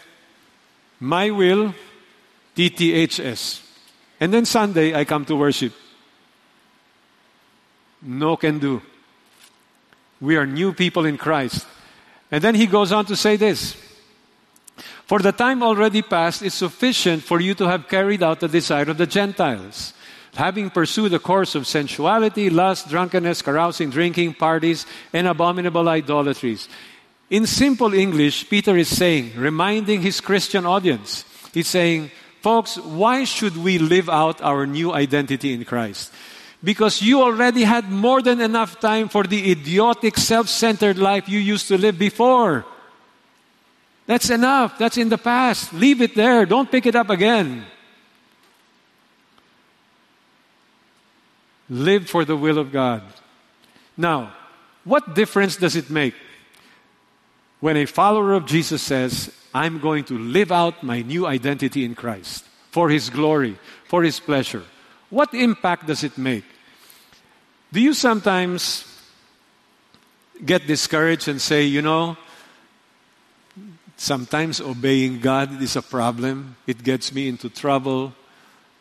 my 0.99 1.29
will, 1.29 1.75
TTHS. 2.55 3.61
And 4.19 4.33
then 4.33 4.45
Sunday, 4.45 4.95
I 4.95 5.05
come 5.05 5.25
to 5.25 5.35
worship. 5.35 5.73
No 8.01 8.35
can 8.35 8.59
do. 8.59 8.81
We 10.19 10.37
are 10.37 10.45
new 10.45 10.73
people 10.73 11.05
in 11.05 11.17
Christ. 11.17 11.65
And 12.31 12.43
then 12.43 12.55
he 12.55 12.67
goes 12.67 12.91
on 12.91 13.05
to 13.05 13.15
say 13.15 13.35
this 13.35 13.75
For 15.05 15.19
the 15.19 15.31
time 15.31 15.63
already 15.63 16.01
past 16.01 16.41
is 16.41 16.53
sufficient 16.53 17.23
for 17.23 17.39
you 17.39 17.53
to 17.55 17.67
have 17.67 17.87
carried 17.87 18.23
out 18.23 18.39
the 18.39 18.47
desire 18.47 18.89
of 18.89 18.97
the 18.97 19.07
Gentiles 19.07 19.93
having 20.35 20.69
pursued 20.69 21.13
a 21.13 21.19
course 21.19 21.55
of 21.55 21.67
sensuality, 21.67 22.49
lust, 22.49 22.89
drunkenness, 22.89 23.41
carousing, 23.41 23.89
drinking, 23.89 24.33
parties, 24.33 24.85
and 25.13 25.27
abominable 25.27 25.87
idolatries. 25.89 26.69
In 27.29 27.45
simple 27.45 27.93
English, 27.93 28.49
Peter 28.49 28.75
is 28.77 28.89
saying, 28.89 29.33
reminding 29.35 30.01
his 30.01 30.21
Christian 30.21 30.65
audience, 30.65 31.25
he's 31.53 31.67
saying, 31.67 32.11
folks, 32.41 32.77
why 32.77 33.23
should 33.23 33.55
we 33.57 33.77
live 33.77 34.09
out 34.09 34.41
our 34.41 34.65
new 34.65 34.93
identity 34.93 35.53
in 35.53 35.65
Christ? 35.65 36.11
Because 36.63 37.01
you 37.01 37.21
already 37.21 37.63
had 37.63 37.89
more 37.89 38.21
than 38.21 38.41
enough 38.41 38.79
time 38.79 39.07
for 39.07 39.23
the 39.23 39.51
idiotic, 39.51 40.17
self 40.17 40.49
centered 40.49 40.97
life 40.97 41.29
you 41.29 41.39
used 41.39 41.67
to 41.69 41.77
live 41.77 41.97
before. 41.97 42.65
That's 44.07 44.29
enough. 44.31 44.77
That's 44.77 44.97
in 44.97 45.09
the 45.09 45.19
past. 45.19 45.71
Leave 45.71 46.01
it 46.01 46.15
there. 46.15 46.45
Don't 46.45 46.69
pick 46.69 46.87
it 46.87 46.95
up 46.95 47.11
again. 47.11 47.63
Live 51.69 52.09
for 52.09 52.25
the 52.25 52.35
will 52.35 52.57
of 52.57 52.71
God. 52.71 53.03
Now, 53.95 54.33
what 54.83 55.13
difference 55.13 55.55
does 55.57 55.75
it 55.75 55.89
make 55.89 56.15
when 57.59 57.77
a 57.77 57.85
follower 57.85 58.33
of 58.33 58.45
Jesus 58.45 58.81
says, 58.81 59.31
I'm 59.53 59.79
going 59.79 60.05
to 60.05 60.17
live 60.17 60.51
out 60.51 60.83
my 60.83 61.01
new 61.01 61.27
identity 61.27 61.85
in 61.85 61.95
Christ 61.95 62.45
for 62.71 62.89
His 62.89 63.09
glory, 63.09 63.57
for 63.85 64.03
His 64.03 64.19
pleasure? 64.19 64.63
What 65.09 65.33
impact 65.33 65.87
does 65.87 66.03
it 66.03 66.17
make? 66.17 66.45
Do 67.71 67.81
you 67.81 67.93
sometimes 67.93 68.85
get 70.43 70.65
discouraged 70.65 71.27
and 71.27 71.41
say, 71.41 71.63
you 71.63 71.81
know, 71.81 72.17
sometimes 73.97 74.61
obeying 74.61 75.19
God 75.19 75.61
is 75.61 75.75
a 75.75 75.81
problem, 75.81 76.55
it 76.65 76.83
gets 76.83 77.13
me 77.13 77.27
into 77.27 77.49
trouble, 77.49 78.13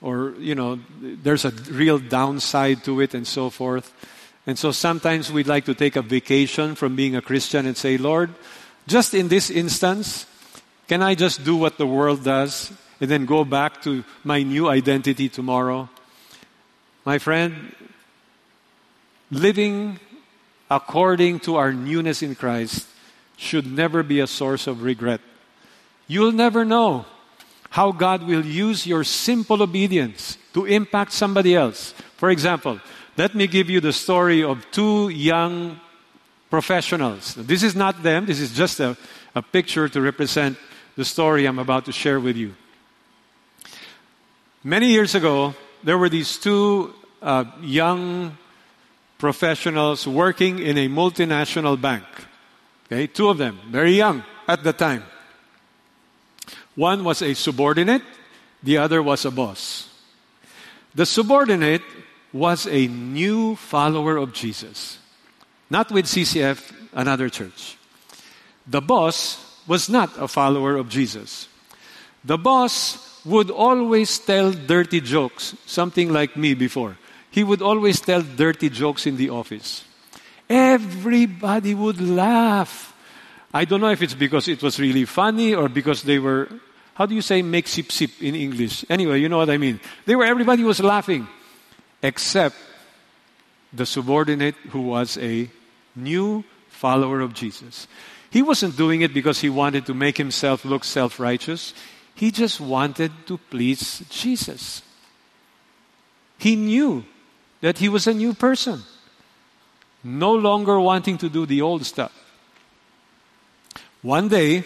or 0.01 0.35
you 0.39 0.55
know 0.55 0.79
there's 1.01 1.45
a 1.45 1.51
real 1.71 1.99
downside 1.99 2.85
to 2.85 3.01
it 3.01 3.15
and 3.15 3.27
so 3.27 3.51
forth. 3.51 3.93
And 4.47 4.59
so 4.59 4.73
sometimes 4.73 5.31
we'd 5.31 5.47
like 5.47 5.67
to 5.67 5.75
take 5.75 5.97
a 5.97 6.03
vacation 6.03 6.75
from 6.75 6.97
being 6.97 7.17
a 7.17 7.21
christian 7.21 7.67
and 7.67 7.77
say 7.77 7.99
lord 7.99 8.33
just 8.87 9.13
in 9.13 9.29
this 9.29 9.51
instance 9.51 10.25
can 10.89 11.03
i 11.03 11.15
just 11.15 11.45
do 11.45 11.55
what 11.55 11.77
the 11.77 11.87
world 11.87 12.25
does 12.25 12.73
and 13.01 13.11
then 13.11 13.27
go 13.27 13.45
back 13.45 13.83
to 13.83 14.05
my 14.25 14.43
new 14.43 14.69
identity 14.69 15.29
tomorrow? 15.29 15.89
My 17.05 17.19
friend 17.19 17.75
living 19.31 20.01
according 20.71 21.41
to 21.41 21.57
our 21.57 21.73
newness 21.73 22.23
in 22.23 22.35
christ 22.35 22.87
should 23.37 23.67
never 23.67 24.03
be 24.03 24.21
a 24.21 24.27
source 24.27 24.67
of 24.67 24.83
regret. 24.83 25.21
You'll 26.09 26.33
never 26.33 26.65
know 26.65 27.07
how 27.71 27.93
God 27.93 28.23
will 28.23 28.45
use 28.45 28.87
your 28.87 29.05
simple 29.05 29.63
obedience 29.63 30.39
to 30.55 30.65
impact 30.65 31.13
somebody 31.13 31.55
else. 31.55 31.93
For 32.17 32.31
example, 32.31 32.81
let 33.17 33.35
me 33.35 33.47
give 33.47 33.69
you 33.69 33.81
the 33.81 33.93
story 33.93 34.43
of 34.43 34.65
two 34.71 35.09
young 35.11 35.81
professionals. 36.51 37.35
This 37.35 37.63
is 37.63 37.75
not 37.77 38.03
them, 38.03 38.27
this 38.27 38.41
is 38.41 38.53
just 38.53 38.81
a, 38.81 38.97
a 39.35 39.43
picture 39.43 39.89
to 39.89 40.01
represent 40.01 40.57
the 40.97 41.05
story 41.05 41.47
I'm 41.47 41.59
about 41.59 41.85
to 41.85 41.93
share 41.93 42.19
with 42.19 42.37
you. 42.37 42.55
Many 44.65 44.89
years 44.89 45.15
ago, 45.15 45.55
there 45.85 45.99
were 45.99 46.09
these 46.09 46.37
two 46.37 46.93
uh, 47.23 47.45
young 47.61 48.37
professionals 49.19 50.07
working 50.07 50.59
in 50.59 50.79
a 50.79 50.89
multinational 50.89 51.81
bank. 51.81 52.05
Okay, 52.87 53.07
two 53.07 53.29
of 53.29 53.39
them, 53.39 53.59
very 53.71 53.93
young 53.93 54.25
at 54.47 54.65
the 54.65 54.73
time. 54.73 55.05
One 56.79 57.03
was 57.03 57.23
a 57.23 57.35
subordinate, 57.35 58.03
the 58.63 58.79
other 58.79 59.03
was 59.03 59.25
a 59.25 59.33
boss. 59.33 59.89
The 60.95 61.07
subordinate 61.07 61.83
was 62.33 62.69
a 62.69 62.87
new 62.87 63.57
follower 63.57 64.17
of 64.17 64.33
Jesus, 64.33 64.99
not 65.69 65.91
with 65.91 66.07
CCF, 66.07 66.73
another 66.93 67.29
church. 67.31 67.77
The 68.65 68.81
boss 68.81 69.43
was 69.67 69.89
not 69.89 70.15
a 70.23 70.29
follower 70.29 70.77
of 70.77 70.89
Jesus. 70.89 71.49
The 72.25 72.39
boss 72.39 73.25
would 73.25 73.51
always 73.51 74.17
tell 74.21 74.53
dirty 74.53 75.01
jokes, 75.01 75.57
something 75.67 76.13
like 76.13 76.37
me 76.37 76.55
before. 76.55 76.97
He 77.29 77.43
would 77.43 77.61
always 77.61 78.01
tell 78.01 78.23
dirty 78.23 78.71
jokes 78.71 79.05
in 79.05 79.17
the 79.17 79.31
office. 79.31 79.83
Everybody 80.49 81.75
would 81.75 82.01
laugh. 82.01 82.95
I 83.53 83.65
don't 83.65 83.81
know 83.81 83.91
if 83.91 84.01
it's 84.01 84.15
because 84.15 84.47
it 84.47 84.63
was 84.63 84.79
really 84.79 85.07
funny 85.07 85.55
or 85.55 85.69
because 85.69 86.05
they 86.05 86.21
were, 86.21 86.49
how 86.99 87.07
do 87.07 87.15
you 87.15 87.23
say 87.23 87.43
make 87.43 87.69
sip 87.69 87.93
sip 87.93 88.11
in 88.21 88.35
English? 88.35 88.85
Anyway, 88.91 89.21
you 89.21 89.29
know 89.29 89.39
what 89.39 89.51
I 89.51 89.57
mean. 89.57 89.79
They 90.05 90.17
were, 90.17 90.25
everybody 90.25 90.65
was 90.65 90.81
laughing 90.81 91.29
except 92.03 92.57
the 93.73 93.87
subordinate 93.87 94.57
who 94.71 94.83
was 94.83 95.17
a 95.19 95.49
new 95.95 96.43
follower 96.69 97.21
of 97.21 97.35
Jesus. 97.35 97.87
He 98.31 98.43
wasn't 98.43 98.77
doing 98.77 99.03
it 99.03 99.15
because 99.15 99.39
he 99.39 99.49
wanted 99.49 99.87
to 99.87 99.95
make 99.95 100.19
himself 100.19 100.65
look 100.65 100.83
self 100.83 101.21
righteous. 101.21 101.73
He 102.17 102.33
just 102.33 102.61
wanted 102.61 103.13
to 103.29 103.39
please 103.39 104.03
Jesus. 104.11 104.83
He 106.37 106.57
knew 106.57 107.05
that 107.61 107.79
he 107.79 107.89
was 107.89 108.09
a 108.09 108.13
new 108.13 108.35
person, 108.35 108.83
no 110.03 110.33
longer 110.33 110.81
wanting 110.81 111.17
to 111.19 111.29
do 111.29 111.47
the 111.47 111.63
old 111.63 111.87
stuff. 111.87 112.13
One 114.03 114.27
day, 114.27 114.65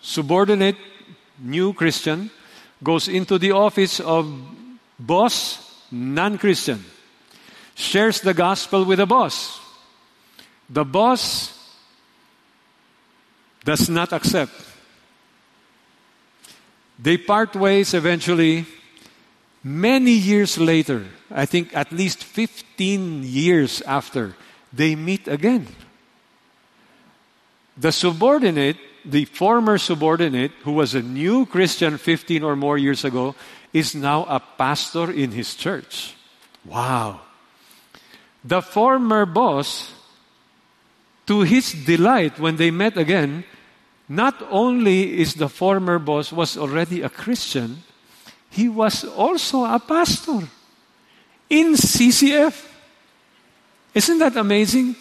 subordinate 0.00 0.76
new 1.38 1.72
Christian 1.72 2.30
goes 2.82 3.08
into 3.08 3.38
the 3.38 3.52
office 3.52 4.00
of 4.00 4.26
boss 4.98 5.64
non 5.90 6.38
Christian, 6.38 6.84
shares 7.74 8.20
the 8.20 8.34
gospel 8.34 8.84
with 8.84 8.98
the 8.98 9.06
boss. 9.06 9.60
The 10.68 10.84
boss 10.84 11.52
does 13.64 13.88
not 13.88 14.12
accept. 14.12 14.52
They 16.98 17.16
part 17.16 17.54
ways 17.56 17.94
eventually. 17.94 18.66
Many 19.66 20.12
years 20.12 20.58
later, 20.58 21.06
I 21.30 21.46
think 21.46 21.74
at 21.74 21.90
least 21.90 22.22
15 22.22 23.24
years 23.24 23.80
after, 23.82 24.36
they 24.72 24.94
meet 24.94 25.26
again. 25.26 25.66
The 27.76 27.90
subordinate, 27.90 28.76
the 29.04 29.24
former 29.26 29.78
subordinate, 29.78 30.52
who 30.62 30.72
was 30.72 30.94
a 30.94 31.02
new 31.02 31.46
Christian 31.46 31.98
15 31.98 32.42
or 32.42 32.56
more 32.56 32.78
years 32.78 33.04
ago, 33.04 33.34
is 33.72 33.94
now 33.94 34.24
a 34.24 34.40
pastor 34.40 35.10
in 35.10 35.32
his 35.32 35.54
church. 35.54 36.14
Wow. 36.64 37.20
The 38.44 38.62
former 38.62 39.26
boss, 39.26 39.92
to 41.26 41.40
his 41.42 41.72
delight 41.72 42.38
when 42.38 42.56
they 42.56 42.70
met 42.70 42.96
again, 42.96 43.44
not 44.08 44.36
only 44.50 45.18
is 45.20 45.34
the 45.34 45.48
former 45.48 45.98
boss 45.98 46.32
was 46.32 46.56
already 46.56 47.02
a 47.02 47.08
Christian, 47.08 47.82
he 48.50 48.68
was 48.68 49.04
also 49.04 49.64
a 49.64 49.78
pastor 49.78 50.46
in 51.48 51.74
CCF. 51.74 52.68
Isn't 53.94 54.18
that 54.18 54.36
amazing? 54.36 54.96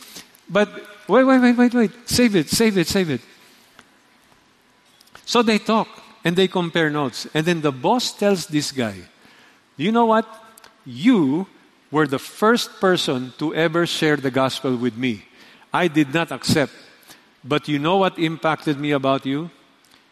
But 0.49 0.69
wait, 1.07 1.23
wait, 1.23 1.39
wait, 1.39 1.57
wait, 1.57 1.73
wait. 1.73 1.91
Save 2.05 2.35
it, 2.35 2.49
save 2.49 2.77
it, 2.77 2.87
save 2.87 3.09
it. 3.09 3.21
So 5.25 5.41
they 5.41 5.57
talk 5.57 5.87
and 6.23 6.35
they 6.35 6.47
compare 6.47 6.89
notes. 6.89 7.27
And 7.33 7.45
then 7.45 7.61
the 7.61 7.71
boss 7.71 8.11
tells 8.11 8.47
this 8.47 8.71
guy, 8.71 8.95
You 9.77 9.91
know 9.91 10.05
what? 10.05 10.27
You 10.85 11.47
were 11.91 12.07
the 12.07 12.19
first 12.19 12.79
person 12.81 13.33
to 13.37 13.53
ever 13.55 13.85
share 13.85 14.17
the 14.17 14.31
gospel 14.31 14.75
with 14.75 14.97
me. 14.97 15.25
I 15.71 15.87
did 15.87 16.13
not 16.13 16.31
accept 16.31 16.73
but 17.43 17.67
you 17.67 17.77
know 17.77 17.97
what 17.97 18.17
impacted 18.17 18.79
me 18.79 18.91
about 18.91 19.25
you? 19.25 19.51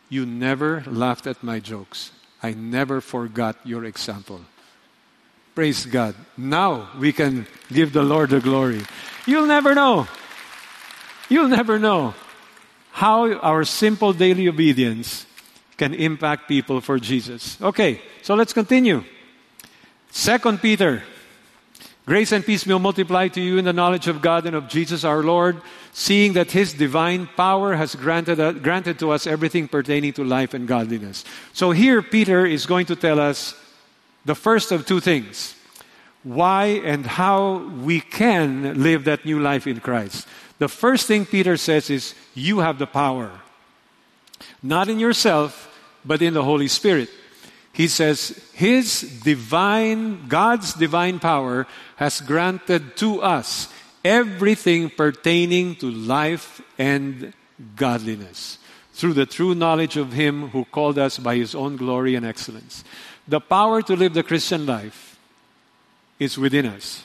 You 0.10 0.26
never 0.26 0.84
laughed 0.86 1.28
at 1.28 1.42
my 1.42 1.60
jokes. 1.60 2.12
I 2.44 2.52
never 2.52 3.00
forgot 3.00 3.56
your 3.64 3.86
example. 3.86 4.42
Praise 5.56 5.86
God. 5.86 6.16
Now 6.36 6.90
we 7.00 7.14
can 7.14 7.48
give 7.72 7.94
the 7.94 8.04
Lord 8.04 8.32
the 8.32 8.42
glory. 8.42 8.82
You'll 9.26 9.48
never 9.48 9.74
know. 9.74 10.08
You'll 11.30 11.48
never 11.48 11.80
know 11.80 12.14
how 12.92 13.34
our 13.40 13.64
simple 13.64 14.14
daily 14.14 14.48
obedience 14.48 15.26
can 15.78 15.94
impact 15.94 16.48
people 16.48 16.82
for 16.82 17.00
Jesus. 17.00 17.60
Okay, 17.62 18.02
so 18.22 18.36
let's 18.36 18.54
continue. 18.54 19.04
Second 20.12 20.62
Peter 20.62 21.04
Grace 22.06 22.32
and 22.32 22.44
peace 22.44 22.64
be 22.64 22.78
multiplied 22.78 23.34
to 23.36 23.42
you 23.42 23.58
in 23.58 23.66
the 23.66 23.74
knowledge 23.74 24.08
of 24.08 24.22
God 24.22 24.48
and 24.48 24.56
of 24.56 24.68
Jesus 24.68 25.04
our 25.04 25.22
Lord, 25.22 25.62
seeing 25.94 26.34
that 26.34 26.52
His 26.52 26.74
divine 26.74 27.28
power 27.38 27.76
has 27.76 27.94
granted, 27.94 28.40
uh, 28.40 28.54
granted 28.54 28.98
to 29.00 29.12
us 29.12 29.28
everything 29.28 29.68
pertaining 29.68 30.14
to 30.14 30.24
life 30.24 30.56
and 30.56 30.68
godliness. 30.68 31.24
So 31.54 31.72
here, 31.72 32.02
Peter 32.02 32.46
is 32.46 32.66
going 32.66 32.88
to 32.88 32.96
tell 32.96 33.20
us 33.20 33.56
the 34.26 34.36
first 34.36 34.72
of 34.72 34.86
two 34.86 35.00
things 35.00 35.56
why 36.24 36.82
and 36.84 37.06
how 37.06 37.68
we 37.82 38.00
can 38.00 38.84
live 38.84 39.06
that 39.06 39.26
new 39.26 39.40
life 39.40 39.66
in 39.66 39.80
Christ. 39.80 40.28
The 40.62 40.70
first 40.70 41.08
thing 41.08 41.26
Peter 41.26 41.58
says 41.58 41.90
is, 41.90 42.14
You 42.36 42.60
have 42.60 42.78
the 42.78 42.86
power. 42.86 43.32
Not 44.62 44.90
in 44.90 45.00
yourself, 45.00 45.74
but 46.06 46.22
in 46.22 46.36
the 46.36 46.44
Holy 46.44 46.68
Spirit. 46.68 47.10
He 47.74 47.88
says, 47.88 48.38
His 48.54 49.02
divine, 49.24 50.28
God's 50.28 50.76
divine 50.76 51.18
power 51.18 51.66
has 51.96 52.22
granted 52.22 52.96
to 52.98 53.24
us 53.24 53.74
everything 54.06 54.92
pertaining 54.92 55.78
to 55.78 55.90
life 55.90 56.62
and 56.78 57.34
godliness 57.76 58.60
through 58.94 59.14
the 59.14 59.26
true 59.26 59.56
knowledge 59.56 59.98
of 59.98 60.14
Him 60.14 60.50
who 60.50 60.66
called 60.66 61.00
us 61.00 61.18
by 61.18 61.38
His 61.38 61.56
own 61.56 61.76
glory 61.76 62.14
and 62.14 62.24
excellence. 62.24 62.84
The 63.28 63.42
power 63.42 63.82
to 63.82 63.96
live 63.96 64.14
the 64.14 64.22
Christian 64.22 64.68
life 64.68 65.18
is 66.20 66.38
within 66.38 66.68
us, 66.68 67.04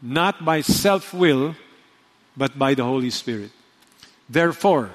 not 0.00 0.42
by 0.42 0.62
self 0.62 1.12
will, 1.12 1.54
but 2.36 2.58
by 2.58 2.74
the 2.74 2.84
Holy 2.84 3.10
Spirit. 3.10 3.50
Therefore, 4.28 4.90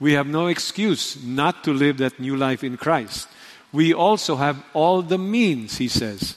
we 0.00 0.12
have 0.14 0.26
no 0.26 0.48
excuse 0.48 1.22
not 1.22 1.64
to 1.64 1.72
live 1.72 1.98
that 1.98 2.18
new 2.18 2.36
life 2.36 2.64
in 2.64 2.76
Christ 2.76 3.28
we 3.74 3.92
also 3.92 4.36
have 4.36 4.64
all 4.72 5.02
the 5.02 5.18
means, 5.18 5.78
he 5.78 5.88
says. 5.88 6.36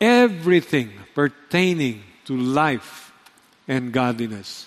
Everything 0.00 0.92
pertaining 1.14 2.02
to 2.24 2.34
life 2.34 3.12
and 3.68 3.92
godliness. 3.92 4.66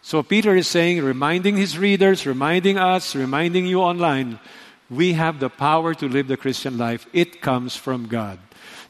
So 0.00 0.22
Peter 0.22 0.56
is 0.56 0.66
saying, 0.66 1.04
reminding 1.04 1.58
his 1.58 1.76
readers, 1.76 2.26
reminding 2.26 2.78
us, 2.78 3.14
reminding 3.14 3.66
you 3.66 3.82
online, 3.82 4.40
we 4.88 5.12
have 5.12 5.38
the 5.38 5.50
power 5.50 5.92
to 5.94 6.08
live 6.08 6.28
the 6.28 6.38
Christian 6.38 6.78
life. 6.78 7.06
It 7.12 7.42
comes 7.42 7.76
from 7.76 8.08
God. 8.08 8.38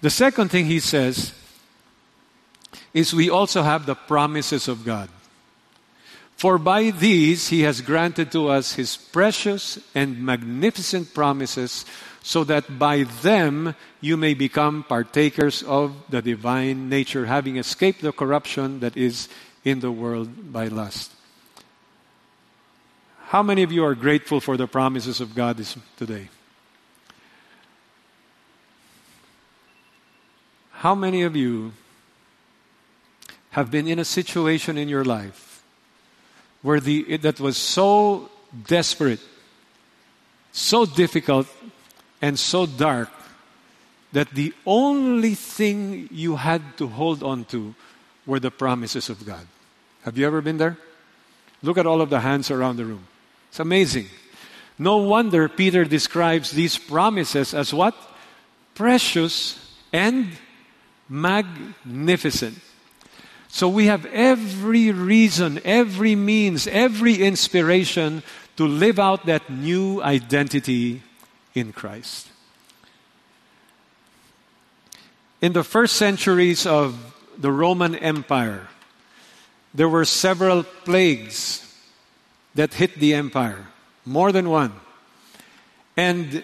The 0.00 0.10
second 0.10 0.50
thing 0.50 0.66
he 0.66 0.78
says 0.78 1.34
is 2.92 3.12
we 3.12 3.28
also 3.30 3.62
have 3.62 3.84
the 3.84 3.96
promises 3.96 4.68
of 4.68 4.84
God. 4.84 5.08
For 6.36 6.58
by 6.58 6.90
these 6.90 7.48
he 7.48 7.62
has 7.62 7.80
granted 7.80 8.32
to 8.32 8.48
us 8.48 8.74
his 8.74 8.96
precious 8.96 9.78
and 9.94 10.24
magnificent 10.24 11.14
promises 11.14 11.84
so 12.22 12.42
that 12.44 12.78
by 12.78 13.04
them 13.22 13.74
you 14.00 14.16
may 14.16 14.34
become 14.34 14.82
partakers 14.82 15.62
of 15.62 15.94
the 16.08 16.22
divine 16.22 16.88
nature, 16.88 17.26
having 17.26 17.56
escaped 17.56 18.00
the 18.02 18.12
corruption 18.12 18.80
that 18.80 18.96
is 18.96 19.28
in 19.64 19.80
the 19.80 19.92
world 19.92 20.52
by 20.52 20.68
lust. 20.68 21.12
How 23.28 23.42
many 23.42 23.62
of 23.62 23.72
you 23.72 23.84
are 23.84 23.94
grateful 23.94 24.40
for 24.40 24.56
the 24.56 24.66
promises 24.66 25.20
of 25.20 25.34
God 25.34 25.60
today? 25.96 26.28
How 30.72 30.94
many 30.94 31.22
of 31.22 31.34
you 31.34 31.72
have 33.50 33.70
been 33.70 33.88
in 33.88 33.98
a 33.98 34.04
situation 34.04 34.76
in 34.76 34.88
your 34.88 35.04
life 35.04 35.43
the, 36.80 37.18
that 37.18 37.38
was 37.40 37.56
so 37.56 38.30
desperate, 38.66 39.20
so 40.52 40.86
difficult, 40.86 41.46
and 42.22 42.38
so 42.38 42.64
dark 42.64 43.10
that 44.12 44.30
the 44.30 44.54
only 44.64 45.34
thing 45.34 46.08
you 46.10 46.36
had 46.36 46.62
to 46.78 46.86
hold 46.86 47.22
on 47.22 47.44
to 47.46 47.74
were 48.26 48.40
the 48.40 48.50
promises 48.50 49.10
of 49.10 49.26
God. 49.26 49.46
Have 50.04 50.16
you 50.16 50.26
ever 50.26 50.40
been 50.40 50.56
there? 50.56 50.78
Look 51.62 51.76
at 51.78 51.86
all 51.86 52.00
of 52.00 52.10
the 52.10 52.20
hands 52.20 52.50
around 52.50 52.76
the 52.76 52.84
room. 52.84 53.06
It's 53.50 53.60
amazing. 53.60 54.06
No 54.78 54.98
wonder 54.98 55.48
Peter 55.48 55.84
describes 55.84 56.50
these 56.50 56.78
promises 56.78 57.54
as 57.54 57.74
what? 57.74 57.94
Precious 58.74 59.58
and 59.92 60.28
magnificent. 61.08 62.58
So 63.54 63.68
we 63.68 63.86
have 63.86 64.04
every 64.06 64.90
reason, 64.90 65.60
every 65.64 66.16
means, 66.16 66.66
every 66.66 67.22
inspiration 67.22 68.24
to 68.56 68.66
live 68.66 68.98
out 68.98 69.26
that 69.26 69.48
new 69.48 70.02
identity 70.02 71.02
in 71.54 71.72
Christ. 71.72 72.26
In 75.40 75.52
the 75.52 75.62
first 75.62 75.94
centuries 75.94 76.66
of 76.66 77.14
the 77.38 77.52
Roman 77.52 77.94
Empire, 77.94 78.66
there 79.72 79.88
were 79.88 80.04
several 80.04 80.64
plagues 80.64 81.62
that 82.56 82.74
hit 82.74 82.96
the 82.96 83.14
empire, 83.14 83.68
more 84.04 84.32
than 84.32 84.50
one. 84.50 84.72
And 85.96 86.42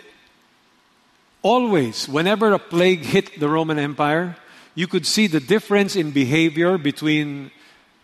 always, 1.42 2.08
whenever 2.08 2.52
a 2.52 2.60
plague 2.60 3.02
hit 3.02 3.40
the 3.40 3.48
Roman 3.48 3.80
Empire, 3.80 4.36
you 4.74 4.86
could 4.86 5.06
see 5.06 5.26
the 5.26 5.40
difference 5.40 5.96
in 5.96 6.10
behavior 6.10 6.78
between 6.78 7.50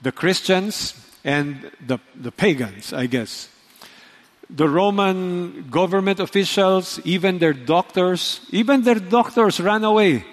the 0.02 0.12
Christians 0.12 0.94
and 1.24 1.70
the, 1.85 1.98
the 2.14 2.33
pagans, 2.33 2.92
I 2.92 3.07
guess. 3.07 3.48
The 4.48 4.68
Roman 4.68 5.68
government 5.70 6.20
officials, 6.20 7.00
even 7.05 7.38
their 7.38 7.52
doctors, 7.52 8.40
even 8.50 8.83
their 8.83 9.00
doctors 9.00 9.59
ran 9.59 9.83
away. 9.85 10.24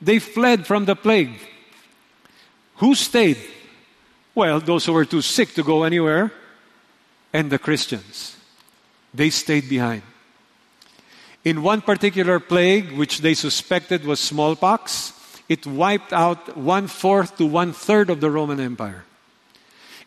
They 0.00 0.18
fled 0.18 0.66
from 0.66 0.86
the 0.86 0.96
plague. 0.96 1.38
Who 2.76 2.94
stayed? 2.94 3.38
Well, 4.34 4.60
those 4.60 4.86
who 4.86 4.92
were 4.92 5.04
too 5.04 5.22
sick 5.22 5.54
to 5.54 5.62
go 5.62 5.84
anywhere, 5.84 6.32
and 7.32 7.50
the 7.50 7.58
Christians. 7.58 8.36
They 9.12 9.30
stayed 9.30 9.68
behind. 9.68 10.02
In 11.44 11.62
one 11.62 11.82
particular 11.82 12.40
plague, 12.40 12.92
which 12.92 13.18
they 13.18 13.34
suspected 13.34 14.04
was 14.04 14.20
smallpox, 14.20 15.12
it 15.48 15.66
wiped 15.66 16.12
out 16.12 16.56
one 16.56 16.86
fourth 16.86 17.36
to 17.38 17.46
one 17.46 17.72
third 17.72 18.10
of 18.10 18.20
the 18.20 18.30
Roman 18.30 18.60
Empire. 18.60 19.04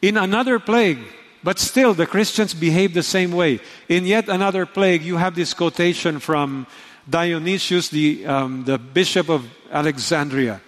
In 0.01 0.17
another 0.17 0.59
plague, 0.59 0.99
but 1.43 1.59
still 1.59 1.93
the 1.93 2.07
Christians 2.07 2.53
behaved 2.53 2.93
the 2.93 3.03
same 3.03 3.31
way. 3.31 3.59
In 3.87 4.05
yet 4.05 4.29
another 4.29 4.65
plague, 4.65 5.03
you 5.03 5.17
have 5.17 5.35
this 5.35 5.53
quotation 5.53 6.19
from 6.19 6.67
Dionysius, 7.09 7.89
the, 7.89 8.25
um, 8.25 8.65
the 8.65 8.77
bishop 8.77 9.29
of 9.29 9.45
Alexandria. 9.71 10.61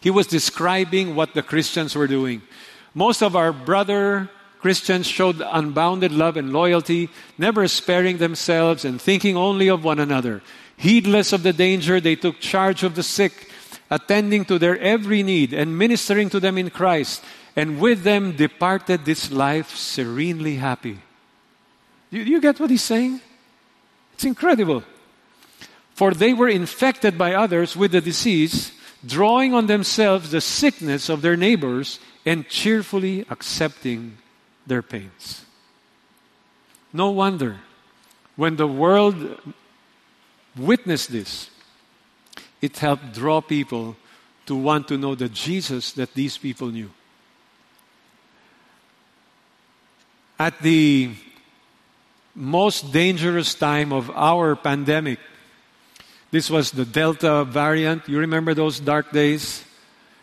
He 0.00 0.10
was 0.10 0.26
describing 0.26 1.14
what 1.14 1.34
the 1.34 1.42
Christians 1.42 1.96
were 1.96 2.06
doing. 2.06 2.42
Most 2.94 3.22
of 3.22 3.34
our 3.34 3.52
brother 3.52 4.30
Christians 4.62 5.08
showed 5.08 5.42
unbounded 5.44 6.12
love 6.12 6.36
and 6.36 6.52
loyalty, 6.52 7.08
never 7.36 7.66
sparing 7.66 8.18
themselves 8.18 8.84
and 8.84 9.02
thinking 9.02 9.36
only 9.36 9.66
of 9.66 9.82
one 9.82 9.98
another. 9.98 10.40
Heedless 10.76 11.32
of 11.32 11.42
the 11.42 11.52
danger, 11.52 12.00
they 12.00 12.14
took 12.14 12.38
charge 12.38 12.84
of 12.84 12.94
the 12.94 13.02
sick, 13.02 13.50
attending 13.92 14.42
to 14.46 14.58
their 14.58 14.78
every 14.80 15.22
need 15.22 15.52
and 15.52 15.76
ministering 15.76 16.30
to 16.30 16.40
them 16.40 16.56
in 16.56 16.70
Christ, 16.70 17.22
and 17.54 17.78
with 17.78 18.04
them 18.04 18.32
departed 18.32 19.04
this 19.04 19.30
life 19.30 19.76
serenely 19.76 20.56
happy. 20.56 20.98
Do 22.10 22.18
you 22.18 22.40
get 22.40 22.58
what 22.58 22.70
he's 22.70 22.82
saying? 22.82 23.20
It's 24.14 24.24
incredible. 24.24 24.82
For 25.94 26.14
they 26.14 26.32
were 26.32 26.48
infected 26.48 27.18
by 27.18 27.34
others 27.34 27.76
with 27.76 27.92
the 27.92 28.00
disease, 28.00 28.72
drawing 29.04 29.52
on 29.52 29.66
themselves 29.66 30.30
the 30.30 30.40
sickness 30.40 31.10
of 31.10 31.20
their 31.20 31.36
neighbors 31.36 32.00
and 32.24 32.48
cheerfully 32.48 33.26
accepting 33.28 34.16
their 34.66 34.80
pains. 34.80 35.44
No 36.94 37.10
wonder 37.10 37.60
when 38.36 38.56
the 38.56 38.66
world 38.66 39.36
witnessed 40.56 41.12
this, 41.12 41.50
it 42.62 42.78
helped 42.78 43.12
draw 43.12 43.40
people 43.40 43.96
to 44.46 44.54
want 44.54 44.88
to 44.88 44.96
know 44.96 45.14
the 45.14 45.28
Jesus 45.28 45.92
that 45.92 46.14
these 46.14 46.38
people 46.38 46.68
knew. 46.68 46.90
At 50.38 50.58
the 50.62 51.10
most 52.34 52.92
dangerous 52.92 53.54
time 53.54 53.92
of 53.92 54.10
our 54.10 54.56
pandemic, 54.56 55.18
this 56.30 56.48
was 56.48 56.70
the 56.70 56.86
Delta 56.86 57.44
variant. 57.44 58.08
You 58.08 58.18
remember 58.18 58.54
those 58.54 58.80
dark 58.80 59.12
days? 59.12 59.64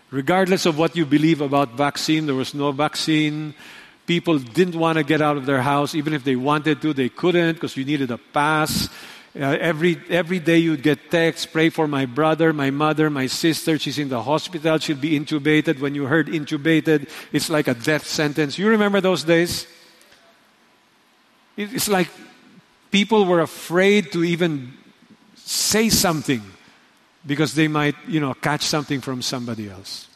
Regardless 0.10 0.66
of 0.66 0.78
what 0.78 0.96
you 0.96 1.06
believe 1.06 1.40
about 1.40 1.74
vaccine, 1.74 2.26
there 2.26 2.36
was 2.36 2.56
no 2.56 2.72
vaccine. 2.72 3.54
People 4.08 4.40
didn't 4.40 4.76
want 4.76 4.98
to 4.98 5.04
get 5.04 5.22
out 5.22 5.38
of 5.38 5.46
their 5.46 5.62
house. 5.62 5.94
Even 5.94 6.14
if 6.14 6.24
they 6.24 6.36
wanted 6.36 6.82
to, 6.82 6.94
they 6.94 7.10
couldn't 7.10 7.54
because 7.54 7.78
you 7.78 7.86
needed 7.86 8.10
a 8.10 8.18
pass. 8.18 8.90
Uh, 9.36 9.58
every, 9.62 10.02
every 10.10 10.40
day 10.40 10.58
you'd 10.58 10.82
get 10.82 11.12
texts, 11.12 11.46
pray 11.46 11.70
for 11.70 11.88
my 11.88 12.06
brother, 12.06 12.52
my 12.52 12.72
mother, 12.72 13.10
my 13.10 13.28
sister. 13.28 13.78
She's 13.78 14.00
in 14.00 14.10
the 14.10 14.24
hospital. 14.24 14.80
She'll 14.80 14.98
be 14.98 15.20
intubated. 15.20 15.80
When 15.80 15.94
you 15.94 16.06
heard 16.06 16.28
intubated, 16.28 17.10
it's 17.32 17.50
like 17.50 17.68
a 17.68 17.76
death 17.76 18.08
sentence. 18.08 18.58
You 18.58 18.70
remember 18.70 19.02
those 19.02 19.24
days? 19.24 19.68
It's 21.56 21.88
like 21.88 22.10
people 22.90 23.26
were 23.26 23.42
afraid 23.42 24.12
to 24.14 24.24
even 24.24 24.74
say 25.36 25.90
something 25.90 26.42
because 27.26 27.54
they 27.54 27.68
might, 27.68 27.96
you 28.08 28.20
know, 28.20 28.34
catch 28.34 28.64
something 28.64 29.00
from 29.00 29.22
somebody 29.22 29.70
else. 29.70 30.09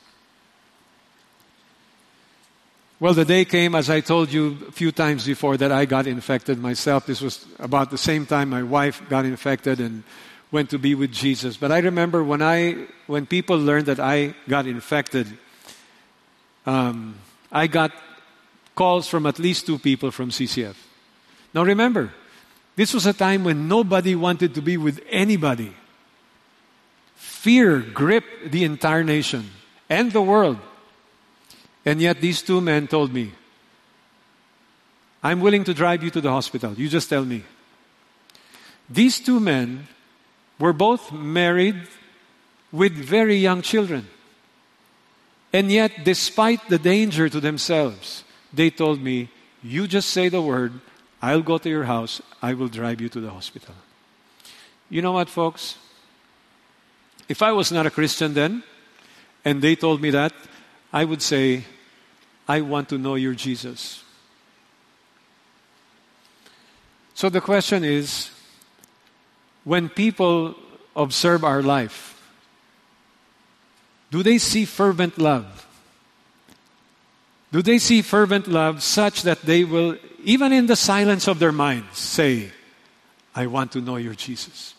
Well, 3.03 3.13
the 3.13 3.25
day 3.25 3.43
came, 3.43 3.75
as 3.75 3.89
I 3.89 3.99
told 3.99 4.31
you 4.31 4.57
a 4.65 4.71
few 4.71 4.93
times 4.93 5.25
before, 5.25 5.57
that 5.57 5.73
I 5.73 5.83
got 5.83 6.07
infected 6.07 6.57
myself. 6.57 7.05
This 7.05 7.19
was 7.19 7.45
about 7.59 7.91
the 7.91 7.97
same 7.97 8.25
time 8.25 8.49
my 8.49 8.63
wife 8.63 9.01
got 9.09 9.25
infected 9.25 9.81
and 9.81 10.05
went 10.53 10.69
to 10.69 10.79
be 10.79 10.95
with 10.95 11.11
Jesus. 11.11 11.57
But 11.57 11.69
I 11.69 11.79
remember 11.79 12.23
when 12.23 12.41
I, 12.41 12.87
when 13.07 13.25
people 13.25 13.57
learned 13.57 13.87
that 13.87 13.99
I 13.99 14.35
got 14.47 14.67
infected, 14.67 15.27
um, 16.65 17.15
I 17.51 17.67
got 17.67 17.91
calls 18.73 19.09
from 19.09 19.25
at 19.25 19.37
least 19.37 19.65
two 19.65 19.79
people 19.79 20.09
from 20.09 20.29
CCF. 20.29 20.75
Now 21.53 21.63
remember, 21.63 22.13
this 22.77 22.93
was 22.93 23.05
a 23.05 23.11
time 23.11 23.43
when 23.43 23.67
nobody 23.67 24.15
wanted 24.15 24.55
to 24.55 24.61
be 24.61 24.77
with 24.77 25.03
anybody. 25.09 25.75
Fear 27.17 27.79
gripped 27.81 28.51
the 28.51 28.63
entire 28.63 29.03
nation 29.03 29.49
and 29.89 30.13
the 30.13 30.21
world. 30.21 30.57
And 31.85 32.01
yet 32.01 32.21
these 32.21 32.41
two 32.41 32.61
men 32.61 32.87
told 32.87 33.13
me, 33.13 33.31
I'm 35.23 35.39
willing 35.39 35.63
to 35.65 35.73
drive 35.73 36.03
you 36.03 36.09
to 36.11 36.21
the 36.21 36.31
hospital. 36.31 36.73
You 36.73 36.89
just 36.89 37.09
tell 37.09 37.23
me. 37.23 37.43
These 38.89 39.19
two 39.21 39.39
men 39.39 39.87
were 40.59 40.73
both 40.73 41.11
married 41.11 41.87
with 42.71 42.93
very 42.93 43.37
young 43.37 43.61
children. 43.61 44.07
And 45.53 45.71
yet, 45.71 46.03
despite 46.03 46.67
the 46.67 46.79
danger 46.79 47.29
to 47.29 47.39
themselves, 47.39 48.23
they 48.51 48.69
told 48.69 49.01
me, 49.01 49.29
You 49.61 49.87
just 49.87 50.09
say 50.09 50.27
the 50.27 50.41
word, 50.41 50.73
I'll 51.21 51.41
go 51.41 51.57
to 51.57 51.69
your 51.69 51.85
house, 51.85 52.21
I 52.41 52.53
will 52.53 52.67
drive 52.67 52.99
you 52.99 53.07
to 53.09 53.21
the 53.21 53.29
hospital. 53.29 53.75
You 54.89 55.01
know 55.01 55.13
what, 55.13 55.29
folks? 55.29 55.77
If 57.29 57.41
I 57.41 57.51
was 57.51 57.71
not 57.71 57.85
a 57.85 57.91
Christian 57.91 58.33
then, 58.33 58.63
and 59.45 59.61
they 59.61 59.75
told 59.75 60.01
me 60.01 60.09
that, 60.09 60.33
I 60.91 61.05
would 61.05 61.21
say, 61.21 61.63
I 62.47 62.61
want 62.61 62.89
to 62.89 62.97
know 62.97 63.15
your 63.15 63.33
Jesus. 63.33 64.03
So 67.13 67.29
the 67.29 67.41
question 67.41 67.83
is 67.83 68.31
when 69.63 69.89
people 69.89 70.55
observe 70.95 71.43
our 71.43 71.61
life, 71.61 72.21
do 74.11 74.23
they 74.23 74.37
see 74.37 74.65
fervent 74.65 75.17
love? 75.17 75.67
Do 77.51 77.61
they 77.61 77.77
see 77.77 78.01
fervent 78.01 78.47
love 78.47 78.81
such 78.81 79.21
that 79.23 79.41
they 79.41 79.63
will, 79.63 79.97
even 80.23 80.51
in 80.51 80.65
the 80.65 80.75
silence 80.75 81.27
of 81.27 81.39
their 81.39 81.51
minds, 81.51 81.97
say, 81.97 82.51
I 83.35 83.47
want 83.47 83.71
to 83.73 83.81
know 83.81 83.97
your 83.97 84.15
Jesus? 84.15 84.73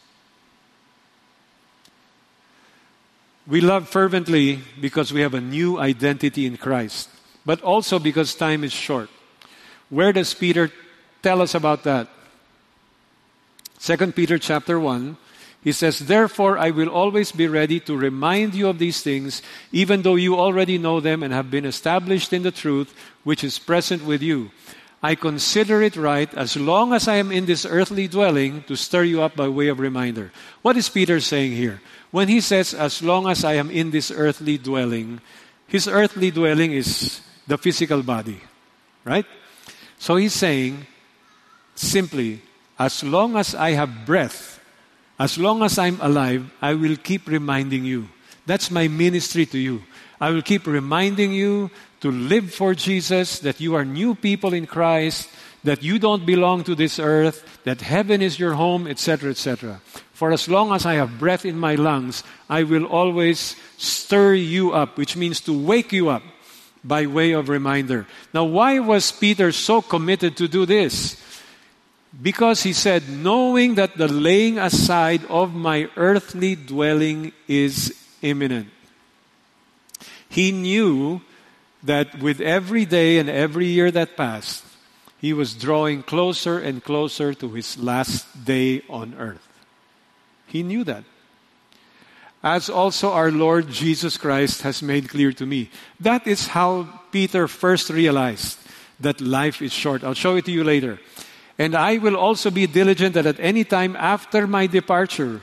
We 3.47 3.61
love 3.61 3.89
fervently 3.89 4.61
because 4.81 5.13
we 5.13 5.21
have 5.21 5.35
a 5.35 5.41
new 5.41 5.79
identity 5.79 6.47
in 6.47 6.57
Christ, 6.57 7.09
but 7.45 7.61
also 7.63 7.99
because 7.99 8.35
time 8.35 8.65
is 8.65 8.73
short. 8.73 9.09
Where 9.91 10.13
does 10.13 10.35
Peter 10.35 10.71
tell 11.23 11.43
us 11.43 11.55
about 11.55 11.85
that? 11.85 12.09
2 13.81 14.13
Peter 14.13 14.39
chapter 14.39 14.81
1, 14.81 15.17
he 15.63 15.73
says, 15.73 15.99
Therefore, 15.99 16.59
I 16.59 16.71
will 16.71 16.89
always 16.89 17.33
be 17.33 17.49
ready 17.49 17.81
to 17.81 17.97
remind 17.97 18.55
you 18.55 18.69
of 18.69 18.79
these 18.79 19.03
things, 19.03 19.43
even 19.73 20.03
though 20.03 20.17
you 20.17 20.37
already 20.37 20.79
know 20.79 21.01
them 21.01 21.23
and 21.23 21.33
have 21.33 21.51
been 21.51 21.65
established 21.65 22.33
in 22.33 22.43
the 22.43 22.51
truth 22.51 22.95
which 23.25 23.45
is 23.45 23.59
present 23.59 24.05
with 24.05 24.23
you. 24.23 24.51
I 25.03 25.15
consider 25.15 25.83
it 25.83 25.97
right, 25.97 26.33
as 26.33 26.57
long 26.57 26.95
as 26.95 27.09
I 27.09 27.17
am 27.17 27.31
in 27.31 27.45
this 27.45 27.67
earthly 27.67 28.09
dwelling, 28.09 28.63
to 28.65 28.77
stir 28.77 29.05
you 29.05 29.21
up 29.21 29.37
by 29.37 29.49
way 29.49 29.69
of 29.69 29.81
reminder. 29.81 30.33
What 30.63 30.79
is 30.79 30.89
Peter 30.89 31.21
saying 31.21 31.53
here? 31.53 31.83
When 32.11 32.29
he 32.29 32.41
says, 32.41 32.73
as 32.73 33.03
long 33.03 33.29
as 33.29 33.45
I 33.45 33.55
am 33.55 33.71
in 33.71 33.91
this 33.91 34.11
earthly 34.11 34.57
dwelling, 34.57 35.21
his 35.67 35.89
earthly 35.89 36.31
dwelling 36.31 36.73
is 36.73 37.21
the 37.47 37.59
physical 37.59 38.03
body, 38.03 38.41
right? 39.05 39.27
So 39.99 40.17
he's 40.17 40.35
saying, 40.35 40.87
simply, 41.75 42.43
as 42.79 43.05
long 43.05 43.37
as 43.37 43.55
I 43.55 43.71
have 43.73 44.07
breath, 44.07 44.61
as 45.19 45.39
long 45.39 45.63
as 45.63 45.79
I'm 45.79 45.99
alive, 46.01 46.51
I 46.61 46.75
will 46.75 46.97
keep 46.97 47.29
reminding 47.29 47.85
you. 47.85 48.09
That's 48.47 48.71
my 48.71 48.89
ministry 48.89 49.47
to 49.47 49.59
you. 49.59 49.83
I 50.21 50.31
will 50.31 50.43
keep 50.43 50.67
reminding 50.67 51.33
you 51.33 51.71
to 52.01 52.11
live 52.11 52.53
for 52.53 52.75
Jesus, 52.75 53.39
that 53.41 53.61
you 53.61 53.75
are 53.75 53.85
new 53.85 54.15
people 54.15 54.53
in 54.53 54.67
Christ, 54.67 55.29
that 55.65 55.83
you 55.83 55.99
don't 55.99 56.27
belong 56.27 56.63
to 56.65 56.75
this 56.75 56.99
earth, 56.99 57.63
that 57.65 57.81
heaven 57.81 58.21
is 58.21 58.39
your 58.39 58.53
home, 58.53 58.87
etc., 58.87 59.31
etc. 59.31 59.81
For 60.13 60.31
as 60.31 60.49
long 60.49 60.73
as 60.73 60.85
I 60.85 60.95
have 60.95 61.19
breath 61.19 61.47
in 61.47 61.59
my 61.59 61.75
lungs, 61.77 62.23
I 62.51 62.63
will 62.65 62.85
always 62.85 63.57
stir 63.79 64.35
you 64.35 64.73
up, 64.73 64.99
which 64.99 65.17
means 65.17 65.41
to 65.43 65.59
wake 65.59 65.93
you 65.93 66.11
up 66.11 66.23
by 66.85 67.07
way 67.07 67.33
of 67.33 67.49
reminder. 67.49 68.07
Now, 68.33 68.45
why 68.45 68.79
was 68.79 69.11
Peter 69.11 69.51
so 69.53 69.81
committed 69.81 70.37
to 70.37 70.47
do 70.47 70.67
this? 70.67 71.21
Because 72.21 72.63
he 72.63 72.73
said, 72.73 73.09
knowing 73.09 73.75
that 73.75 73.97
the 73.97 74.07
laying 74.07 74.59
aside 74.59 75.25
of 75.27 75.55
my 75.55 75.89
earthly 75.97 76.55
dwelling 76.55 77.33
is 77.49 77.97
imminent. 78.23 78.69
He 80.29 80.53
knew 80.53 81.23
that 81.83 82.21
with 82.21 82.41
every 82.41 82.85
day 82.85 83.19
and 83.19 83.29
every 83.29 83.67
year 83.67 83.91
that 83.91 84.17
passed, 84.17 84.65
he 85.19 85.33
was 85.33 85.55
drawing 85.55 86.03
closer 86.03 86.59
and 86.59 86.85
closer 86.85 87.35
to 87.35 87.49
his 87.51 87.79
last 87.79 88.45
day 88.45 88.83
on 88.89 89.15
earth. 89.19 89.49
He 90.47 90.63
knew 90.63 90.85
that. 90.85 91.05
As 92.45 92.69
also 92.69 93.11
our 93.11 93.33
Lord 93.33 93.71
Jesus 93.71 94.19
Christ 94.19 94.61
has 94.63 94.83
made 94.83 95.09
clear 95.09 95.33
to 95.33 95.47
me. 95.47 95.71
That 95.99 96.27
is 96.27 96.49
how 96.49 96.87
Peter 97.11 97.49
first 97.49 97.89
realized 97.89 98.59
that 99.01 99.23
life 99.23 99.63
is 99.63 99.73
short. 99.73 100.05
I'll 100.05 100.13
show 100.13 100.37
it 100.37 100.45
to 100.45 100.53
you 100.53 100.63
later. 100.63 101.01
And 101.59 101.75
I 101.75 101.97
will 101.97 102.17
also 102.17 102.51
be 102.51 102.67
diligent 102.67 103.15
that 103.15 103.25
at 103.25 103.41
any 103.41 103.65
time 103.65 103.97
after 103.97 104.47
my 104.47 104.67
departure, 104.67 105.41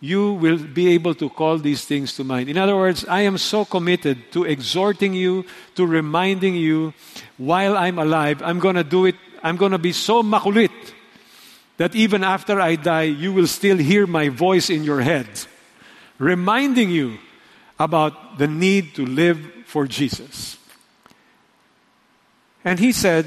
you 0.00 0.32
will 0.34 0.56
be 0.56 0.88
able 0.88 1.14
to 1.16 1.28
call 1.28 1.58
these 1.58 1.84
things 1.84 2.14
to 2.16 2.24
mind. 2.24 2.48
In 2.48 2.56
other 2.56 2.76
words, 2.76 3.04
I 3.04 3.22
am 3.22 3.36
so 3.36 3.66
committed 3.66 4.32
to 4.32 4.44
exhorting 4.44 5.12
you, 5.12 5.44
to 5.74 5.84
reminding 5.86 6.54
you, 6.54 6.94
while 7.36 7.76
I'm 7.76 7.98
alive, 7.98 8.40
I'm 8.42 8.58
going 8.58 8.76
to 8.76 8.84
do 8.84 9.04
it. 9.04 9.16
I'm 9.42 9.56
going 9.56 9.72
to 9.72 9.78
be 9.78 9.92
so 9.92 10.22
makulit 10.22 10.72
that 11.76 11.94
even 11.94 12.24
after 12.24 12.58
I 12.58 12.76
die, 12.76 13.02
you 13.02 13.34
will 13.34 13.46
still 13.46 13.76
hear 13.76 14.06
my 14.06 14.30
voice 14.30 14.70
in 14.70 14.82
your 14.82 15.00
head, 15.00 15.28
reminding 16.18 16.90
you 16.90 17.18
about 17.78 18.38
the 18.38 18.46
need 18.46 18.94
to 18.94 19.06
live 19.06 19.38
for 19.66 19.86
Jesus. 19.86 20.58
And 22.64 22.78
he 22.78 22.92
said, 22.92 23.26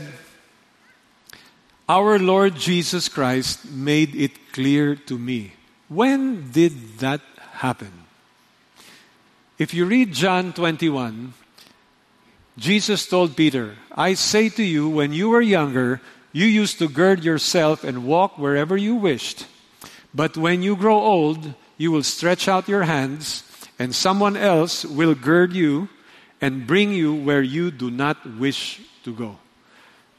Our 1.87 2.19
Lord 2.19 2.55
Jesus 2.55 3.07
Christ 3.07 3.71
made 3.71 4.15
it 4.15 4.51
clear 4.51 4.95
to 5.07 5.17
me 5.17 5.53
when 5.87 6.51
did 6.51 6.99
that 6.99 7.21
happen? 7.59 7.91
If 9.59 9.73
you 9.73 9.85
read 9.85 10.13
John 10.13 10.53
21, 10.53 11.33
Jesus 12.57 13.05
told 13.07 13.35
Peter, 13.35 13.75
I 13.91 14.13
say 14.13 14.47
to 14.49 14.63
you, 14.63 14.87
when 14.87 15.11
you 15.11 15.29
were 15.29 15.41
younger, 15.41 16.01
you 16.31 16.45
used 16.45 16.79
to 16.79 16.87
gird 16.87 17.23
yourself 17.23 17.83
and 17.83 18.05
walk 18.05 18.37
wherever 18.37 18.77
you 18.77 18.95
wished. 18.95 19.45
But 20.13 20.37
when 20.37 20.63
you 20.63 20.75
grow 20.75 20.99
old, 20.99 21.53
you 21.81 21.91
will 21.91 22.03
stretch 22.03 22.47
out 22.47 22.69
your 22.69 22.83
hands, 22.83 23.41
and 23.79 23.95
someone 23.95 24.37
else 24.37 24.85
will 24.85 25.15
gird 25.15 25.51
you 25.51 25.89
and 26.39 26.67
bring 26.67 26.93
you 26.93 27.11
where 27.11 27.41
you 27.41 27.71
do 27.71 27.89
not 27.89 28.21
wish 28.37 28.81
to 29.03 29.11
go. 29.11 29.39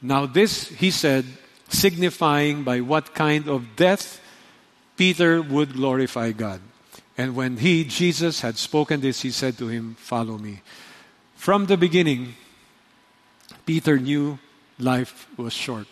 Now, 0.01 0.25
this, 0.25 0.67
he 0.67 0.91
said, 0.91 1.23
signifying 1.69 2.65
by 2.65 2.81
what 2.81 3.15
kind 3.15 3.47
of 3.47 3.77
death 3.77 4.19
Peter 4.97 5.41
would 5.41 5.71
glorify 5.71 6.33
God. 6.33 6.59
And 7.17 7.33
when 7.33 7.55
he, 7.55 7.85
Jesus, 7.85 8.41
had 8.41 8.57
spoken 8.57 8.99
this, 8.99 9.21
he 9.21 9.31
said 9.31 9.57
to 9.59 9.69
him, 9.69 9.95
Follow 9.95 10.37
me. 10.37 10.59
From 11.35 11.67
the 11.67 11.77
beginning, 11.77 12.35
Peter 13.65 13.97
knew 13.97 14.37
life 14.79 15.29
was 15.37 15.53
short. 15.53 15.87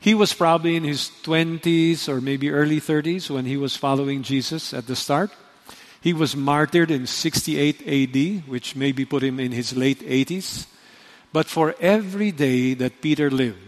He 0.00 0.14
was 0.14 0.32
probably 0.32 0.76
in 0.76 0.84
his 0.84 1.10
20s 1.22 2.08
or 2.08 2.20
maybe 2.22 2.50
early 2.50 2.80
30s 2.80 3.28
when 3.28 3.44
he 3.44 3.58
was 3.58 3.76
following 3.76 4.22
Jesus 4.22 4.72
at 4.72 4.86
the 4.86 4.96
start. 4.96 5.30
He 6.00 6.14
was 6.14 6.34
martyred 6.34 6.90
in 6.90 7.06
68 7.06 7.86
AD, 7.86 8.48
which 8.48 8.74
maybe 8.74 9.04
put 9.04 9.22
him 9.22 9.38
in 9.38 9.52
his 9.52 9.76
late 9.76 10.00
80s. 10.00 10.66
But 11.32 11.46
for 11.46 11.74
every 11.78 12.32
day 12.32 12.72
that 12.74 13.02
Peter 13.02 13.30
lived, 13.30 13.58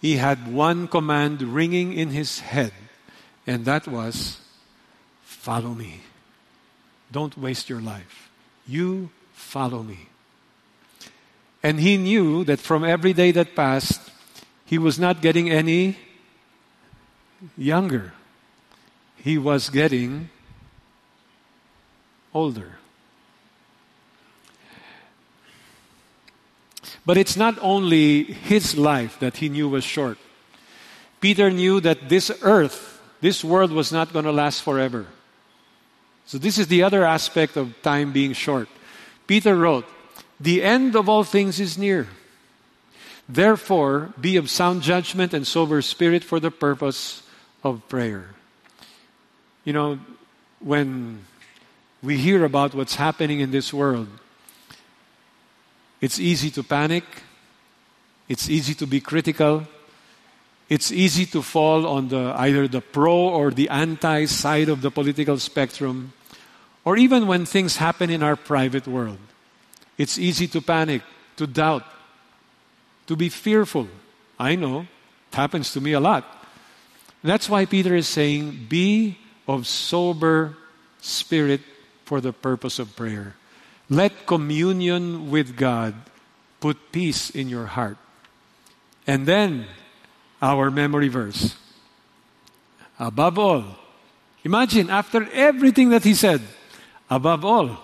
he 0.00 0.16
had 0.16 0.52
one 0.52 0.86
command 0.86 1.42
ringing 1.42 1.92
in 1.92 2.10
his 2.10 2.40
head, 2.40 2.72
and 3.46 3.64
that 3.64 3.88
was 3.88 4.38
follow 5.24 5.74
me. 5.74 6.00
Don't 7.10 7.36
waste 7.36 7.68
your 7.68 7.80
life. 7.80 8.30
You 8.66 9.10
follow 9.32 9.82
me. 9.82 10.08
And 11.62 11.80
he 11.80 11.96
knew 11.96 12.44
that 12.44 12.60
from 12.60 12.84
every 12.84 13.12
day 13.12 13.30
that 13.32 13.56
passed, 13.56 14.00
he 14.74 14.78
was 14.78 14.98
not 14.98 15.22
getting 15.22 15.48
any 15.48 15.96
younger. 17.56 18.12
He 19.14 19.38
was 19.38 19.70
getting 19.70 20.30
older. 22.34 22.78
But 27.06 27.16
it's 27.16 27.36
not 27.36 27.56
only 27.62 28.24
his 28.24 28.76
life 28.76 29.16
that 29.20 29.36
he 29.36 29.48
knew 29.48 29.68
was 29.68 29.84
short. 29.84 30.18
Peter 31.20 31.52
knew 31.52 31.78
that 31.78 32.08
this 32.08 32.32
earth, 32.42 33.00
this 33.20 33.44
world 33.44 33.70
was 33.70 33.92
not 33.92 34.12
going 34.12 34.24
to 34.24 34.32
last 34.32 34.64
forever. 34.64 35.06
So, 36.26 36.36
this 36.36 36.58
is 36.58 36.66
the 36.66 36.82
other 36.82 37.04
aspect 37.04 37.56
of 37.56 37.80
time 37.82 38.10
being 38.10 38.32
short. 38.32 38.68
Peter 39.28 39.54
wrote, 39.54 39.86
The 40.40 40.64
end 40.64 40.96
of 40.96 41.08
all 41.08 41.22
things 41.22 41.60
is 41.60 41.78
near. 41.78 42.08
Therefore, 43.28 44.12
be 44.20 44.36
of 44.36 44.50
sound 44.50 44.82
judgment 44.82 45.32
and 45.32 45.46
sober 45.46 45.80
spirit 45.80 46.22
for 46.22 46.40
the 46.40 46.50
purpose 46.50 47.22
of 47.62 47.88
prayer. 47.88 48.30
You 49.64 49.72
know, 49.72 49.98
when 50.60 51.24
we 52.02 52.18
hear 52.18 52.44
about 52.44 52.74
what's 52.74 52.96
happening 52.96 53.40
in 53.40 53.50
this 53.50 53.72
world, 53.72 54.08
it's 56.00 56.20
easy 56.20 56.50
to 56.50 56.62
panic. 56.62 57.04
It's 58.28 58.50
easy 58.50 58.74
to 58.74 58.86
be 58.86 59.00
critical. 59.00 59.66
It's 60.68 60.92
easy 60.92 61.24
to 61.26 61.40
fall 61.40 61.86
on 61.86 62.08
the, 62.08 62.34
either 62.36 62.68
the 62.68 62.80
pro 62.80 63.14
or 63.14 63.50
the 63.50 63.68
anti 63.70 64.26
side 64.26 64.68
of 64.68 64.82
the 64.82 64.90
political 64.90 65.38
spectrum, 65.38 66.12
or 66.84 66.96
even 66.96 67.26
when 67.26 67.46
things 67.46 67.76
happen 67.76 68.10
in 68.10 68.22
our 68.22 68.36
private 68.36 68.86
world. 68.86 69.18
It's 69.96 70.18
easy 70.18 70.46
to 70.48 70.60
panic, 70.60 71.02
to 71.36 71.46
doubt, 71.46 71.84
to 73.06 73.16
be 73.16 73.28
fearful. 73.28 73.88
I 74.38 74.54
know, 74.54 74.80
it 74.80 75.34
happens 75.34 75.72
to 75.72 75.80
me 75.80 75.92
a 75.92 76.00
lot. 76.00 76.24
That's 77.22 77.48
why 77.48 77.64
Peter 77.64 77.94
is 77.94 78.06
saying, 78.06 78.66
be 78.68 79.18
of 79.48 79.66
sober 79.66 80.56
spirit 81.00 81.60
for 82.04 82.20
the 82.20 82.32
purpose 82.32 82.78
of 82.78 82.94
prayer. 82.96 83.34
Let 83.88 84.26
communion 84.26 85.30
with 85.30 85.56
God 85.56 85.94
put 86.60 86.92
peace 86.92 87.30
in 87.30 87.48
your 87.48 87.66
heart. 87.66 87.96
And 89.06 89.26
then, 89.26 89.66
our 90.40 90.70
memory 90.70 91.08
verse. 91.08 91.56
Above 92.98 93.38
all, 93.38 93.64
imagine 94.44 94.88
after 94.88 95.28
everything 95.32 95.90
that 95.90 96.04
he 96.04 96.14
said, 96.14 96.40
above 97.10 97.44
all, 97.44 97.76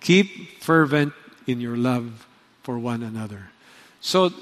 keep 0.00 0.62
fervent 0.62 1.12
in 1.46 1.60
your 1.60 1.76
love 1.76 2.26
for 2.62 2.78
one 2.78 3.02
another. 3.02 3.50
So, 4.08 4.32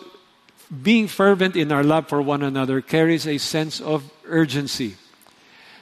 being 0.70 1.08
fervent 1.08 1.56
in 1.56 1.72
our 1.72 1.82
love 1.82 2.08
for 2.08 2.22
one 2.22 2.44
another 2.44 2.80
carries 2.80 3.26
a 3.26 3.36
sense 3.38 3.80
of 3.80 4.08
urgency. 4.24 4.94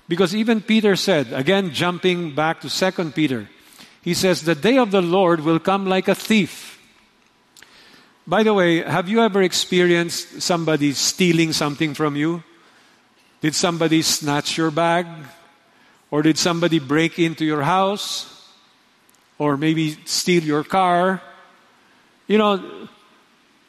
Because 0.08 0.34
even 0.34 0.62
Peter 0.62 0.96
said, 0.96 1.34
again 1.34 1.70
jumping 1.70 2.34
back 2.34 2.62
to 2.62 2.70
2 2.70 3.10
Peter, 3.10 3.46
he 4.00 4.14
says, 4.14 4.40
The 4.40 4.54
day 4.54 4.78
of 4.78 4.90
the 4.90 5.02
Lord 5.02 5.40
will 5.40 5.58
come 5.58 5.84
like 5.84 6.08
a 6.08 6.14
thief. 6.14 6.80
By 8.26 8.42
the 8.42 8.54
way, 8.54 8.80
have 8.80 9.06
you 9.06 9.20
ever 9.20 9.42
experienced 9.42 10.40
somebody 10.40 10.94
stealing 10.94 11.52
something 11.52 11.92
from 11.92 12.16
you? 12.16 12.42
Did 13.42 13.54
somebody 13.54 14.00
snatch 14.00 14.56
your 14.56 14.70
bag? 14.70 15.04
Or 16.10 16.22
did 16.22 16.38
somebody 16.38 16.78
break 16.78 17.18
into 17.18 17.44
your 17.44 17.60
house? 17.60 18.48
Or 19.36 19.58
maybe 19.58 19.98
steal 20.06 20.42
your 20.42 20.64
car? 20.64 21.20
You 22.26 22.38
know, 22.38 22.88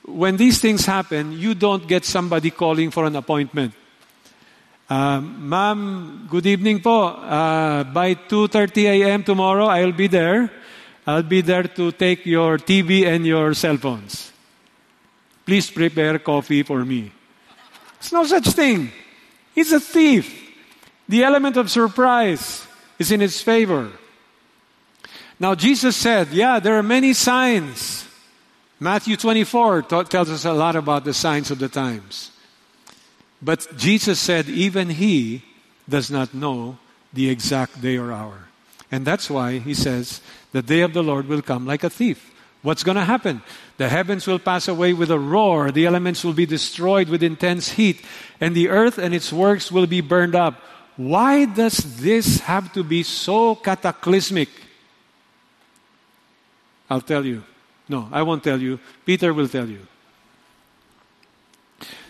when 0.08 0.38
these 0.38 0.60
things 0.60 0.86
happen, 0.86 1.32
you 1.32 1.54
don't 1.56 1.88
get 1.88 2.06
somebody 2.06 2.52
calling 2.52 2.92
for 2.92 3.06
an 3.06 3.16
appointment. 3.16 3.74
Uh, 4.88 5.20
Ma'am, 5.20 6.28
good 6.30 6.46
evening 6.46 6.80
po. 6.80 7.08
Uh, 7.08 7.84
by 7.86 8.14
2.30 8.14 8.84
a.m. 8.84 9.24
tomorrow, 9.24 9.66
I'll 9.66 9.92
be 9.92 10.08
there. 10.08 10.52
I'll 11.08 11.24
be 11.24 11.42
there 11.42 11.64
to 11.64 11.92
take 11.92 12.26
your 12.26 12.58
TV 12.58 13.06
and 13.06 13.26
your 13.26 13.54
cell 13.54 13.78
phones. 13.78 14.32
Please 15.46 15.70
prepare 15.70 16.20
coffee 16.20 16.64
for 16.64 16.86
me. 16.86 17.12
There's 18.00 18.12
no 18.12 18.26
such 18.26 18.48
thing. 18.50 18.92
He's 19.54 19.72
a 19.72 19.80
thief. 19.80 20.54
The 21.08 21.24
element 21.24 21.58
of 21.58 21.70
surprise 21.70 22.66
is 22.98 23.12
in 23.12 23.22
his 23.22 23.42
favor. 23.42 23.92
Now, 25.40 25.56
Jesus 25.56 25.96
said, 25.96 26.30
Yeah, 26.30 26.60
there 26.60 26.78
are 26.78 26.84
many 26.84 27.14
signs. 27.14 28.05
Matthew 28.80 29.16
24 29.16 29.84
t- 29.84 30.04
tells 30.06 30.30
us 30.30 30.46
a 30.46 30.54
lot 30.54 30.76
about 30.76 31.06
the 31.06 31.14
signs 31.14 31.50
of 31.50 31.60
the 31.60 31.70
times. 31.70 32.32
But 33.42 33.78
Jesus 33.78 34.20
said, 34.20 34.50
Even 34.50 34.90
he 34.90 35.44
does 35.88 36.12
not 36.12 36.34
know 36.34 36.78
the 37.14 37.30
exact 37.30 37.82
day 37.82 37.98
or 37.98 38.12
hour. 38.12 38.48
And 38.92 39.06
that's 39.06 39.30
why 39.30 39.60
he 39.60 39.74
says, 39.74 40.22
The 40.52 40.62
day 40.62 40.82
of 40.82 40.94
the 40.94 41.04
Lord 41.04 41.28
will 41.28 41.42
come 41.42 41.66
like 41.66 41.84
a 41.84 41.90
thief. 41.90 42.34
What's 42.62 42.84
going 42.84 42.98
to 42.98 43.06
happen? 43.06 43.44
The 43.78 43.90
heavens 43.90 44.26
will 44.26 44.40
pass 44.40 44.68
away 44.68 44.94
with 44.94 45.12
a 45.12 45.20
roar, 45.20 45.72
the 45.72 45.86
elements 45.86 46.24
will 46.24 46.34
be 46.34 46.48
destroyed 46.48 47.10
with 47.10 47.22
intense 47.22 47.70
heat, 47.70 48.04
and 48.42 48.56
the 48.56 48.70
earth 48.70 48.98
and 48.98 49.14
its 49.14 49.32
works 49.32 49.72
will 49.72 49.86
be 49.86 50.02
burned 50.02 50.36
up. 50.36 50.60
Why 50.98 51.46
does 51.46 52.02
this 52.02 52.40
have 52.40 52.74
to 52.74 52.84
be 52.84 53.04
so 53.04 53.56
cataclysmic? 53.56 54.50
I'll 56.90 57.02
tell 57.02 57.26
you. 57.26 57.44
No, 57.88 58.10
I 58.12 58.24
won't 58.24 58.44
tell 58.44 58.60
you. 58.60 58.80
Peter 59.06 59.34
will 59.34 59.48
tell 59.48 59.68
you. 59.68 59.86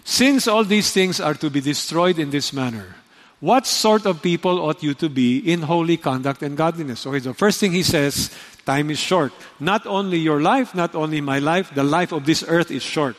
Since 0.04 0.48
all 0.48 0.64
these 0.64 0.92
things 0.92 1.20
are 1.20 1.34
to 1.34 1.50
be 1.50 1.62
destroyed 1.62 2.20
in 2.20 2.30
this 2.30 2.54
manner, 2.54 2.96
what 3.40 3.68
sort 3.68 4.06
of 4.06 4.22
people 4.22 4.60
ought 4.60 4.82
you 4.82 4.94
to 4.96 5.10
be 5.10 5.40
in 5.40 5.64
holy 5.64 5.98
conduct 5.98 6.42
and 6.44 6.56
godliness? 6.56 7.06
Okay, 7.06 7.20
the 7.20 7.34
first 7.34 7.60
thing 7.60 7.72
he 7.72 7.84
says, 7.84 8.34
time 8.66 8.90
is 8.90 9.00
short. 9.00 9.34
Not 9.60 9.86
only 9.86 10.18
your 10.18 10.42
life, 10.42 10.74
not 10.74 10.96
only 10.96 11.22
my 11.22 11.40
life, 11.40 11.74
the 11.74 11.84
life 11.84 12.12
of 12.12 12.26
this 12.26 12.44
earth 12.48 12.72
is 12.72 12.84
short. 12.84 13.16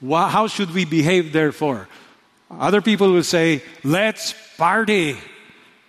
How 0.00 0.46
should 0.46 0.72
we 0.72 0.84
behave, 0.84 1.32
therefore? 1.32 1.88
Other 2.50 2.80
people 2.80 3.12
will 3.12 3.24
say, 3.24 3.62
let's 3.82 4.34
party, 4.56 5.18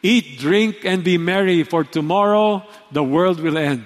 eat, 0.01 0.39
drink, 0.39 0.83
and 0.83 1.03
be 1.03 1.17
merry, 1.17 1.63
for 1.63 1.83
tomorrow 1.83 2.63
the 2.91 3.03
world 3.03 3.39
will 3.39 3.57
end. 3.57 3.85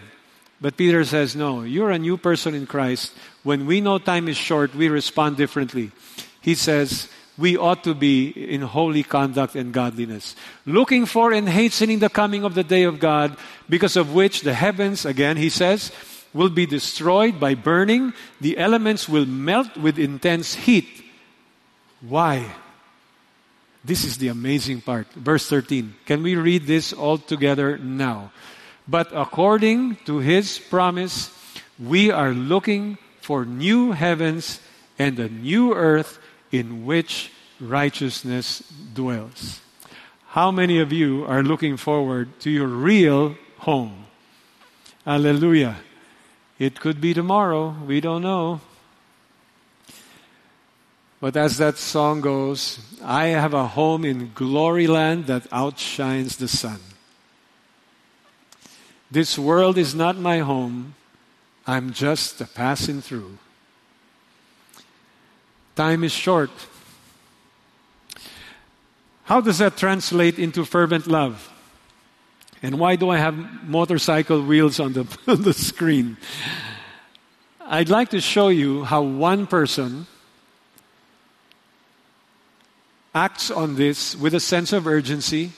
But 0.62 0.78
Peter 0.78 1.04
says, 1.04 1.36
no, 1.36 1.64
you're 1.64 1.90
a 1.90 1.98
new 1.98 2.18
person 2.18 2.54
in 2.54 2.68
Christ. 2.68 3.14
When 3.42 3.66
we 3.66 3.82
know 3.82 3.98
time 3.98 4.28
is 4.28 4.38
short, 4.38 4.76
we 4.76 4.90
respond 4.90 5.36
differently. 5.36 5.92
He 6.40 6.54
says, 6.54 7.10
we 7.38 7.58
ought 7.58 7.84
to 7.86 7.96
be 7.96 8.30
in 8.30 8.62
holy 8.62 9.02
conduct 9.02 9.56
and 9.56 9.74
godliness, 9.74 10.36
looking 10.66 11.08
for 11.08 11.34
and 11.34 11.50
hastening 11.50 11.98
the 11.98 12.10
coming 12.10 12.44
of 12.44 12.54
the 12.54 12.64
day 12.64 12.84
of 12.84 13.00
God, 13.00 13.36
because 13.68 13.98
of 13.98 14.14
which 14.14 14.42
the 14.42 14.54
heavens, 14.54 15.06
again, 15.06 15.38
he 15.38 15.50
says, 15.50 15.92
will 16.34 16.50
be 16.50 16.68
destroyed 16.68 17.40
by 17.40 17.56
burning, 17.56 18.14
the 18.40 18.58
elements 18.58 19.10
will 19.10 19.26
melt 19.26 19.76
with 19.76 19.98
intense 19.98 20.54
heat. 20.54 20.88
Why? 22.02 22.54
This 23.84 24.06
is 24.06 24.18
the 24.18 24.28
amazing 24.28 24.82
part. 24.82 25.12
Verse 25.14 25.50
13. 25.50 25.96
Can 26.06 26.22
we 26.22 26.36
read 26.36 26.68
this 26.68 26.94
all 26.94 27.18
together 27.18 27.80
now? 27.80 28.32
But 28.92 29.08
according 29.16 30.04
to 30.04 30.20
his 30.20 30.60
promise, 30.60 31.32
we 31.80 32.12
are 32.12 32.34
looking 32.34 32.98
for 33.22 33.46
new 33.46 33.94
heavens 33.94 34.60
and 35.00 35.18
a 35.18 35.30
new 35.30 35.74
earth 35.74 36.20
in 36.52 36.86
which 36.86 37.32
righteousness 37.62 38.62
dwells. 38.94 39.62
How 40.36 40.52
many 40.52 40.80
of 40.80 40.92
you 40.92 41.24
are 41.24 41.42
looking 41.42 41.78
forward 41.78 42.38
to 42.42 42.52
your 42.52 42.68
real 42.68 43.38
home? 43.60 44.08
Hallelujah. 45.06 45.78
It 46.60 46.82
could 46.82 47.00
be 47.00 47.14
tomorrow. 47.14 47.74
We 47.88 48.02
don't 48.02 48.22
know. 48.22 48.60
But 51.22 51.38
as 51.38 51.58
that 51.60 51.78
song 51.78 52.20
goes, 52.20 52.80
I 53.02 53.28
have 53.28 53.54
a 53.54 53.68
home 53.68 54.04
in 54.04 54.34
glory 54.36 54.88
land 54.88 55.28
that 55.28 55.48
outshines 55.54 56.36
the 56.36 56.50
sun. 56.50 56.91
This 59.12 59.38
world 59.38 59.78
is 59.78 59.94
not 59.94 60.18
my 60.18 60.40
home. 60.40 60.96
I'm 61.68 61.92
just 61.92 62.40
a 62.40 62.46
passing 62.46 63.02
through. 63.02 63.38
Time 65.76 66.06
is 66.06 66.14
short. 66.14 66.50
How 69.26 69.42
does 69.42 69.58
that 69.58 69.76
translate 69.76 70.40
into 70.40 70.64
fervent 70.64 71.08
love? 71.08 71.50
And 72.64 72.80
why 72.80 72.96
do 72.96 73.10
I 73.10 73.18
have 73.18 73.36
motorcycle 73.68 74.42
wheels 74.42 74.80
on 74.80 74.94
the, 74.94 75.06
on 75.28 75.42
the 75.42 75.54
screen? 75.54 76.16
I'd 77.60 77.90
like 77.90 78.10
to 78.10 78.22
show 78.22 78.48
you 78.48 78.86
how 78.86 79.02
one 79.02 79.46
person 79.46 80.08
acts 83.14 83.52
on 83.52 83.76
this 83.76 84.16
with 84.16 84.34
a 84.34 84.40
sense 84.40 84.72
of 84.72 84.88
urgency, 84.88 85.52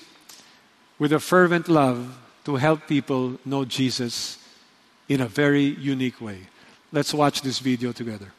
with 0.97 1.13
a 1.13 1.19
fervent 1.19 1.67
love 1.67 2.17
to 2.43 2.55
help 2.55 2.87
people 2.87 3.39
know 3.45 3.65
Jesus 3.65 4.37
in 5.07 5.21
a 5.21 5.27
very 5.27 5.63
unique 5.79 6.19
way. 6.19 6.47
Let's 6.91 7.13
watch 7.13 7.41
this 7.41 7.59
video 7.59 7.91
together. 7.91 8.31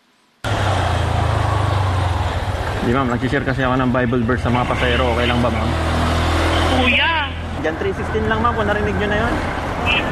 Di 2.84 2.92
ma'am, 2.92 3.09
nag-share 3.09 3.48
kasi 3.48 3.64
ako 3.64 3.80
ng 3.80 3.90
Bible 3.96 4.20
verse 4.28 4.44
sa 4.44 4.52
mga 4.52 4.68
pasahero. 4.68 5.16
Okay 5.16 5.24
lang 5.24 5.40
ba 5.40 5.48
ma'am? 5.48 5.70
Kuya! 6.76 7.32
John 7.64 7.76
3.16 7.80 8.28
lang 8.28 8.44
ma'am, 8.44 8.52
kung 8.52 8.68
narinig 8.68 8.92
nyo 9.00 9.09
na 9.09 9.18
yun. 9.24 9.34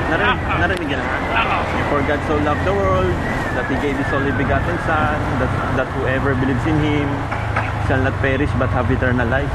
Narinig, 0.08 0.40
ah, 0.40 0.48
ah. 0.48 0.58
narinig 0.64 0.86
nyo 0.88 0.96
na? 0.96 1.06
Oo. 1.36 1.58
For 1.92 2.00
God 2.08 2.20
so 2.24 2.34
loved 2.40 2.64
the 2.64 2.72
world, 2.72 3.12
that 3.52 3.68
He 3.68 3.76
gave 3.84 4.00
His 4.00 4.08
only 4.16 4.32
begotten 4.32 4.76
Son, 4.88 5.20
that, 5.36 5.52
that 5.76 5.88
whoever 6.00 6.32
believes 6.32 6.64
in 6.64 6.80
Him 6.80 7.08
shall 7.84 8.00
not 8.00 8.16
perish 8.24 8.48
but 8.56 8.72
have 8.72 8.88
eternal 8.88 9.28
life. 9.28 9.52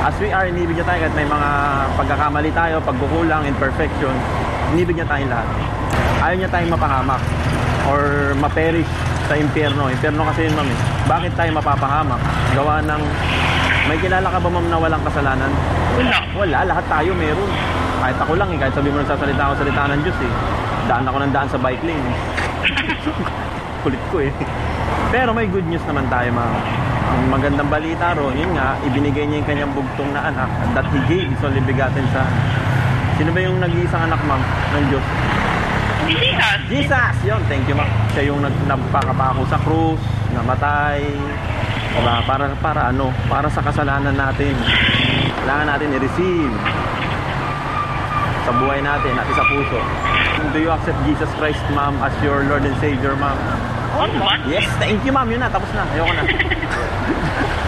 As 0.00 0.16
we 0.16 0.32
are, 0.32 0.48
inibig 0.48 0.80
niya 0.80 0.88
tayo 0.88 1.04
kahit 1.04 1.12
may 1.12 1.28
mga 1.28 1.48
pagkakamali 2.00 2.50
tayo, 2.56 2.80
pagkukulang, 2.80 3.44
imperfection, 3.44 4.16
inibig 4.72 4.96
niya 4.96 5.04
tayong 5.04 5.28
lahat. 5.28 5.48
Ayaw 6.24 6.36
niya 6.40 6.48
tayong 6.48 6.72
mapahamak 6.72 7.20
or 7.84 8.32
maperish 8.40 8.88
sa 9.28 9.36
impyerno. 9.36 9.92
Impyerno 9.92 10.24
kasi 10.32 10.48
yun, 10.48 10.56
ma'am. 10.56 10.72
Eh. 10.72 10.78
Bakit 11.04 11.32
tayo 11.36 11.50
mapapahamak? 11.52 12.16
Gawa 12.56 12.80
ng... 12.80 13.02
May 13.92 14.00
kilala 14.00 14.24
ka 14.24 14.40
ba, 14.40 14.48
ma'am, 14.48 14.66
na 14.72 14.76
walang 14.80 15.04
kasalanan? 15.04 15.52
Wala. 16.00 16.16
Wala, 16.32 16.58
lahat 16.64 16.84
tayo 16.88 17.12
meron. 17.12 17.50
Kahit 18.00 18.16
ako 18.24 18.32
lang 18.40 18.48
eh, 18.56 18.58
kahit 18.58 18.72
sabi 18.72 18.88
mo 18.88 19.04
nagsasalita 19.04 19.42
ako 19.52 19.54
salita 19.60 19.82
ng 19.84 20.00
Diyos 20.00 20.18
eh. 20.24 20.32
Daan 20.88 21.04
ako 21.04 21.16
ng 21.20 21.32
daan 21.36 21.48
sa 21.52 21.60
bike 21.60 21.84
lane. 21.84 22.08
Kulit 23.84 24.02
ko 24.08 24.16
eh. 24.24 24.32
Pero 25.12 25.36
may 25.36 25.44
good 25.44 25.68
news 25.68 25.84
naman 25.84 26.08
tayo 26.08 26.32
mga 26.32 26.52
ang 27.10 27.26
magandang 27.26 27.66
balita 27.66 28.14
ro, 28.14 28.30
yun 28.30 28.54
nga, 28.54 28.78
ibinigay 28.86 29.26
niya 29.26 29.42
yung 29.42 29.48
kanyang 29.50 29.72
bugtong 29.74 30.10
na 30.14 30.30
anak 30.30 30.46
that 30.78 30.86
he 30.94 30.98
gave 31.10 31.26
his 31.26 31.42
only 31.42 31.62
begotten 31.66 32.06
son. 32.14 32.30
Sino 33.18 33.34
ba 33.34 33.40
yung 33.42 33.58
nag-iisang 33.58 34.06
anak, 34.06 34.20
ma'am, 34.24 34.40
ng 34.78 34.84
Diyos? 34.88 35.06
Jesus! 36.06 36.58
Jesus! 36.70 37.14
Yun, 37.26 37.42
thank 37.50 37.66
you, 37.66 37.74
ma'am. 37.74 37.90
Siya 38.14 38.30
yung 38.30 38.40
nag 38.42 38.54
nagpakapako 38.66 39.42
sa 39.50 39.58
krus, 39.60 40.00
namatay, 40.32 41.02
diba? 41.02 42.16
para, 42.24 42.54
para 42.62 42.80
ano, 42.94 43.10
para 43.26 43.50
sa 43.50 43.60
kasalanan 43.60 44.14
natin. 44.14 44.54
Kailangan 45.42 45.66
natin 45.66 45.88
i-receive 45.98 46.54
sa 48.46 48.50
buhay 48.54 48.80
natin 48.80 49.12
at 49.18 49.26
sa 49.34 49.44
puso. 49.50 49.80
Do 50.50 50.58
you 50.58 50.72
accept 50.72 50.98
Jesus 51.04 51.30
Christ, 51.36 51.60
ma'am, 51.74 51.98
as 52.00 52.14
your 52.24 52.46
Lord 52.48 52.64
and 52.64 52.74
Savior, 52.80 53.12
ma'am? 53.18 53.36
Yes, 54.46 54.70
thank 54.78 55.02
you, 55.04 55.12
ma'am. 55.12 55.28
Yun 55.28 55.42
na, 55.42 55.50
tapos 55.50 55.68
na. 55.74 55.84
Ayoko 55.92 56.12
na. 56.14 56.22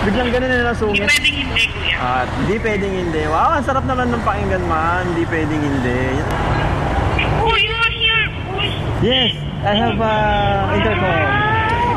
Biglang 0.02 0.30
ganun 0.30 0.48
na 0.48 0.56
Hindi 0.56 0.66
nasungit. 0.66 1.06
pwedeng 1.06 1.36
hindi, 1.36 1.62
kuya. 1.70 1.96
At 1.96 2.28
di 2.44 2.56
pwedeng 2.58 2.92
hindi. 2.92 3.22
Wow, 3.24 3.48
ang 3.54 3.64
sarap 3.64 3.84
naman 3.84 4.10
ng 4.10 4.22
pakinggan, 4.22 4.64
man. 4.66 5.06
Di 5.14 5.22
pwedeng 5.24 5.62
hindi. 5.62 6.02
Oh, 7.38 7.54
you 7.54 7.70
are 7.70 7.92
here! 7.92 8.24
Uy! 8.52 8.68
Yes, 9.00 9.30
I 9.62 9.74
have 9.74 9.98
uh, 9.98 10.74
intercom. 10.74 11.22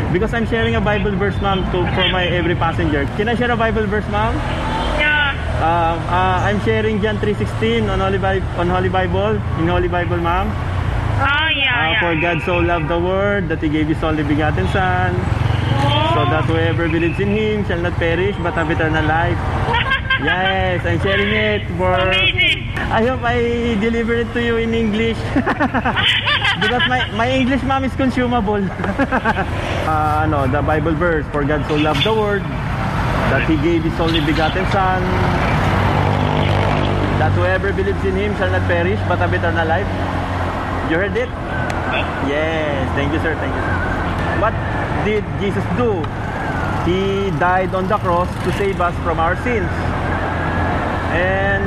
Because 0.10 0.32
I'm 0.32 0.46
sharing 0.46 0.76
a 0.76 0.82
Bible 0.82 1.12
verse, 1.18 1.36
ma'am, 1.42 1.66
to 1.74 1.82
for 1.92 2.06
my 2.08 2.24
every 2.26 2.54
passenger. 2.56 3.04
Can 3.18 3.28
I 3.28 3.36
share 3.36 3.50
a 3.50 3.58
Bible 3.58 3.84
verse, 3.86 4.06
ma'am? 4.08 4.38
Yeah. 4.96 5.34
Uh, 5.60 5.98
uh, 6.08 6.38
I'm 6.46 6.62
sharing 6.62 7.02
John 7.02 7.18
3:16 7.18 7.90
on 7.90 8.00
Holy 8.00 8.18
Bible, 8.18 8.46
on 8.56 8.70
Holy 8.70 8.88
Bible, 8.88 9.36
in 9.58 9.68
Holy 9.68 9.90
Bible, 9.90 10.22
ma'am. 10.22 10.48
Ah, 11.18 11.50
yeah, 11.50 11.74
Uh, 11.74 11.90
yeah. 11.90 12.00
for 12.00 12.14
God 12.16 12.38
so 12.44 12.60
loved 12.60 12.88
the 12.88 13.00
world 13.00 13.50
that 13.50 13.60
He 13.60 13.68
gave 13.68 13.88
His 13.88 14.00
only 14.02 14.24
begotten 14.24 14.68
Son, 14.70 15.16
so 16.16 16.22
that 16.32 16.46
whoever 16.46 16.88
believes 16.88 17.20
in 17.20 17.30
Him 17.30 17.66
shall 17.66 17.82
not 17.82 17.94
perish 18.00 18.36
but 18.42 18.54
have 18.54 18.70
eternal 18.72 19.06
life. 19.06 19.38
Yes, 20.16 20.80
I'm 20.88 20.98
sharing 21.04 21.28
it 21.28 21.68
for. 21.76 21.92
Amazing! 21.92 22.72
I 22.88 23.04
hope 23.04 23.20
I 23.22 23.76
deliver 23.84 24.16
it 24.16 24.32
to 24.32 24.40
you 24.42 24.56
in 24.56 24.74
English. 24.74 25.20
because 25.36 26.84
my, 26.88 27.04
my 27.20 27.30
English 27.30 27.62
ma'am 27.64 27.84
is 27.84 27.94
consumable. 28.00 28.64
uh, 28.64 30.24
ano, 30.24 30.48
the 30.48 30.62
Bible 30.64 30.96
verse, 30.96 31.28
For 31.36 31.44
God 31.44 31.68
so 31.68 31.76
loved 31.76 32.06
the 32.08 32.14
world, 32.16 32.42
that 32.42 33.44
He 33.44 33.60
gave 33.60 33.84
His 33.84 34.00
only 34.00 34.24
begotten 34.24 34.64
Son, 34.72 35.04
that 37.20 37.36
whoever 37.36 37.74
believes 37.74 38.00
in 38.08 38.16
Him 38.16 38.32
shall 38.40 38.50
not 38.50 38.64
perish, 38.72 39.00
but 39.12 39.20
have 39.20 39.34
eternal 39.36 39.68
life. 39.68 39.88
You 40.90 40.96
heard 40.96 41.18
it? 41.18 41.30
Yes, 42.32 42.88
thank 42.96 43.12
you 43.12 43.20
sir, 43.20 43.36
thank 43.36 43.52
you 43.52 43.62
sir. 43.62 43.76
What 44.40 44.56
did 45.06 45.24
Jesus 45.40 45.64
do? 45.78 46.02
He 46.90 47.30
died 47.38 47.74
on 47.78 47.88
the 47.88 47.98
cross 48.02 48.28
to 48.44 48.50
save 48.58 48.82
us 48.82 48.94
from 49.06 49.20
our 49.22 49.38
sins. 49.46 49.70
And 51.14 51.64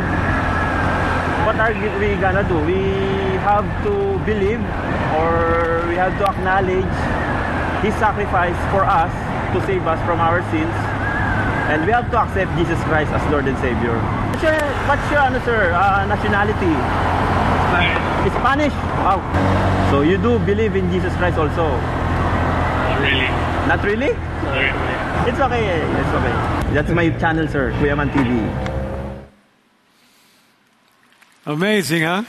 what 1.47 1.57
are 1.63 1.73
we 2.03 2.19
gonna 2.19 2.43
do? 2.43 2.59
We 2.67 3.39
have 3.47 3.67
to 3.87 4.19
believe 4.27 4.59
or 5.15 5.87
we 5.87 5.95
have 5.95 6.19
to 6.19 6.25
acknowledge 6.27 6.95
His 7.83 7.95
sacrifice 8.03 8.59
for 8.75 8.83
us 8.83 9.15
to 9.55 9.59
save 9.67 9.87
us 9.87 10.03
from 10.05 10.19
our 10.19 10.43
sins. 10.51 10.75
And 11.71 11.87
we 11.87 11.93
have 11.93 12.11
to 12.11 12.19
accept 12.19 12.51
Jesus 12.59 12.81
Christ 12.91 13.15
as 13.15 13.23
Lord 13.31 13.47
and 13.47 13.57
Savior. 13.59 13.95
What's 14.35 14.43
your, 14.43 14.59
what's 14.91 15.07
your 15.15 15.23
ano, 15.23 15.39
sir, 15.47 15.73
uh, 15.73 16.07
nationality? 16.11 16.75
Spanish. 18.29 18.75
Wow. 19.01 19.23
So 19.91 20.03
you 20.03 20.19
do 20.19 20.39
believe 20.41 20.77
in 20.77 20.91
Jesus 20.91 21.15
Christ 21.17 21.39
also? 21.39 21.98
Not 23.69 23.85
really. 23.85 24.09
Sorry. 24.09 24.73
It's 25.29 25.39
okay. 25.39 25.77
It's 26.01 26.09
okay. 26.09 26.73
That's 26.73 26.91
my 26.91 27.11
channel, 27.21 27.47
sir. 27.49 27.71
Kuyaman 27.73 28.09
TV. 28.13 28.33
Amazing, 31.45 32.03
huh? 32.03 32.25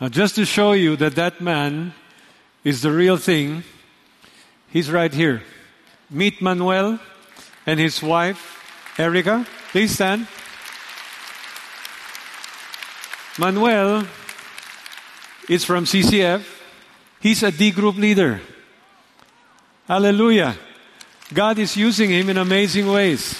Now, 0.00 0.08
just 0.08 0.36
to 0.36 0.46
show 0.46 0.72
you 0.72 0.96
that 0.96 1.16
that 1.16 1.38
man 1.42 1.92
is 2.64 2.80
the 2.80 2.92
real 2.92 3.18
thing, 3.18 3.62
he's 4.68 4.90
right 4.90 5.12
here. 5.12 5.42
Meet 6.08 6.40
Manuel 6.40 6.98
and 7.66 7.78
his 7.78 8.02
wife, 8.02 8.96
Erica. 8.96 9.46
Please 9.70 9.92
stand. 9.92 10.26
Manuel 13.38 14.06
is 15.46 15.62
from 15.66 15.84
CCF. 15.84 16.57
He's 17.20 17.42
a 17.42 17.50
D 17.50 17.70
group 17.70 17.96
leader. 17.96 18.40
Hallelujah. 19.86 20.54
God 21.32 21.58
is 21.58 21.76
using 21.76 22.10
him 22.10 22.30
in 22.30 22.38
amazing 22.38 22.86
ways. 22.86 23.38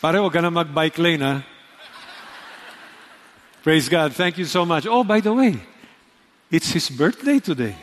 Pare, 0.00 0.30
ka 0.30 0.40
na 0.40 0.50
mag-bike 0.50 0.98
lane, 0.98 1.20
ha? 1.20 1.42
Praise 3.62 3.88
God. 3.88 4.12
Thank 4.14 4.38
you 4.38 4.44
so 4.44 4.64
much. 4.64 4.86
Oh, 4.86 5.04
by 5.04 5.20
the 5.20 5.32
way, 5.32 5.60
it's 6.50 6.72
his 6.72 6.88
birthday 6.90 7.38
today. 7.38 7.76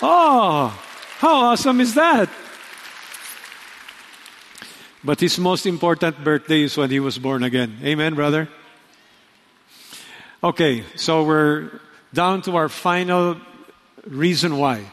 Oh, 0.00 0.68
how 1.18 1.52
awesome 1.52 1.80
is 1.80 1.94
that? 1.94 2.28
But 5.04 5.20
his 5.20 5.38
most 5.38 5.66
important 5.66 6.22
birthday 6.22 6.62
is 6.62 6.76
when 6.76 6.90
he 6.90 7.00
was 7.00 7.18
born 7.18 7.42
again. 7.42 7.78
Amen, 7.84 8.14
brother? 8.14 8.48
Okay, 10.42 10.84
so 10.96 11.24
we're 11.24 11.70
down 12.12 12.42
to 12.42 12.56
our 12.56 12.68
final 12.68 13.36
reason 14.06 14.58
why. 14.58 14.84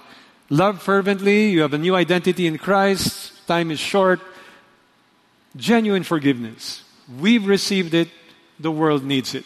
Love 0.49 0.81
fervently, 0.81 1.49
you 1.49 1.61
have 1.61 1.73
a 1.73 1.77
new 1.77 1.95
identity 1.95 2.47
in 2.47 2.57
Christ, 2.57 3.45
time 3.47 3.71
is 3.71 3.79
short, 3.79 4.19
genuine 5.55 6.03
forgiveness. 6.03 6.83
We've 7.19 7.45
received 7.45 7.93
it, 7.93 8.09
the 8.59 8.71
world 8.71 9.03
needs 9.03 9.35
it. 9.35 9.45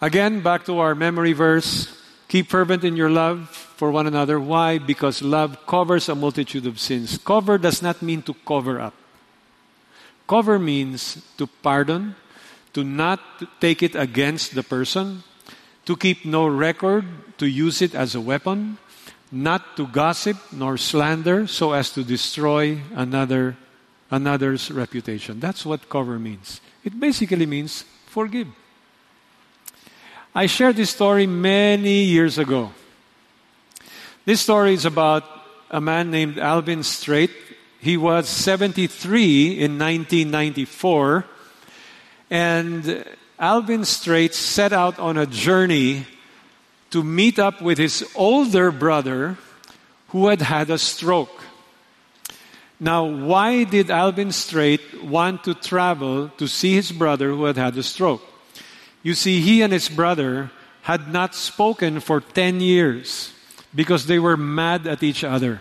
Again, 0.00 0.40
back 0.40 0.64
to 0.66 0.78
our 0.78 0.94
memory 0.94 1.32
verse 1.32 1.98
keep 2.28 2.46
fervent 2.46 2.84
in 2.84 2.94
your 2.94 3.10
love 3.10 3.48
for 3.48 3.90
one 3.90 4.06
another. 4.06 4.38
Why? 4.38 4.78
Because 4.78 5.22
love 5.22 5.66
covers 5.66 6.08
a 6.08 6.14
multitude 6.14 6.66
of 6.66 6.78
sins. 6.78 7.18
Cover 7.18 7.58
does 7.58 7.82
not 7.82 8.02
mean 8.02 8.22
to 8.22 8.34
cover 8.46 8.80
up, 8.80 8.94
cover 10.28 10.58
means 10.58 11.24
to 11.38 11.46
pardon, 11.46 12.14
to 12.78 12.84
not 12.84 13.18
take 13.60 13.82
it 13.82 13.96
against 13.96 14.54
the 14.54 14.62
person, 14.62 15.24
to 15.84 15.96
keep 15.96 16.24
no 16.24 16.46
record, 16.46 17.04
to 17.36 17.50
use 17.50 17.82
it 17.82 17.92
as 17.92 18.14
a 18.14 18.20
weapon, 18.20 18.78
not 19.32 19.76
to 19.76 19.84
gossip 19.88 20.36
nor 20.52 20.78
slander 20.78 21.48
so 21.48 21.72
as 21.72 21.90
to 21.90 22.04
destroy 22.04 22.78
another 22.94 23.56
another's 24.12 24.70
reputation. 24.70 25.40
That's 25.40 25.66
what 25.66 25.90
cover 25.90 26.20
means. 26.20 26.60
It 26.84 26.94
basically 26.94 27.46
means 27.46 27.82
forgive. 28.06 28.46
I 30.32 30.46
shared 30.46 30.76
this 30.76 30.90
story 30.90 31.26
many 31.26 32.06
years 32.06 32.38
ago. 32.38 32.70
This 34.24 34.40
story 34.40 34.74
is 34.74 34.84
about 34.84 35.24
a 35.68 35.80
man 35.80 36.12
named 36.12 36.38
Alvin 36.38 36.84
Straight. 36.84 37.34
He 37.80 37.96
was 37.96 38.28
73 38.28 39.58
in 39.58 39.74
1994. 39.82 41.26
And 42.30 43.04
Alvin 43.38 43.84
Straight 43.84 44.34
set 44.34 44.72
out 44.72 44.98
on 44.98 45.16
a 45.16 45.26
journey 45.26 46.06
to 46.90 47.02
meet 47.02 47.38
up 47.38 47.60
with 47.62 47.78
his 47.78 48.04
older 48.14 48.70
brother 48.70 49.36
who 50.08 50.28
had 50.28 50.42
had 50.42 50.70
a 50.70 50.78
stroke. 50.78 51.42
Now, 52.80 53.04
why 53.04 53.64
did 53.64 53.90
Alvin 53.90 54.32
Straight 54.32 55.02
want 55.02 55.44
to 55.44 55.54
travel 55.54 56.28
to 56.38 56.46
see 56.46 56.74
his 56.74 56.92
brother 56.92 57.30
who 57.30 57.44
had 57.44 57.56
had 57.56 57.76
a 57.76 57.82
stroke? 57.82 58.22
You 59.02 59.14
see, 59.14 59.40
he 59.40 59.62
and 59.62 59.72
his 59.72 59.88
brother 59.88 60.50
had 60.82 61.12
not 61.12 61.34
spoken 61.34 62.00
for 62.00 62.20
10 62.20 62.60
years 62.60 63.32
because 63.74 64.06
they 64.06 64.18
were 64.18 64.36
mad 64.36 64.86
at 64.86 65.02
each 65.02 65.24
other. 65.24 65.60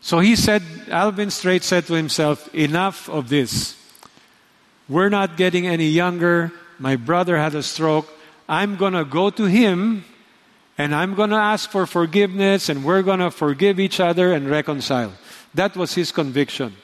So 0.00 0.20
he 0.20 0.36
said, 0.36 0.62
Alvin 0.88 1.30
Straight 1.30 1.62
said 1.62 1.86
to 1.86 1.94
himself, 1.94 2.52
Enough 2.54 3.08
of 3.10 3.28
this. 3.28 3.77
We're 4.88 5.10
not 5.10 5.36
getting 5.36 5.66
any 5.66 5.88
younger. 5.88 6.50
My 6.78 6.96
brother 6.96 7.36
had 7.36 7.54
a 7.54 7.62
stroke. 7.62 8.08
I'm 8.48 8.76
going 8.76 8.94
to 8.94 9.04
go 9.04 9.28
to 9.30 9.44
him 9.44 10.04
and 10.78 10.94
I'm 10.94 11.14
going 11.14 11.30
to 11.30 11.36
ask 11.36 11.68
for 11.70 11.86
forgiveness 11.86 12.68
and 12.68 12.84
we're 12.84 13.02
going 13.02 13.20
to 13.20 13.30
forgive 13.30 13.78
each 13.78 14.00
other 14.00 14.32
and 14.32 14.48
reconcile. 14.48 15.12
That 15.54 15.76
was 15.76 15.94
his 15.94 16.12
conviction. 16.12 16.74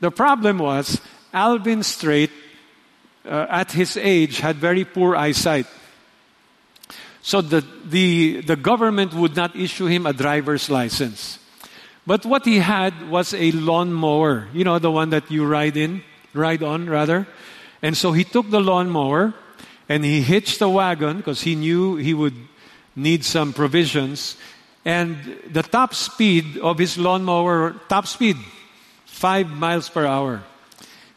The 0.00 0.10
problem 0.10 0.58
was, 0.58 1.00
Alvin 1.32 1.82
Straight, 1.82 2.30
uh, 3.24 3.46
at 3.48 3.72
his 3.72 3.96
age, 3.96 4.40
had 4.40 4.56
very 4.56 4.84
poor 4.84 5.16
eyesight. 5.16 5.66
So 7.22 7.40
the, 7.40 7.64
the, 7.84 8.40
the 8.40 8.56
government 8.56 9.14
would 9.14 9.36
not 9.36 9.54
issue 9.54 9.86
him 9.86 10.06
a 10.06 10.12
driver's 10.12 10.68
license. 10.68 11.38
But 12.06 12.26
what 12.26 12.44
he 12.44 12.58
had 12.58 13.10
was 13.10 13.34
a 13.34 13.52
lawnmower, 13.52 14.48
you 14.52 14.64
know, 14.64 14.78
the 14.78 14.90
one 14.90 15.10
that 15.10 15.30
you 15.30 15.46
ride 15.46 15.76
in, 15.76 16.02
ride 16.32 16.62
on 16.62 16.88
rather. 16.88 17.26
And 17.82 17.96
so 17.96 18.12
he 18.12 18.24
took 18.24 18.50
the 18.50 18.60
lawnmower 18.60 19.34
and 19.88 20.04
he 20.04 20.22
hitched 20.22 20.58
the 20.58 20.68
wagon 20.68 21.18
because 21.18 21.42
he 21.42 21.54
knew 21.54 21.96
he 21.96 22.14
would 22.14 22.34
need 22.94 23.24
some 23.24 23.52
provisions. 23.52 24.36
And 24.84 25.38
the 25.50 25.62
top 25.62 25.94
speed 25.94 26.58
of 26.58 26.78
his 26.78 26.96
lawnmower, 26.96 27.74
top 27.88 28.06
speed, 28.06 28.36
five 29.04 29.50
miles 29.50 29.88
per 29.88 30.06
hour. 30.06 30.42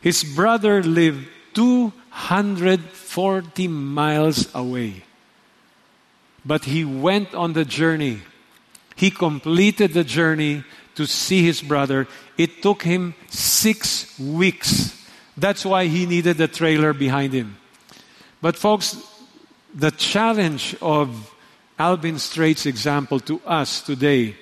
His 0.02 0.24
brother 0.24 0.82
lived 0.84 1.28
240 1.54 3.68
miles 3.68 4.54
away. 4.54 5.04
But 6.46 6.66
he 6.66 6.84
went 6.84 7.34
on 7.34 7.54
the 7.54 7.64
journey. 7.64 8.20
He 8.96 9.10
completed 9.12 9.94
the 9.94 10.04
journey 10.04 10.66
to 10.96 11.06
see 11.06 11.44
his 11.44 11.62
brother. 11.62 12.08
It 12.38 12.62
took 12.62 12.84
him 12.84 13.16
six 13.30 14.20
weeks. 14.20 15.00
That's 15.36 15.66
why 15.66 15.88
he 15.88 16.06
needed 16.06 16.38
the 16.38 16.48
trailer 16.48 16.94
behind 16.94 17.34
him. 17.34 17.58
But, 18.42 18.56
folks, 18.56 18.98
the 19.74 19.92
challenge 19.92 20.76
of 20.82 21.34
Alvin 21.80 22.20
Straight's 22.20 22.66
example 22.66 23.20
to 23.22 23.42
us 23.46 23.82
today 23.82 24.36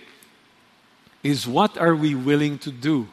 is 1.24 1.48
what 1.48 1.78
are 1.78 1.96
we 1.96 2.16
willing 2.16 2.58
to 2.60 2.72
do? 2.72 3.08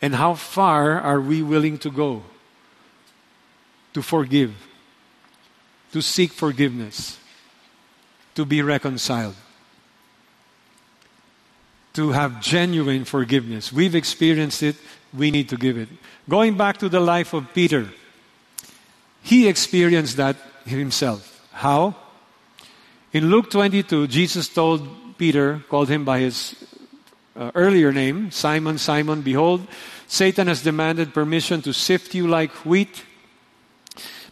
And 0.00 0.14
how 0.14 0.34
far 0.34 1.00
are 1.00 1.20
we 1.20 1.42
willing 1.42 1.78
to 1.78 1.90
go 1.90 2.22
to 3.94 4.02
forgive, 4.02 4.54
to 5.92 6.02
seek 6.02 6.32
forgiveness, 6.32 7.18
to 8.34 8.44
be 8.44 8.62
reconciled, 8.62 9.36
to 11.94 12.10
have 12.10 12.40
genuine 12.40 13.04
forgiveness? 13.04 13.72
We've 13.72 13.94
experienced 13.94 14.62
it, 14.62 14.76
we 15.16 15.30
need 15.30 15.48
to 15.50 15.56
give 15.56 15.76
it. 15.76 15.88
Going 16.28 16.56
back 16.56 16.78
to 16.78 16.88
the 16.88 17.00
life 17.00 17.32
of 17.34 17.52
Peter, 17.54 17.88
he 19.22 19.48
experienced 19.48 20.16
that 20.16 20.36
himself. 20.64 21.46
How? 21.52 21.94
In 23.12 23.30
Luke 23.30 23.50
22, 23.50 24.06
Jesus 24.06 24.48
told 24.48 24.88
Peter, 25.18 25.62
called 25.68 25.88
him 25.88 26.04
by 26.04 26.20
his 26.20 26.56
uh, 27.36 27.50
earlier 27.54 27.92
name, 27.92 28.30
Simon, 28.30 28.78
Simon, 28.78 29.22
behold, 29.22 29.66
Satan 30.06 30.48
has 30.48 30.62
demanded 30.62 31.14
permission 31.14 31.62
to 31.62 31.72
sift 31.72 32.14
you 32.14 32.26
like 32.26 32.50
wheat. 32.66 33.04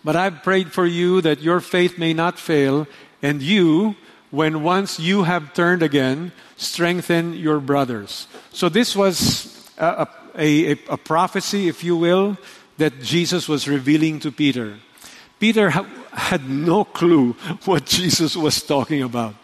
But 0.04 0.16
I've 0.16 0.42
prayed 0.42 0.72
for 0.72 0.86
you 0.86 1.20
that 1.20 1.42
your 1.42 1.60
faith 1.60 1.98
may 1.98 2.12
not 2.12 2.38
fail, 2.38 2.86
and 3.22 3.42
you, 3.42 3.96
when 4.30 4.62
once 4.62 4.98
you 4.98 5.24
have 5.24 5.54
turned 5.54 5.82
again, 5.82 6.32
strengthen 6.56 7.34
your 7.34 7.60
brothers. 7.60 8.26
So 8.52 8.68
this 8.68 8.96
was 8.96 9.70
a, 9.78 10.04
a, 10.04 10.08
a 10.36 10.96
prophecy, 10.96 11.68
if 11.68 11.84
you 11.84 11.96
will, 11.96 12.36
that 12.78 13.02
Jesus 13.02 13.48
was 13.48 13.68
revealing 13.68 14.20
to 14.20 14.32
Peter. 14.32 14.78
Peter 15.38 15.70
ha- 15.70 15.86
had 16.12 16.48
no 16.48 16.84
clue 16.84 17.32
what 17.64 17.86
Jesus 17.86 18.36
was 18.36 18.62
talking 18.62 19.02
about. 19.02 19.34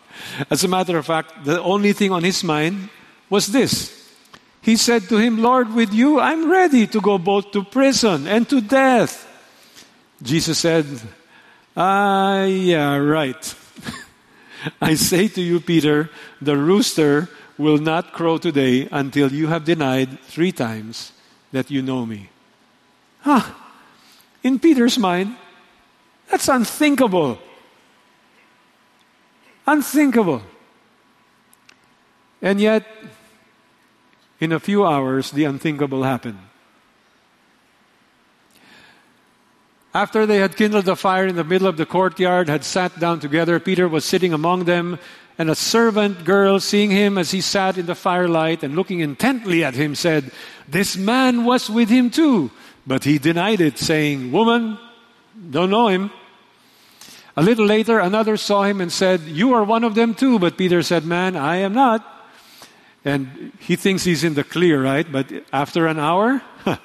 As 0.51 0.64
a 0.64 0.68
matter 0.68 0.97
of 0.99 1.07
fact, 1.07 1.45
the 1.45 1.61
only 1.62 1.93
thing 1.93 2.12
on 2.12 2.24
his 2.24 2.43
mind 2.43 2.89
was 3.28 3.49
this. 3.49 3.93
He 4.61 4.76
said 4.76 5.09
to 5.09 5.18
him, 5.18 5.41
Lord, 5.43 5.72
with 5.74 5.93
you 5.93 6.18
I'm 6.18 6.51
ready 6.51 6.87
to 6.89 7.01
go 7.01 7.18
both 7.18 7.53
to 7.53 7.62
prison 7.62 8.26
and 8.26 8.49
to 8.49 8.61
death. 8.61 9.22
Jesus 10.22 10.59
said, 10.59 10.87
Ah, 11.76 12.45
yeah, 12.45 12.97
right. 12.97 13.55
I 14.80 14.95
say 14.95 15.28
to 15.28 15.43
you, 15.43 15.61
Peter, 15.61 16.11
the 16.41 16.57
rooster 16.57 17.28
will 17.59 17.78
not 17.78 18.12
crow 18.12 18.38
today 18.38 18.88
until 18.92 19.32
you 19.32 19.46
have 19.48 19.64
denied 19.64 20.20
three 20.20 20.52
times 20.52 21.12
that 21.52 21.70
you 21.70 21.82
know 21.82 22.04
me. 22.04 22.28
Huh. 23.20 23.42
In 24.42 24.59
Peter's 24.59 24.98
mind, 24.98 25.36
that's 26.30 26.48
unthinkable. 26.48 27.38
Unthinkable. 29.66 30.42
And 32.42 32.61
yet, 32.61 32.86
in 34.38 34.52
a 34.52 34.61
few 34.61 34.84
hours, 34.84 35.30
the 35.30 35.44
unthinkable 35.44 36.02
happened. 36.02 36.38
After 39.94 40.26
they 40.26 40.36
had 40.36 40.57
kindled 40.57 40.86
a 40.88 40.94
fire 40.94 41.26
in 41.26 41.36
the 41.36 41.44
middle 41.44 41.66
of 41.66 41.78
the 41.78 41.86
courtyard, 41.86 42.50
had 42.50 42.64
sat 42.64 43.00
down 43.00 43.18
together, 43.18 43.59
Peter 43.59 43.88
was 43.88 44.04
sitting 44.04 44.34
among 44.34 44.64
them, 44.64 44.98
and 45.39 45.51
a 45.51 45.55
servant 45.55 46.24
girl, 46.24 46.61
seeing 46.61 46.91
him 46.91 47.18
as 47.18 47.30
he 47.30 47.41
sat 47.41 47.76
in 47.76 47.87
the 47.87 47.95
firelight 47.95 48.62
and 48.62 48.74
looking 48.74 49.01
intently 49.01 49.62
at 49.62 49.74
him, 49.74 49.95
said, 49.95 50.30
This 50.66 50.97
man 50.97 51.45
was 51.45 51.68
with 51.68 51.91
him 51.91 52.11
too. 52.11 52.51
But 52.87 53.05
he 53.05 53.18
denied 53.18 53.61
it, 53.61 53.78
saying, 53.78 54.32
Woman, 54.32 54.78
don't 55.51 55.70
know 55.70 55.89
him. 55.89 56.11
A 57.37 57.43
little 57.43 57.66
later, 57.66 57.99
another 57.99 58.39
saw 58.39 58.62
him 58.62 58.80
and 58.80 58.91
said, 58.91 59.20
You 59.22 59.53
are 59.53 59.62
one 59.62 59.84
of 59.84 59.95
them 59.95 60.14
too. 60.14 60.39
But 60.39 60.57
Peter 60.57 60.82
said, 60.82 61.05
Man, 61.05 61.37
I 61.37 61.57
am 61.57 61.74
not. 61.74 62.05
And 63.05 63.53
he 63.61 63.76
thinks 63.76 64.05
he's 64.05 64.24
in 64.24 64.34
the 64.34 64.43
clear, 64.43 64.82
right? 64.82 65.11
But 65.11 65.30
after 65.53 65.87
an 65.87 65.99
hour, 65.99 66.41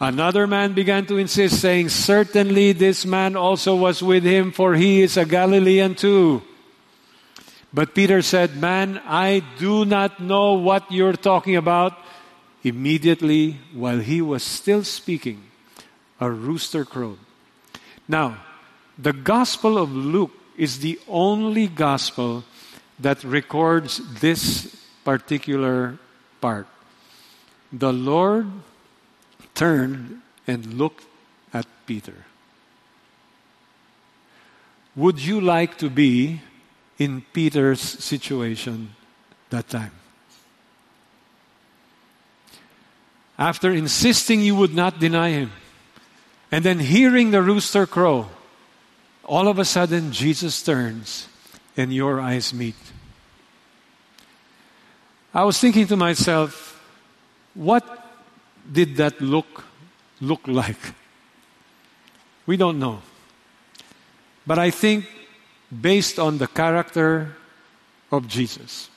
another 0.00 0.46
man 0.46 0.74
began 0.74 1.06
to 1.06 1.18
insist, 1.18 1.60
saying, 1.60 1.88
Certainly 1.88 2.74
this 2.74 3.04
man 3.04 3.34
also 3.34 3.74
was 3.74 4.00
with 4.00 4.22
him, 4.22 4.52
for 4.52 4.76
he 4.76 5.02
is 5.02 5.16
a 5.16 5.24
Galilean 5.24 5.96
too. 5.96 6.42
But 7.74 7.92
Peter 7.92 8.22
said, 8.22 8.56
Man, 8.56 9.02
I 9.04 9.42
do 9.58 9.84
not 9.84 10.20
know 10.20 10.54
what 10.54 10.92
you're 10.92 11.18
talking 11.18 11.56
about. 11.56 11.98
Immediately, 12.62 13.58
while 13.74 13.98
he 13.98 14.22
was 14.22 14.44
still 14.44 14.84
speaking, 14.84 15.42
a 16.20 16.30
rooster 16.30 16.84
crowed. 16.84 17.18
Now, 18.06 18.38
the 18.96 19.12
Gospel 19.12 19.76
of 19.76 19.90
Luke 19.90 20.30
is 20.56 20.78
the 20.78 21.00
only 21.08 21.66
Gospel 21.66 22.44
that 23.00 23.24
records 23.24 24.00
this 24.20 24.70
particular 25.04 25.98
part. 26.40 26.68
The 27.72 27.92
Lord 27.92 28.46
turned 29.54 30.22
and 30.46 30.74
looked 30.74 31.04
at 31.52 31.66
Peter. 31.86 32.24
Would 34.94 35.18
you 35.18 35.40
like 35.40 35.76
to 35.78 35.90
be 35.90 36.40
in 36.98 37.22
Peter's 37.32 37.80
situation 37.80 38.94
that 39.50 39.68
time? 39.68 39.92
After 43.38 43.70
insisting 43.72 44.40
you 44.40 44.54
would 44.54 44.74
not 44.74 45.00
deny 45.00 45.30
him, 45.30 45.52
and 46.52 46.64
then 46.64 46.78
hearing 46.78 47.32
the 47.32 47.42
rooster 47.42 47.86
crow, 47.86 48.28
all 49.24 49.48
of 49.48 49.58
a 49.58 49.64
sudden, 49.64 50.12
Jesus 50.12 50.62
turns 50.62 51.28
and 51.76 51.92
your 51.92 52.20
eyes 52.20 52.54
meet. 52.54 52.76
I 55.32 55.42
was 55.42 55.58
thinking 55.58 55.86
to 55.88 55.96
myself, 55.96 56.80
what 57.54 57.82
did 58.70 58.96
that 58.96 59.20
look 59.20 59.64
look 60.20 60.46
like? 60.46 60.78
We 62.46 62.56
don't 62.56 62.78
know. 62.78 63.02
But 64.46 64.58
I 64.58 64.70
think 64.70 65.06
based 65.80 66.18
on 66.18 66.38
the 66.38 66.46
character 66.46 67.34
of 68.12 68.28
Jesus. 68.28 68.90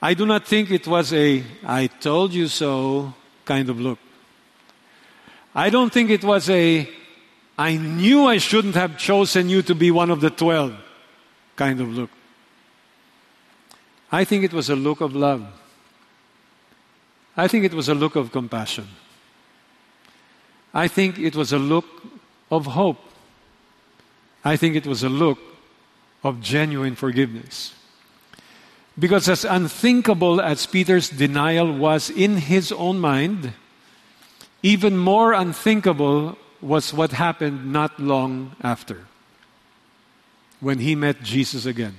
I 0.00 0.14
do 0.14 0.26
not 0.26 0.46
think 0.46 0.70
it 0.70 0.86
was 0.86 1.12
a 1.12 1.44
I 1.64 1.88
told 1.88 2.32
you 2.32 2.48
so 2.48 3.14
kind 3.44 3.68
of 3.68 3.80
look. 3.80 3.98
I 5.54 5.70
don't 5.70 5.92
think 5.92 6.10
it 6.10 6.24
was 6.24 6.48
a 6.50 6.88
I 7.58 7.76
knew 7.76 8.26
I 8.26 8.38
shouldn't 8.38 8.76
have 8.76 8.96
chosen 8.98 9.48
you 9.48 9.62
to 9.62 9.74
be 9.74 9.90
one 9.90 10.10
of 10.10 10.20
the 10.20 10.30
twelve 10.30 10.76
kind 11.56 11.80
of 11.80 11.88
look. 11.88 12.10
I 14.12 14.24
think 14.24 14.44
it 14.44 14.52
was 14.52 14.70
a 14.70 14.76
look 14.76 15.00
of 15.00 15.14
love. 15.14 15.46
I 17.36 17.48
think 17.48 17.64
it 17.64 17.74
was 17.74 17.88
a 17.88 17.94
look 17.94 18.16
of 18.16 18.32
compassion. 18.32 18.88
I 20.72 20.88
think 20.88 21.18
it 21.18 21.34
was 21.34 21.52
a 21.52 21.58
look 21.58 21.86
of 22.50 22.66
hope. 22.66 23.07
I 24.48 24.56
think 24.56 24.76
it 24.76 24.86
was 24.86 25.02
a 25.02 25.08
look 25.10 25.38
of 26.24 26.40
genuine 26.40 26.94
forgiveness. 26.94 27.74
Because, 28.98 29.28
as 29.28 29.44
unthinkable 29.44 30.40
as 30.40 30.66
Peter's 30.66 31.10
denial 31.10 31.70
was 31.70 32.08
in 32.08 32.38
his 32.38 32.72
own 32.72 32.98
mind, 32.98 33.52
even 34.62 34.96
more 34.96 35.34
unthinkable 35.34 36.38
was 36.62 36.94
what 36.94 37.12
happened 37.12 37.72
not 37.72 38.00
long 38.00 38.56
after 38.62 39.04
when 40.60 40.78
he 40.78 40.96
met 40.96 41.22
Jesus 41.22 41.66
again. 41.66 41.94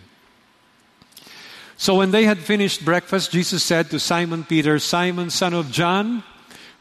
So 1.78 1.96
when 1.96 2.12
they 2.12 2.26
had 2.26 2.40
finished 2.40 2.84
breakfast, 2.84 3.32
Jesus 3.32 3.64
said 3.64 3.90
to 3.92 4.00
Simon 4.00 4.44
Peter, 4.44 4.80
Simon, 4.80 5.30
son 5.30 5.54
of 5.54 5.72
John, 5.72 6.24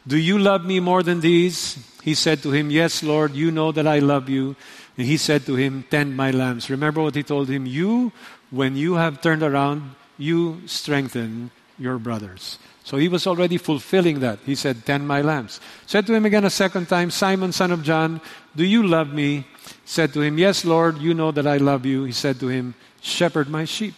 do 0.05 0.17
you 0.17 0.39
love 0.39 0.65
me 0.65 0.79
more 0.79 1.03
than 1.03 1.21
these? 1.21 1.77
He 2.03 2.15
said 2.15 2.41
to 2.43 2.51
him, 2.51 2.71
Yes, 2.71 3.03
Lord, 3.03 3.35
you 3.35 3.51
know 3.51 3.71
that 3.71 3.87
I 3.87 3.99
love 3.99 4.27
you. 4.27 4.55
And 4.99 5.07
he 5.07 5.15
said 5.15 5.45
to 5.45 5.55
him, 5.55 5.85
Tend 5.89 6.17
my 6.17 6.29
lambs. 6.29 6.69
Remember 6.69 7.01
what 7.01 7.15
he 7.15 7.23
told 7.23 7.47
him? 7.47 7.65
You, 7.65 8.11
when 8.51 8.75
you 8.75 8.95
have 8.95 9.21
turned 9.21 9.43
around, 9.43 9.95
you 10.17 10.59
strengthen 10.65 11.51
your 11.77 11.97
brothers. 11.97 12.59
So 12.83 12.97
he 12.97 13.07
was 13.07 13.25
already 13.25 13.55
fulfilling 13.55 14.19
that. 14.19 14.39
He 14.45 14.55
said, 14.55 14.85
Tend 14.85 15.07
my 15.07 15.21
lambs. 15.21 15.61
Said 15.85 16.05
to 16.07 16.13
him 16.13 16.25
again 16.25 16.43
a 16.43 16.49
second 16.49 16.89
time, 16.89 17.11
Simon, 17.11 17.53
son 17.53 17.71
of 17.71 17.81
John, 17.81 18.19
do 18.57 18.65
you 18.65 18.83
love 18.83 19.13
me? 19.13 19.47
Said 19.85 20.11
to 20.15 20.21
him, 20.21 20.37
Yes, 20.37 20.65
Lord, 20.65 20.97
you 20.97 21.13
know 21.13 21.31
that 21.31 21.47
I 21.47 21.55
love 21.55 21.85
you. 21.85 22.03
He 22.03 22.11
said 22.11 22.37
to 22.41 22.49
him, 22.49 22.75
Shepherd 22.99 23.47
my 23.47 23.63
sheep. 23.63 23.93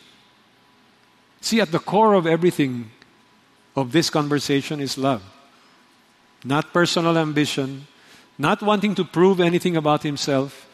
See, 1.42 1.60
at 1.60 1.72
the 1.72 1.80
core 1.80 2.14
of 2.14 2.28
everything 2.28 2.92
of 3.76 3.92
this 3.92 4.12
conversation 4.12 4.80
is 4.80 5.00
love. 5.00 5.24
Not 6.46 6.72
personal 6.72 7.18
ambition, 7.18 7.88
not 8.38 8.62
wanting 8.62 8.94
to 8.94 9.04
prove 9.04 9.40
anything 9.40 9.76
about 9.76 10.04
himself, 10.04 10.68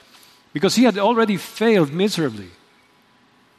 because 0.58 0.74
he 0.74 0.86
had 0.86 0.98
already 0.98 1.38
failed 1.38 1.94
miserably. 1.94 2.50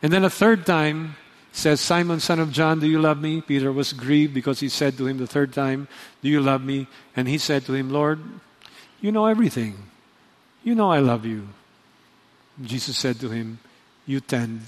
And 0.02 0.12
then 0.12 0.24
a 0.24 0.28
third 0.28 0.66
time 0.66 1.14
says, 1.52 1.80
Simon, 1.80 2.18
son 2.18 2.40
of 2.40 2.50
John, 2.50 2.80
do 2.80 2.88
you 2.88 2.98
love 2.98 3.22
me? 3.22 3.40
Peter 3.40 3.70
was 3.70 3.92
grieved 3.92 4.34
because 4.34 4.58
he 4.58 4.68
said 4.68 4.98
to 4.98 5.06
him 5.06 5.18
the 5.18 5.26
third 5.28 5.52
time, 5.52 5.86
Do 6.22 6.28
you 6.28 6.40
love 6.40 6.60
me? 6.60 6.88
And 7.14 7.28
he 7.28 7.38
said 7.38 7.64
to 7.66 7.74
him, 7.74 7.88
Lord, 7.90 8.18
you 9.00 9.12
know 9.12 9.26
everything. 9.26 9.76
You 10.64 10.74
know 10.74 10.90
I 10.90 10.98
love 10.98 11.24
you. 11.24 11.46
Jesus 12.60 12.98
said 12.98 13.20
to 13.20 13.30
him, 13.30 13.60
You 14.04 14.18
tend 14.18 14.62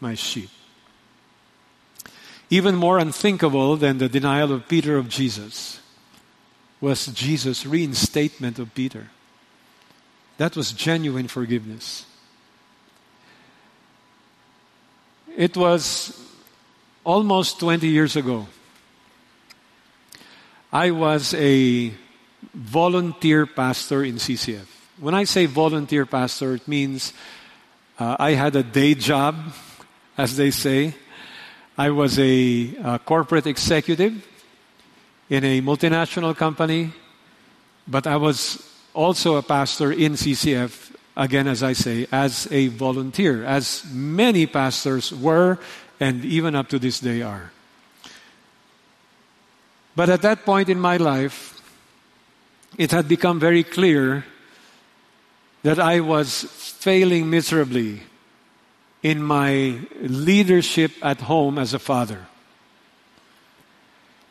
my 0.00 0.14
sheep. 0.14 0.50
Even 2.50 2.74
more 2.74 2.98
unthinkable 2.98 3.76
than 3.76 3.98
the 3.98 4.08
denial 4.08 4.52
of 4.52 4.66
Peter 4.66 4.96
of 4.96 5.08
Jesus 5.08 5.78
was 6.80 7.06
Jesus' 7.06 7.64
reinstatement 7.64 8.58
of 8.58 8.74
Peter. 8.74 9.10
That 10.40 10.56
was 10.56 10.72
genuine 10.72 11.28
forgiveness. 11.28 12.06
It 15.36 15.54
was 15.54 16.16
almost 17.04 17.60
20 17.60 17.86
years 17.86 18.16
ago. 18.16 18.46
I 20.72 20.92
was 20.92 21.34
a 21.34 21.92
volunteer 22.54 23.44
pastor 23.44 24.02
in 24.02 24.14
CCF. 24.14 24.64
When 24.98 25.12
I 25.12 25.24
say 25.24 25.44
volunteer 25.44 26.06
pastor, 26.06 26.54
it 26.54 26.66
means 26.66 27.12
uh, 27.98 28.16
I 28.18 28.30
had 28.30 28.56
a 28.56 28.62
day 28.62 28.94
job, 28.94 29.36
as 30.16 30.38
they 30.38 30.50
say. 30.50 30.94
I 31.76 31.90
was 31.90 32.18
a, 32.18 32.74
a 32.82 32.98
corporate 32.98 33.46
executive, 33.46 34.26
in 35.28 35.44
a 35.44 35.60
multinational 35.60 36.34
company, 36.34 36.92
but 37.86 38.06
I 38.06 38.16
was 38.16 38.69
also 38.94 39.36
a 39.36 39.42
pastor 39.42 39.92
in 39.92 40.12
CCF, 40.12 40.94
again, 41.16 41.46
as 41.48 41.62
I 41.62 41.72
say, 41.72 42.06
as 42.10 42.48
a 42.50 42.68
volunteer, 42.68 43.44
as 43.44 43.84
many 43.92 44.46
pastors 44.46 45.12
were 45.12 45.58
and 45.98 46.24
even 46.24 46.54
up 46.54 46.68
to 46.68 46.78
this 46.78 47.00
day 47.00 47.22
are. 47.22 47.52
But 49.94 50.08
at 50.08 50.22
that 50.22 50.44
point 50.44 50.68
in 50.68 50.80
my 50.80 50.96
life, 50.96 51.60
it 52.78 52.90
had 52.90 53.08
become 53.08 53.38
very 53.38 53.64
clear 53.64 54.24
that 55.62 55.78
I 55.78 56.00
was 56.00 56.44
failing 56.44 57.28
miserably 57.28 58.02
in 59.02 59.22
my 59.22 59.80
leadership 60.00 60.92
at 61.02 61.20
home 61.22 61.58
as 61.58 61.74
a 61.74 61.78
father. 61.78 62.26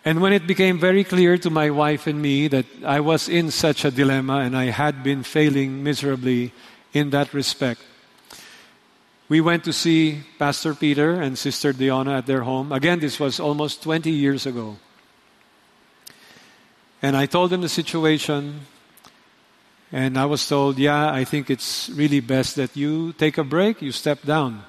And 0.09 0.21
when 0.21 0.33
it 0.33 0.47
became 0.47 0.79
very 0.79 1.03
clear 1.03 1.37
to 1.37 1.51
my 1.51 1.69
wife 1.69 2.07
and 2.07 2.19
me 2.19 2.47
that 2.47 2.65
I 2.83 2.99
was 2.99 3.29
in 3.29 3.51
such 3.51 3.85
a 3.85 3.91
dilemma 3.91 4.37
and 4.37 4.57
I 4.57 4.73
had 4.73 5.03
been 5.03 5.21
failing 5.21 5.83
miserably 5.83 6.51
in 6.93 7.11
that 7.11 7.31
respect, 7.31 7.79
we 9.29 9.39
went 9.39 9.65
to 9.65 9.71
see 9.71 10.23
Pastor 10.39 10.73
Peter 10.73 11.21
and 11.21 11.37
Sister 11.37 11.73
Diana 11.73 12.17
at 12.17 12.25
their 12.25 12.41
home. 12.41 12.71
Again, 12.71 12.99
this 12.99 13.19
was 13.19 13.39
almost 13.39 13.83
20 13.83 14.09
years 14.09 14.47
ago. 14.47 14.77
And 17.03 17.15
I 17.15 17.27
told 17.27 17.51
them 17.51 17.61
the 17.61 17.69
situation, 17.69 18.61
and 19.91 20.17
I 20.17 20.25
was 20.25 20.41
told, 20.47 20.79
yeah, 20.79 21.13
I 21.13 21.23
think 21.23 21.51
it's 21.51 21.87
really 21.91 22.19
best 22.19 22.55
that 22.55 22.75
you 22.75 23.13
take 23.13 23.37
a 23.37 23.43
break, 23.43 23.79
you 23.79 23.91
step 23.91 24.23
down 24.23 24.63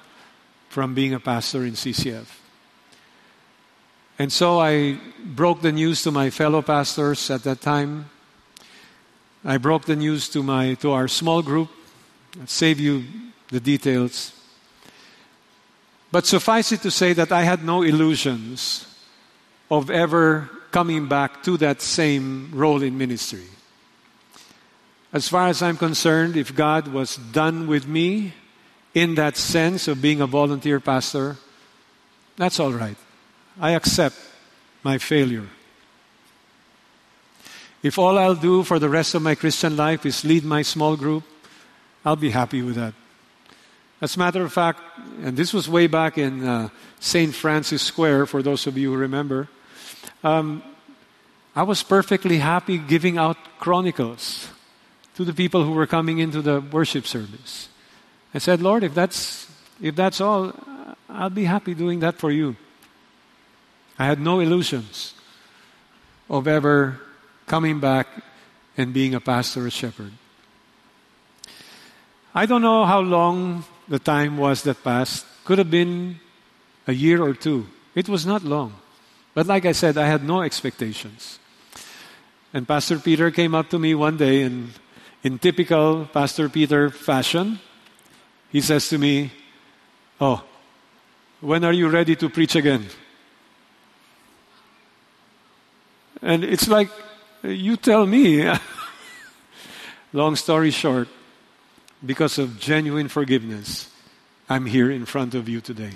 from 0.69 0.93
being 0.93 1.15
a 1.15 1.19
pastor 1.19 1.65
in 1.65 1.73
CCF. 1.73 2.40
And 4.21 4.31
so 4.31 4.59
I 4.59 4.99
broke 5.25 5.63
the 5.63 5.71
news 5.71 6.03
to 6.03 6.11
my 6.11 6.29
fellow 6.29 6.61
pastors 6.61 7.31
at 7.31 7.41
that 7.41 7.59
time. 7.59 8.05
I 9.43 9.57
broke 9.57 9.85
the 9.85 9.95
news 9.95 10.29
to, 10.29 10.43
my, 10.43 10.75
to 10.75 10.91
our 10.91 11.07
small 11.07 11.41
group. 11.41 11.69
I'll 12.39 12.45
save 12.45 12.79
you 12.79 13.03
the 13.47 13.59
details. 13.59 14.31
But 16.11 16.27
suffice 16.27 16.71
it 16.71 16.83
to 16.83 16.91
say 16.91 17.13
that 17.13 17.31
I 17.31 17.41
had 17.41 17.65
no 17.65 17.81
illusions 17.81 18.85
of 19.71 19.89
ever 19.89 20.51
coming 20.69 21.07
back 21.07 21.41
to 21.45 21.57
that 21.57 21.81
same 21.81 22.51
role 22.53 22.83
in 22.83 22.99
ministry. 22.99 23.47
As 25.11 25.27
far 25.27 25.47
as 25.47 25.63
I'm 25.63 25.77
concerned, 25.77 26.37
if 26.37 26.53
God 26.53 26.89
was 26.89 27.15
done 27.15 27.65
with 27.65 27.87
me 27.87 28.33
in 28.93 29.15
that 29.15 29.35
sense 29.35 29.87
of 29.87 29.99
being 29.99 30.21
a 30.21 30.27
volunteer 30.27 30.79
pastor, 30.79 31.37
that's 32.37 32.59
all 32.59 32.71
right. 32.71 32.97
I 33.59 33.71
accept 33.71 34.15
my 34.83 34.97
failure. 34.97 35.47
If 37.83 37.97
all 37.97 38.17
I'll 38.17 38.35
do 38.35 38.63
for 38.63 38.77
the 38.79 38.89
rest 38.89 39.15
of 39.15 39.21
my 39.21 39.35
Christian 39.35 39.75
life 39.75 40.05
is 40.05 40.23
lead 40.23 40.43
my 40.43 40.61
small 40.61 40.95
group, 40.95 41.23
I'll 42.05 42.15
be 42.15 42.29
happy 42.29 42.61
with 42.61 42.75
that. 42.75 42.93
As 44.01 44.15
a 44.15 44.19
matter 44.19 44.43
of 44.43 44.53
fact, 44.53 44.81
and 45.23 45.37
this 45.37 45.53
was 45.53 45.69
way 45.69 45.87
back 45.87 46.17
in 46.17 46.47
uh, 46.47 46.69
St. 46.99 47.33
Francis 47.33 47.81
Square, 47.81 48.27
for 48.27 48.41
those 48.41 48.65
of 48.65 48.77
you 48.77 48.91
who 48.91 48.97
remember, 48.97 49.47
um, 50.23 50.63
I 51.55 51.63
was 51.63 51.83
perfectly 51.83 52.37
happy 52.37 52.77
giving 52.77 53.17
out 53.17 53.37
chronicles 53.59 54.47
to 55.15 55.25
the 55.25 55.33
people 55.33 55.63
who 55.63 55.73
were 55.73 55.87
coming 55.87 56.19
into 56.19 56.41
the 56.41 56.61
worship 56.61 57.05
service. 57.05 57.69
I 58.33 58.39
said, 58.39 58.61
Lord, 58.61 58.83
if 58.83 58.93
that's, 58.93 59.47
if 59.81 59.95
that's 59.95 60.21
all, 60.21 60.53
I'll 61.09 61.29
be 61.29 61.45
happy 61.45 61.73
doing 61.73 61.99
that 61.99 62.17
for 62.17 62.31
you. 62.31 62.55
I 64.01 64.05
had 64.05 64.19
no 64.19 64.39
illusions 64.39 65.13
of 66.27 66.47
ever 66.47 66.97
coming 67.45 67.79
back 67.79 68.07
and 68.75 68.91
being 68.91 69.13
a 69.13 69.21
pastor 69.21 69.67
or 69.67 69.69
shepherd. 69.69 70.11
I 72.33 72.47
don't 72.47 72.63
know 72.63 72.83
how 72.85 73.01
long 73.01 73.63
the 73.87 73.99
time 73.99 74.37
was 74.37 74.63
that 74.63 74.83
passed. 74.83 75.23
Could 75.45 75.59
have 75.59 75.69
been 75.69 76.19
a 76.87 76.93
year 76.93 77.21
or 77.21 77.35
two. 77.35 77.67
It 77.93 78.09
was 78.09 78.25
not 78.25 78.41
long. 78.41 78.73
But 79.35 79.45
like 79.45 79.67
I 79.67 79.71
said, 79.73 79.99
I 79.99 80.07
had 80.07 80.23
no 80.23 80.41
expectations. 80.41 81.37
And 82.55 82.67
Pastor 82.67 82.97
Peter 82.97 83.29
came 83.29 83.53
up 83.53 83.69
to 83.69 83.77
me 83.77 83.93
one 83.93 84.17
day 84.17 84.41
and 84.41 84.73
in 85.21 85.37
typical 85.37 86.09
Pastor 86.11 86.49
Peter 86.49 86.89
fashion, 86.89 87.59
he 88.49 88.61
says 88.61 88.89
to 88.89 88.97
me, 88.97 89.29
Oh, 90.19 90.43
when 91.39 91.63
are 91.63 91.73
you 91.73 91.87
ready 91.87 92.15
to 92.15 92.29
preach 92.29 92.55
again? 92.55 92.89
And 96.21 96.43
it's 96.43 96.67
like, 96.67 96.89
you 97.43 97.77
tell 97.77 98.05
me. 98.05 98.51
Long 100.13 100.35
story 100.35 100.71
short, 100.71 101.07
because 102.05 102.37
of 102.37 102.59
genuine 102.59 103.07
forgiveness, 103.07 103.89
I'm 104.49 104.65
here 104.65 104.91
in 104.91 105.05
front 105.05 105.35
of 105.35 105.47
you 105.47 105.61
today. 105.61 105.93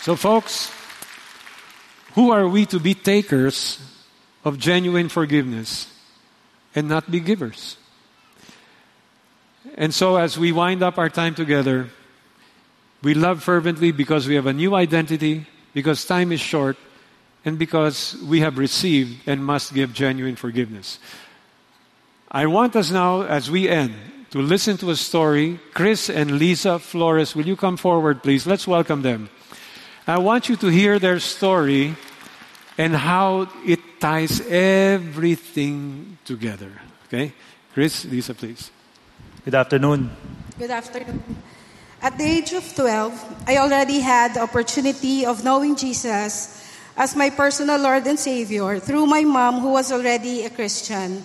So, 0.00 0.16
folks, 0.16 0.72
who 2.14 2.30
are 2.30 2.48
we 2.48 2.64
to 2.66 2.80
be 2.80 2.94
takers 2.94 3.78
of 4.44 4.58
genuine 4.58 5.10
forgiveness 5.10 5.92
and 6.74 6.88
not 6.88 7.10
be 7.10 7.20
givers? 7.20 7.76
And 9.76 9.92
so, 9.92 10.16
as 10.16 10.38
we 10.38 10.50
wind 10.50 10.82
up 10.82 10.96
our 10.96 11.10
time 11.10 11.34
together, 11.34 11.90
we 13.02 13.12
love 13.12 13.42
fervently 13.42 13.92
because 13.92 14.26
we 14.26 14.34
have 14.36 14.46
a 14.46 14.52
new 14.52 14.74
identity, 14.74 15.46
because 15.74 16.04
time 16.04 16.32
is 16.32 16.40
short, 16.40 16.76
and 17.44 17.58
because 17.58 18.16
we 18.26 18.40
have 18.40 18.58
received 18.58 19.26
and 19.26 19.44
must 19.44 19.72
give 19.72 19.92
genuine 19.94 20.36
forgiveness. 20.36 20.98
I 22.30 22.46
want 22.46 22.76
us 22.76 22.90
now, 22.90 23.22
as 23.22 23.50
we 23.50 23.68
end, 23.68 23.94
to 24.30 24.40
listen 24.42 24.76
to 24.78 24.90
a 24.90 24.96
story. 24.96 25.58
Chris 25.72 26.10
and 26.10 26.38
Lisa 26.38 26.78
Flores, 26.78 27.34
will 27.34 27.46
you 27.46 27.56
come 27.56 27.76
forward, 27.76 28.22
please? 28.22 28.46
Let's 28.46 28.66
welcome 28.66 29.02
them. 29.02 29.30
I 30.06 30.18
want 30.18 30.48
you 30.48 30.56
to 30.56 30.68
hear 30.68 30.98
their 30.98 31.20
story 31.20 31.96
and 32.76 32.94
how 32.94 33.48
it 33.64 33.80
ties 34.00 34.40
everything 34.48 36.18
together. 36.24 36.72
Okay? 37.06 37.32
Chris, 37.72 38.04
Lisa, 38.04 38.34
please. 38.34 38.70
Good 39.44 39.54
afternoon. 39.54 40.10
Good 40.58 40.70
afternoon. 40.70 41.22
At 42.00 42.16
the 42.16 42.24
age 42.24 42.52
of 42.52 42.62
12, 42.76 43.42
I 43.48 43.56
already 43.58 43.98
had 43.98 44.34
the 44.34 44.42
opportunity 44.46 45.26
of 45.26 45.42
knowing 45.42 45.74
Jesus 45.74 46.54
as 46.96 47.16
my 47.16 47.28
personal 47.30 47.80
Lord 47.80 48.06
and 48.06 48.18
Savior 48.18 48.78
through 48.78 49.06
my 49.06 49.22
mom, 49.22 49.58
who 49.58 49.72
was 49.72 49.90
already 49.90 50.44
a 50.44 50.50
Christian. 50.50 51.24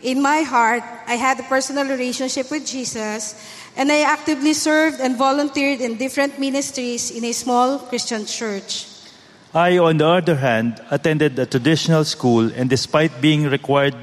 In 0.00 0.22
my 0.22 0.42
heart, 0.48 0.82
I 1.06 1.16
had 1.16 1.40
a 1.40 1.42
personal 1.42 1.84
relationship 1.84 2.50
with 2.50 2.64
Jesus, 2.64 3.36
and 3.76 3.92
I 3.92 4.00
actively 4.00 4.54
served 4.54 4.98
and 4.98 5.16
volunteered 5.16 5.82
in 5.82 5.98
different 5.98 6.38
ministries 6.38 7.10
in 7.10 7.24
a 7.24 7.32
small 7.32 7.78
Christian 7.78 8.24
church. 8.24 8.88
I, 9.52 9.76
on 9.76 9.98
the 9.98 10.08
other 10.08 10.36
hand, 10.36 10.80
attended 10.90 11.38
a 11.38 11.44
traditional 11.44 12.04
school, 12.04 12.50
and 12.56 12.70
despite 12.70 13.20
being 13.20 13.44
required 13.44 13.96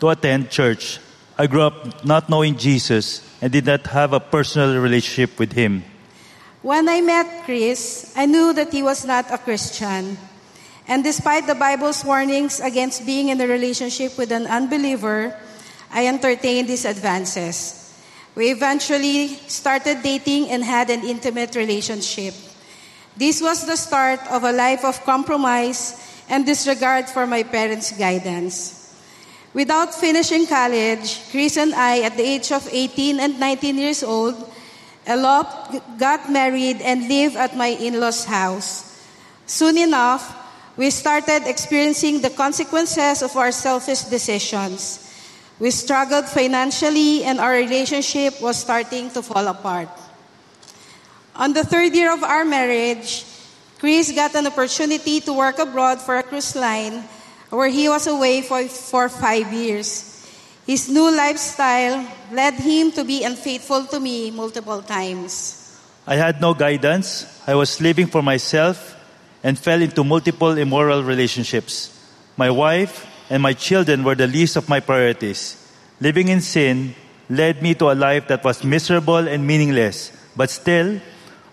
to 0.00 0.08
attend 0.08 0.50
church, 0.50 0.98
I 1.38 1.46
grew 1.46 1.62
up 1.62 2.04
not 2.04 2.28
knowing 2.28 2.56
Jesus 2.56 3.22
and 3.42 3.50
did 3.50 3.66
not 3.66 3.84
have 3.88 4.14
a 4.14 4.20
personal 4.20 4.80
relationship 4.80 5.36
with 5.36 5.52
Him. 5.52 5.82
When 6.62 6.88
I 6.88 7.00
met 7.02 7.42
Chris, 7.42 8.14
I 8.16 8.26
knew 8.26 8.54
that 8.54 8.70
he 8.70 8.84
was 8.84 9.04
not 9.04 9.26
a 9.34 9.36
Christian. 9.36 10.16
And 10.86 11.02
despite 11.02 11.48
the 11.48 11.56
Bible's 11.56 12.04
warnings 12.04 12.60
against 12.60 13.04
being 13.04 13.30
in 13.30 13.40
a 13.40 13.48
relationship 13.48 14.16
with 14.16 14.30
an 14.30 14.46
unbeliever, 14.46 15.36
I 15.90 16.06
entertained 16.06 16.68
these 16.68 16.84
advances. 16.84 17.82
We 18.36 18.52
eventually 18.52 19.34
started 19.50 20.02
dating 20.02 20.50
and 20.50 20.62
had 20.62 20.88
an 20.88 21.02
intimate 21.02 21.56
relationship. 21.56 22.34
This 23.16 23.42
was 23.42 23.66
the 23.66 23.76
start 23.76 24.20
of 24.30 24.44
a 24.44 24.52
life 24.52 24.84
of 24.84 25.02
compromise 25.02 25.98
and 26.30 26.46
disregard 26.46 27.08
for 27.08 27.26
my 27.26 27.42
parents' 27.42 27.90
guidance. 27.90 28.81
Without 29.52 29.92
finishing 29.92 30.46
college, 30.46 31.20
Chris 31.30 31.58
and 31.58 31.74
I, 31.74 32.00
at 32.00 32.16
the 32.16 32.24
age 32.24 32.50
of 32.52 32.66
18 32.72 33.20
and 33.20 33.38
19 33.38 33.76
years 33.76 34.02
old, 34.02 34.34
eloped, 35.04 35.98
got 35.98 36.32
married, 36.32 36.80
and 36.80 37.06
lived 37.06 37.36
at 37.36 37.56
my 37.56 37.68
in 37.68 38.00
law's 38.00 38.24
house. 38.24 38.96
Soon 39.44 39.76
enough, 39.76 40.24
we 40.76 40.88
started 40.88 41.44
experiencing 41.44 42.22
the 42.22 42.30
consequences 42.30 43.20
of 43.20 43.36
our 43.36 43.52
selfish 43.52 44.08
decisions. 44.08 45.04
We 45.60 45.70
struggled 45.70 46.26
financially, 46.26 47.24
and 47.24 47.38
our 47.38 47.52
relationship 47.52 48.40
was 48.40 48.56
starting 48.56 49.10
to 49.10 49.20
fall 49.20 49.46
apart. 49.48 49.90
On 51.36 51.52
the 51.52 51.64
third 51.64 51.94
year 51.94 52.12
of 52.12 52.24
our 52.24 52.46
marriage, 52.46 53.24
Chris 53.78 54.12
got 54.12 54.34
an 54.34 54.46
opportunity 54.46 55.20
to 55.20 55.32
work 55.34 55.58
abroad 55.58 56.00
for 56.00 56.16
a 56.16 56.22
cruise 56.22 56.56
line 56.56 57.04
where 57.52 57.68
he 57.68 57.88
was 57.88 58.06
away 58.06 58.40
for, 58.40 58.64
for 58.64 59.08
five 59.08 59.52
years. 59.52 60.08
His 60.66 60.88
new 60.88 61.14
lifestyle 61.14 62.06
led 62.32 62.54
him 62.54 62.92
to 62.92 63.04
be 63.04 63.24
unfaithful 63.24 63.84
to 63.86 64.00
me 64.00 64.30
multiple 64.30 64.80
times. 64.80 65.58
I 66.06 66.16
had 66.16 66.40
no 66.40 66.54
guidance. 66.54 67.28
I 67.46 67.54
was 67.54 67.80
living 67.80 68.06
for 68.06 68.22
myself 68.22 68.96
and 69.44 69.58
fell 69.58 69.82
into 69.82 70.02
multiple 70.02 70.56
immoral 70.56 71.04
relationships. 71.04 71.92
My 72.36 72.50
wife 72.50 73.06
and 73.28 73.42
my 73.42 73.52
children 73.52 74.02
were 74.02 74.14
the 74.14 74.26
least 74.26 74.56
of 74.56 74.68
my 74.68 74.80
priorities. 74.80 75.58
Living 76.00 76.28
in 76.28 76.40
sin 76.40 76.94
led 77.28 77.62
me 77.62 77.74
to 77.74 77.90
a 77.90 77.94
life 77.94 78.28
that 78.28 78.44
was 78.44 78.64
miserable 78.64 79.28
and 79.28 79.46
meaningless, 79.46 80.10
but 80.34 80.48
still, 80.48 81.00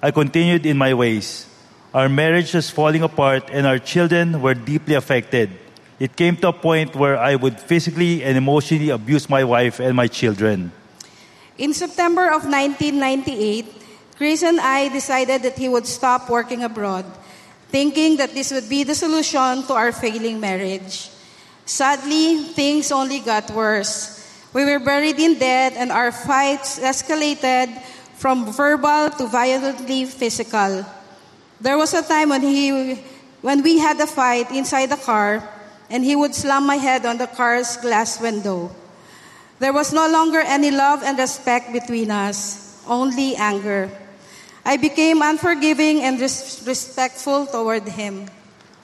I 0.01 0.11
continued 0.11 0.65
in 0.65 0.77
my 0.77 0.93
ways. 0.93 1.45
Our 1.93 2.07
marriage 2.07 2.53
was 2.53 2.69
falling 2.69 3.03
apart 3.03 3.49
and 3.51 3.67
our 3.67 3.79
children 3.79 4.41
were 4.41 4.53
deeply 4.53 4.95
affected. 4.95 5.49
It 5.99 6.15
came 6.15 6.37
to 6.37 6.47
a 6.47 6.53
point 6.53 6.95
where 6.95 7.19
I 7.19 7.35
would 7.35 7.59
physically 7.59 8.23
and 8.23 8.37
emotionally 8.37 8.89
abuse 8.89 9.29
my 9.29 9.43
wife 9.43 9.81
and 9.83 9.95
my 9.95 10.07
children. 10.07 10.71
In 11.57 11.73
September 11.73 12.31
of 12.31 12.47
1998, 12.47 13.67
Chris 14.15 14.43
and 14.43 14.61
I 14.61 14.87
decided 14.87 15.43
that 15.43 15.57
he 15.59 15.67
would 15.67 15.85
stop 15.85 16.29
working 16.29 16.63
abroad, 16.63 17.03
thinking 17.67 18.15
that 18.15 18.33
this 18.33 18.51
would 18.51 18.69
be 18.69 18.83
the 18.83 18.95
solution 18.95 19.63
to 19.67 19.73
our 19.73 19.91
failing 19.91 20.39
marriage. 20.39 21.11
Sadly, 21.65 22.47
things 22.55 22.93
only 22.93 23.19
got 23.19 23.51
worse. 23.51 24.23
We 24.53 24.63
were 24.63 24.79
buried 24.79 25.19
in 25.19 25.37
debt 25.37 25.73
and 25.75 25.91
our 25.91 26.13
fights 26.13 26.79
escalated 26.79 27.75
from 28.15 28.51
verbal 28.53 29.11
to 29.19 29.27
violently 29.27 30.05
physical. 30.05 30.85
There 31.59 31.77
was 31.77 31.93
a 31.93 32.01
time 32.01 32.29
when 32.29 32.41
he 32.41 32.95
when 33.41 33.63
we 33.63 33.79
had 33.79 33.99
a 33.99 34.07
fight 34.07 34.51
inside 34.51 34.87
the 34.87 34.97
car 34.97 35.43
and 35.89 36.03
he 36.03 36.15
would 36.15 36.35
slam 36.35 36.65
my 36.65 36.77
head 36.77 37.05
on 37.05 37.17
the 37.17 37.27
car's 37.27 37.77
glass 37.77 38.21
window. 38.21 38.71
There 39.59 39.73
was 39.73 39.91
no 39.91 40.07
longer 40.09 40.39
any 40.39 40.71
love 40.71 41.03
and 41.03 41.17
respect 41.17 41.73
between 41.73 42.11
us, 42.11 42.81
only 42.87 43.35
anger. 43.35 43.91
I 44.63 44.77
became 44.77 45.21
unforgiving 45.21 46.01
and 46.01 46.17
dis- 46.17 46.63
respectful 46.65 47.45
toward 47.47 47.87
him. 47.87 48.29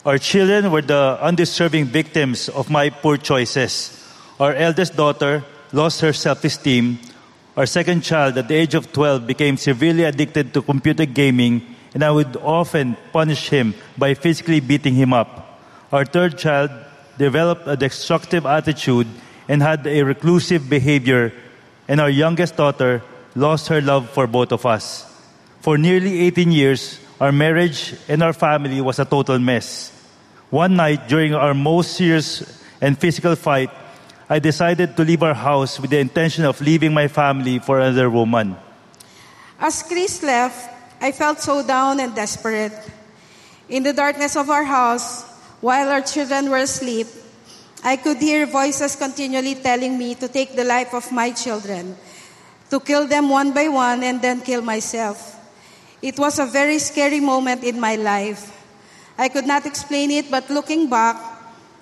Our 0.05 0.17
children 0.17 0.71
were 0.71 0.81
the 0.81 1.17
undeserving 1.21 1.85
victims 1.85 2.49
of 2.49 2.69
my 2.69 2.89
poor 2.89 3.17
choices. 3.17 3.89
Our 4.39 4.53
eldest 4.53 4.95
daughter 4.95 5.43
lost 5.71 6.01
her 6.01 6.13
self 6.13 6.43
esteem. 6.43 6.99
Our 7.57 7.65
second 7.65 8.01
child, 8.03 8.37
at 8.37 8.47
the 8.47 8.55
age 8.55 8.75
of 8.75 8.91
12, 8.91 9.25
became 9.25 9.57
severely 9.57 10.03
addicted 10.03 10.53
to 10.53 10.61
computer 10.61 11.05
gaming, 11.05 11.63
and 11.93 12.03
I 12.03 12.11
would 12.11 12.35
often 12.37 12.97
punish 13.13 13.47
him 13.47 13.73
by 13.97 14.13
physically 14.13 14.59
beating 14.59 14.93
him 14.93 15.13
up. 15.13 15.61
Our 15.91 16.03
third 16.03 16.37
child 16.37 16.69
developed 17.17 17.67
a 17.67 17.75
destructive 17.75 18.45
attitude 18.45 19.07
and 19.47 19.61
had 19.61 19.85
a 19.87 20.03
reclusive 20.03 20.69
behavior, 20.69 21.33
and 21.87 22.01
our 22.01 22.09
youngest 22.09 22.55
daughter 22.55 23.01
lost 23.35 23.67
her 23.67 23.81
love 23.81 24.09
for 24.09 24.27
both 24.27 24.51
of 24.51 24.65
us. 24.65 25.05
For 25.61 25.77
nearly 25.77 26.21
18 26.21 26.51
years, 26.51 26.99
our 27.19 27.31
marriage 27.31 27.95
and 28.07 28.21
our 28.23 28.33
family 28.33 28.81
was 28.81 28.99
a 28.99 29.05
total 29.05 29.39
mess. 29.39 29.91
One 30.49 30.75
night, 30.75 31.07
during 31.07 31.33
our 31.33 31.53
most 31.53 31.93
serious 31.97 32.43
and 32.81 32.97
physical 32.97 33.35
fight, 33.35 33.69
I 34.29 34.39
decided 34.39 34.97
to 34.97 35.03
leave 35.03 35.21
our 35.21 35.33
house 35.33 35.79
with 35.79 35.91
the 35.91 35.99
intention 35.99 36.45
of 36.45 36.59
leaving 36.61 36.93
my 36.93 37.07
family 37.07 37.59
for 37.59 37.79
another 37.79 38.09
woman. 38.09 38.55
As 39.59 39.83
Chris 39.83 40.23
left, 40.23 40.69
I 41.01 41.11
felt 41.11 41.39
so 41.39 41.65
down 41.65 41.99
and 41.99 42.15
desperate. 42.15 42.73
In 43.69 43.83
the 43.83 43.93
darkness 43.93 44.35
of 44.35 44.49
our 44.49 44.63
house, 44.63 45.23
while 45.65 45.89
our 45.89 46.05
children 46.05 46.47
were 46.51 46.61
asleep, 46.61 47.07
I 47.83 47.97
could 47.97 48.21
hear 48.21 48.45
voices 48.45 48.95
continually 48.95 49.55
telling 49.55 49.97
me 49.97 50.13
to 50.13 50.27
take 50.27 50.53
the 50.53 50.63
life 50.63 50.93
of 50.93 51.11
my 51.11 51.31
children, 51.31 51.97
to 52.69 52.79
kill 52.79 53.07
them 53.07 53.29
one 53.29 53.51
by 53.51 53.67
one 53.69 54.03
and 54.03 54.21
then 54.21 54.41
kill 54.41 54.61
myself. 54.61 55.17
It 56.03 56.19
was 56.19 56.37
a 56.37 56.45
very 56.45 56.77
scary 56.77 57.19
moment 57.19 57.63
in 57.63 57.79
my 57.79 57.95
life. 57.95 58.45
I 59.17 59.27
could 59.27 59.47
not 59.47 59.65
explain 59.65 60.11
it, 60.11 60.29
but 60.29 60.51
looking 60.51 60.87
back, 60.87 61.17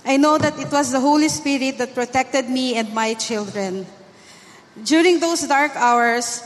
I 0.05 0.15
know 0.15 0.37
that 0.37 0.57
it 0.57 0.71
was 0.71 0.93
the 0.93 1.01
Holy 1.01 1.27
Spirit 1.27 1.77
that 1.79 1.93
protected 1.93 2.49
me 2.49 2.75
and 2.75 2.93
my 2.93 3.15
children. 3.15 3.85
During 4.81 5.19
those 5.19 5.45
dark 5.45 5.75
hours, 5.75 6.39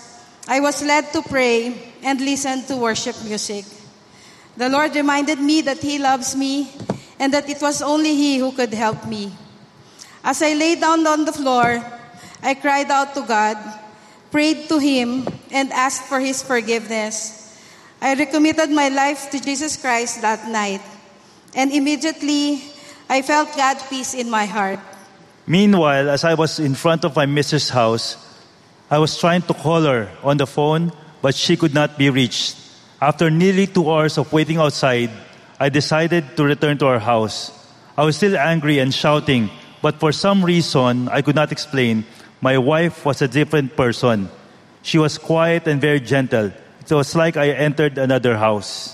I 0.47 0.59
was 0.59 0.81
led 0.81 1.13
to 1.13 1.21
pray 1.21 1.93
and 2.01 2.19
listen 2.19 2.65
to 2.65 2.77
worship 2.77 3.15
music. 3.23 3.65
The 4.57 4.69
Lord 4.69 4.95
reminded 4.95 5.37
me 5.37 5.61
that 5.61 5.77
He 5.77 5.99
loves 5.99 6.35
me 6.35 6.73
and 7.19 7.33
that 7.33 7.49
it 7.49 7.61
was 7.61 7.81
only 7.81 8.15
He 8.15 8.37
who 8.37 8.51
could 8.51 8.73
help 8.73 9.05
me. 9.05 9.31
As 10.23 10.41
I 10.41 10.53
lay 10.53 10.75
down 10.75 11.05
on 11.07 11.25
the 11.25 11.33
floor, 11.33 11.83
I 12.41 12.53
cried 12.53 12.91
out 12.91 13.13
to 13.15 13.21
God, 13.21 13.57
prayed 14.31 14.69
to 14.69 14.77
Him, 14.77 15.27
and 15.51 15.71
asked 15.71 16.03
for 16.03 16.19
His 16.19 16.43
forgiveness. 16.43 17.57
I 18.01 18.13
recommitted 18.13 18.69
my 18.69 18.89
life 18.89 19.31
to 19.31 19.39
Jesus 19.39 19.77
Christ 19.77 20.21
that 20.21 20.47
night, 20.47 20.81
and 21.55 21.71
immediately 21.71 22.61
I 23.09 23.21
felt 23.21 23.55
God's 23.55 23.83
peace 23.87 24.13
in 24.13 24.29
my 24.29 24.45
heart. 24.45 24.79
Meanwhile, 25.47 26.09
as 26.09 26.23
I 26.23 26.33
was 26.33 26.59
in 26.59 26.75
front 26.75 27.05
of 27.05 27.15
my 27.15 27.25
mistress' 27.25 27.69
house, 27.69 28.17
I 28.91 28.99
was 28.99 29.17
trying 29.17 29.41
to 29.43 29.53
call 29.53 29.81
her 29.83 30.11
on 30.23 30.37
the 30.37 30.45
phone, 30.45 30.91
but 31.21 31.35
she 31.35 31.57
could 31.57 31.73
not 31.73 31.97
be 31.97 32.09
reached. 32.09 32.57
After 33.01 33.29
nearly 33.29 33.67
two 33.67 33.89
hours 33.89 34.17
of 34.17 34.31
waiting 34.31 34.57
outside, 34.57 35.09
I 35.59 35.69
decided 35.69 36.37
to 36.37 36.43
return 36.43 36.77
to 36.79 36.87
our 36.87 36.99
house. 36.99 37.51
I 37.97 38.05
was 38.05 38.17
still 38.17 38.37
angry 38.37 38.77
and 38.77 38.93
shouting, 38.93 39.49
but 39.81 39.99
for 39.99 40.11
some 40.11 40.45
reason 40.45 41.09
I 41.09 41.21
could 41.21 41.35
not 41.35 41.51
explain, 41.51 42.05
my 42.41 42.57
wife 42.57 43.05
was 43.05 43.21
a 43.21 43.27
different 43.27 43.75
person. 43.75 44.29
She 44.83 44.99
was 44.99 45.17
quiet 45.17 45.67
and 45.67 45.81
very 45.81 45.99
gentle. 45.99 46.51
It 46.79 46.91
was 46.93 47.15
like 47.15 47.37
I 47.37 47.49
entered 47.49 47.97
another 47.97 48.37
house. 48.37 48.93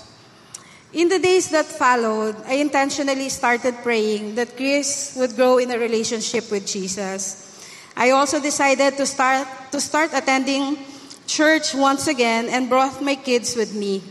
In 0.94 1.08
the 1.08 1.18
days 1.18 1.50
that 1.50 1.66
followed, 1.66 2.36
I 2.46 2.54
intentionally 2.54 3.28
started 3.28 3.74
praying 3.82 4.36
that 4.36 4.56
Chris 4.56 5.16
would 5.18 5.36
grow 5.36 5.58
in 5.58 5.70
a 5.70 5.78
relationship 5.78 6.50
with 6.50 6.66
Jesus. 6.66 7.68
I 7.96 8.10
also 8.10 8.40
decided 8.40 8.96
to 8.96 9.06
start 9.06 9.46
to 9.72 9.80
start 9.80 10.10
attending 10.14 10.78
church 11.26 11.74
once 11.74 12.06
again 12.06 12.48
and 12.48 12.68
brought 12.68 13.02
my 13.02 13.16
kids 13.16 13.54
with 13.54 13.74
me. 13.74 14.02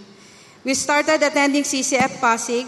We 0.63 0.73
started 0.73 1.21
attending 1.21 1.63
CCF 1.63 2.19
Pasig, 2.19 2.67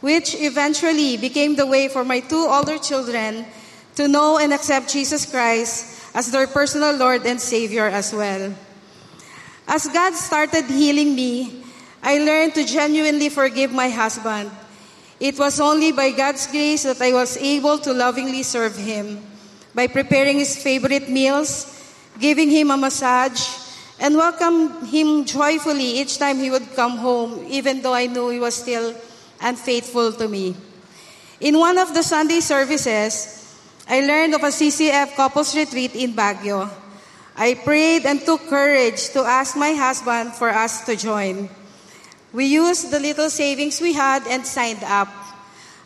which 0.00 0.34
eventually 0.34 1.16
became 1.16 1.54
the 1.54 1.66
way 1.66 1.88
for 1.88 2.04
my 2.04 2.20
two 2.20 2.46
older 2.46 2.78
children 2.78 3.46
to 3.94 4.08
know 4.08 4.38
and 4.38 4.52
accept 4.52 4.90
Jesus 4.90 5.24
Christ 5.30 6.14
as 6.14 6.30
their 6.30 6.46
personal 6.46 6.96
Lord 6.96 7.24
and 7.24 7.40
Savior 7.40 7.86
as 7.86 8.12
well. 8.12 8.52
As 9.68 9.86
God 9.88 10.14
started 10.14 10.66
healing 10.66 11.14
me, 11.14 11.62
I 12.02 12.18
learned 12.18 12.54
to 12.54 12.64
genuinely 12.64 13.28
forgive 13.28 13.72
my 13.72 13.88
husband. 13.88 14.50
It 15.18 15.38
was 15.38 15.60
only 15.60 15.92
by 15.92 16.10
God's 16.12 16.46
grace 16.46 16.82
that 16.82 17.00
I 17.00 17.12
was 17.12 17.36
able 17.38 17.78
to 17.78 17.92
lovingly 17.92 18.42
serve 18.42 18.76
him 18.76 19.22
by 19.74 19.86
preparing 19.86 20.38
his 20.38 20.56
favorite 20.60 21.08
meals, 21.08 21.66
giving 22.18 22.50
him 22.50 22.70
a 22.70 22.76
massage, 22.76 23.65
and 23.98 24.14
welcome 24.14 24.84
him 24.86 25.24
joyfully 25.24 26.00
each 26.00 26.18
time 26.18 26.38
he 26.38 26.50
would 26.50 26.74
come 26.74 26.98
home, 26.98 27.44
even 27.48 27.80
though 27.80 27.94
I 27.94 28.06
knew 28.06 28.28
he 28.28 28.40
was 28.40 28.54
still 28.54 28.94
unfaithful 29.40 30.12
to 30.12 30.28
me. 30.28 30.54
In 31.40 31.58
one 31.58 31.78
of 31.78 31.92
the 31.94 32.02
Sunday 32.02 32.40
services, 32.40 33.36
I 33.88 34.00
learned 34.00 34.34
of 34.34 34.42
a 34.42 34.52
CCF 34.52 35.14
couples 35.14 35.56
retreat 35.56 35.94
in 35.94 36.12
Baguio. 36.12 36.68
I 37.36 37.54
prayed 37.54 38.06
and 38.06 38.20
took 38.20 38.48
courage 38.48 39.10
to 39.10 39.20
ask 39.20 39.56
my 39.56 39.72
husband 39.72 40.32
for 40.32 40.48
us 40.48 40.84
to 40.86 40.96
join. 40.96 41.48
We 42.32 42.46
used 42.46 42.90
the 42.90 43.00
little 43.00 43.30
savings 43.30 43.80
we 43.80 43.92
had 43.92 44.26
and 44.26 44.46
signed 44.46 44.82
up. 44.84 45.08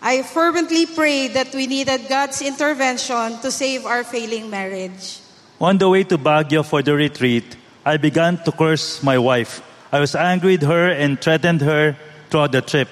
I 0.00 0.22
fervently 0.22 0.86
prayed 0.86 1.34
that 1.34 1.54
we 1.54 1.66
needed 1.66 2.08
God's 2.08 2.40
intervention 2.40 3.38
to 3.42 3.50
save 3.50 3.84
our 3.84 4.02
failing 4.02 4.48
marriage. 4.48 5.20
On 5.60 5.76
the 5.76 5.88
way 5.88 6.04
to 6.04 6.16
Baguio 6.16 6.64
for 6.64 6.82
the 6.82 6.94
retreat, 6.94 7.59
I 7.84 7.96
began 7.96 8.36
to 8.44 8.52
curse 8.52 9.02
my 9.02 9.18
wife. 9.18 9.62
I 9.92 10.00
was 10.00 10.14
angry 10.14 10.52
with 10.52 10.62
her 10.62 10.90
and 10.90 11.20
threatened 11.20 11.60
her 11.62 11.96
throughout 12.28 12.52
the 12.52 12.62
trip. 12.62 12.88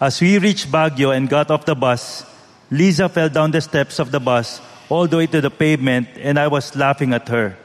As 0.00 0.20
we 0.20 0.38
reached 0.38 0.70
Baguio 0.70 1.16
and 1.16 1.28
got 1.28 1.50
off 1.50 1.64
the 1.64 1.74
bus, 1.74 2.24
Lisa 2.70 3.08
fell 3.08 3.28
down 3.28 3.50
the 3.50 3.60
steps 3.60 3.98
of 3.98 4.10
the 4.10 4.20
bus 4.20 4.60
all 4.88 5.06
the 5.06 5.16
way 5.16 5.26
to 5.26 5.40
the 5.40 5.50
pavement, 5.50 6.08
and 6.16 6.38
I 6.38 6.48
was 6.48 6.74
laughing 6.76 7.12
at 7.12 7.28
her. 7.28 7.56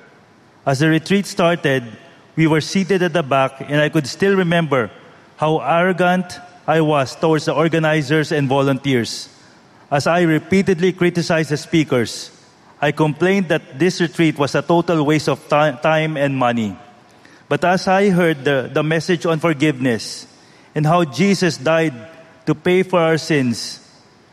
As 0.66 0.80
the 0.80 0.90
retreat 0.90 1.26
started, 1.26 1.84
we 2.36 2.48
were 2.48 2.62
seated 2.62 3.02
at 3.04 3.14
the 3.14 3.24
back, 3.24 3.62
and 3.62 3.80
I 3.82 3.90
could 3.90 4.08
still 4.08 4.36
remember 4.36 4.92
how 5.38 5.60
arrogant 5.60 6.40
I 6.68 6.82
was 6.82 7.16
towards 7.16 7.46
the 7.46 7.54
organizers 7.54 8.32
and 8.32 8.48
volunteers. 8.48 9.30
As 9.92 10.08
I 10.08 10.22
repeatedly 10.22 10.94
criticized 10.94 11.52
the 11.52 11.58
speakers, 11.58 12.32
I 12.86 12.92
complained 12.92 13.50
that 13.50 13.80
this 13.80 14.00
retreat 14.00 14.38
was 14.38 14.54
a 14.54 14.62
total 14.62 15.04
waste 15.04 15.28
of 15.28 15.50
time 15.50 16.18
and 16.18 16.38
money. 16.38 16.78
But 17.50 17.66
as 17.66 17.88
I 17.88 18.12
heard 18.12 18.46
the, 18.46 18.70
the 18.72 18.84
message 18.84 19.26
on 19.26 19.40
forgiveness 19.40 20.28
and 20.76 20.86
how 20.86 21.04
Jesus 21.04 21.58
died 21.58 21.96
to 22.46 22.54
pay 22.54 22.84
for 22.84 23.00
our 23.00 23.18
sins, 23.18 23.82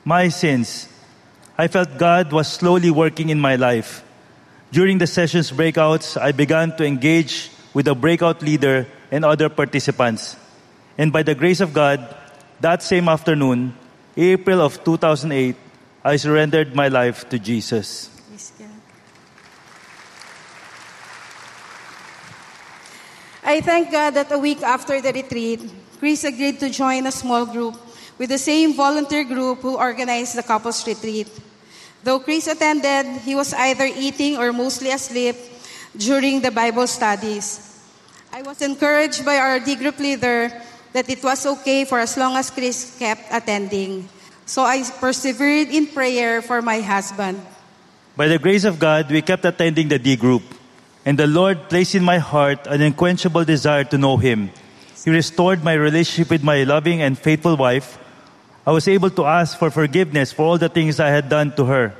my 0.04 0.28
sins, 0.28 0.86
I 1.56 1.68
felt 1.68 1.96
God 1.96 2.30
was 2.30 2.46
slowly 2.46 2.90
working 2.90 3.30
in 3.30 3.40
my 3.40 3.56
life. 3.56 4.04
During 4.70 4.98
the 4.98 5.06
session's 5.06 5.50
breakouts, 5.50 6.20
I 6.20 6.32
began 6.32 6.76
to 6.76 6.84
engage 6.84 7.50
with 7.72 7.86
the 7.86 7.94
breakout 7.94 8.42
leader 8.42 8.86
and 9.10 9.24
other 9.24 9.48
participants. 9.48 10.36
And 10.98 11.10
by 11.10 11.22
the 11.22 11.34
grace 11.34 11.60
of 11.60 11.72
God, 11.72 12.04
that 12.60 12.82
same 12.82 13.08
afternoon, 13.08 13.72
April 14.14 14.60
of 14.60 14.84
2008, 14.84 15.56
I 16.04 16.16
surrendered 16.16 16.76
my 16.76 16.88
life 16.88 17.26
to 17.30 17.38
Jesus. 17.38 18.12
Praise 18.42 18.52
God. 18.58 18.68
I 23.44 23.60
thank 23.60 23.90
God 23.90 24.14
that 24.14 24.30
a 24.30 24.38
week 24.38 24.62
after 24.62 25.00
the 25.00 25.12
retreat, 25.12 25.60
Chris 25.98 26.22
agreed 26.24 26.60
to 26.60 26.70
join 26.70 27.06
a 27.06 27.12
small 27.12 27.44
group 27.44 27.74
with 28.18 28.30
the 28.30 28.38
same 28.38 28.74
volunteer 28.74 29.24
group 29.24 29.60
who 29.60 29.76
organized 29.76 30.36
the 30.36 30.42
couples 30.42 30.86
retreat. 30.86 31.26
Though 32.04 32.20
Chris 32.20 32.46
attended, 32.46 33.22
he 33.22 33.34
was 33.34 33.52
either 33.54 33.86
eating 33.86 34.36
or 34.36 34.52
mostly 34.52 34.90
asleep 34.90 35.36
during 35.96 36.40
the 36.40 36.50
Bible 36.50 36.86
studies. 36.86 37.68
I 38.32 38.42
was 38.42 38.62
encouraged 38.62 39.24
by 39.24 39.36
our 39.38 39.60
D 39.60 39.74
group 39.76 39.98
leader 39.98 40.50
that 40.92 41.08
it 41.10 41.22
was 41.22 41.44
okay 41.46 41.84
for 41.84 41.98
as 41.98 42.16
long 42.16 42.36
as 42.36 42.50
Chris 42.50 42.96
kept 42.98 43.26
attending. 43.30 44.08
So 44.46 44.62
I 44.62 44.82
persevered 45.00 45.68
in 45.68 45.86
prayer 45.86 46.42
for 46.42 46.62
my 46.62 46.80
husband. 46.80 47.40
By 48.16 48.28
the 48.28 48.38
grace 48.38 48.64
of 48.64 48.78
God, 48.78 49.10
we 49.10 49.22
kept 49.22 49.44
attending 49.44 49.88
the 49.88 49.98
D 49.98 50.16
group, 50.16 50.42
and 51.04 51.18
the 51.18 51.26
Lord 51.26 51.68
placed 51.68 51.94
in 51.94 52.04
my 52.04 52.18
heart 52.18 52.66
an 52.66 52.80
unquenchable 52.80 53.44
desire 53.44 53.84
to 53.84 53.98
know 53.98 54.16
Him. 54.16 54.50
He 55.04 55.10
restored 55.10 55.64
my 55.64 55.74
relationship 55.74 56.30
with 56.30 56.44
my 56.44 56.62
loving 56.62 57.02
and 57.02 57.18
faithful 57.18 57.56
wife. 57.56 57.98
I 58.66 58.70
was 58.70 58.86
able 58.86 59.10
to 59.10 59.26
ask 59.26 59.58
for 59.58 59.70
forgiveness 59.70 60.32
for 60.32 60.46
all 60.46 60.58
the 60.58 60.68
things 60.68 61.00
I 61.00 61.08
had 61.08 61.28
done 61.28 61.54
to 61.56 61.64
her. 61.64 61.94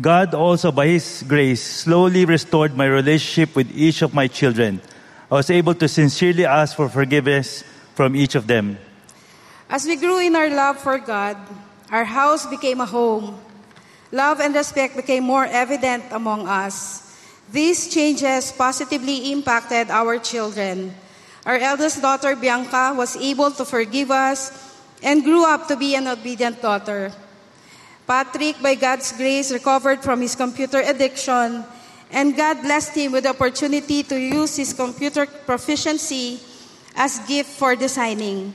God 0.00 0.34
also, 0.34 0.72
by 0.72 0.88
His 0.88 1.24
grace, 1.26 1.62
slowly 1.62 2.24
restored 2.24 2.76
my 2.76 2.86
relationship 2.86 3.54
with 3.54 3.70
each 3.70 4.02
of 4.02 4.12
my 4.12 4.26
children. 4.26 4.82
I 5.30 5.34
was 5.34 5.50
able 5.50 5.74
to 5.74 5.88
sincerely 5.88 6.44
ask 6.44 6.76
for 6.76 6.88
forgiveness 6.88 7.62
from 7.94 8.14
each 8.14 8.34
of 8.34 8.46
them. 8.46 8.78
As 9.70 9.86
we 9.86 9.96
grew 9.96 10.18
in 10.20 10.36
our 10.36 10.50
love 10.50 10.78
for 10.78 10.98
God, 10.98 11.36
our 11.90 12.04
house 12.04 12.46
became 12.46 12.80
a 12.80 12.86
home. 12.86 13.38
Love 14.10 14.40
and 14.40 14.54
respect 14.54 14.96
became 14.96 15.24
more 15.24 15.46
evident 15.46 16.04
among 16.10 16.46
us. 16.46 17.05
These 17.50 17.94
changes 17.94 18.50
positively 18.50 19.32
impacted 19.32 19.90
our 19.90 20.18
children. 20.18 20.94
Our 21.46 21.58
eldest 21.58 22.02
daughter, 22.02 22.34
Bianca, 22.34 22.92
was 22.96 23.16
able 23.16 23.52
to 23.52 23.64
forgive 23.64 24.10
us 24.10 24.50
and 25.02 25.22
grew 25.22 25.46
up 25.46 25.68
to 25.68 25.76
be 25.76 25.94
an 25.94 26.08
obedient 26.08 26.60
daughter. 26.60 27.12
Patrick, 28.06 28.60
by 28.62 28.74
God's 28.74 29.12
grace, 29.12 29.52
recovered 29.52 30.02
from 30.02 30.20
his 30.20 30.34
computer 30.34 30.82
addiction, 30.82 31.64
and 32.10 32.36
God 32.36 32.62
blessed 32.62 32.94
him 32.94 33.12
with 33.12 33.24
the 33.24 33.30
opportunity 33.30 34.02
to 34.02 34.18
use 34.18 34.56
his 34.56 34.72
computer 34.72 35.26
proficiency 35.26 36.40
as 36.94 37.18
gift 37.26 37.50
for 37.50 37.76
designing. 37.76 38.54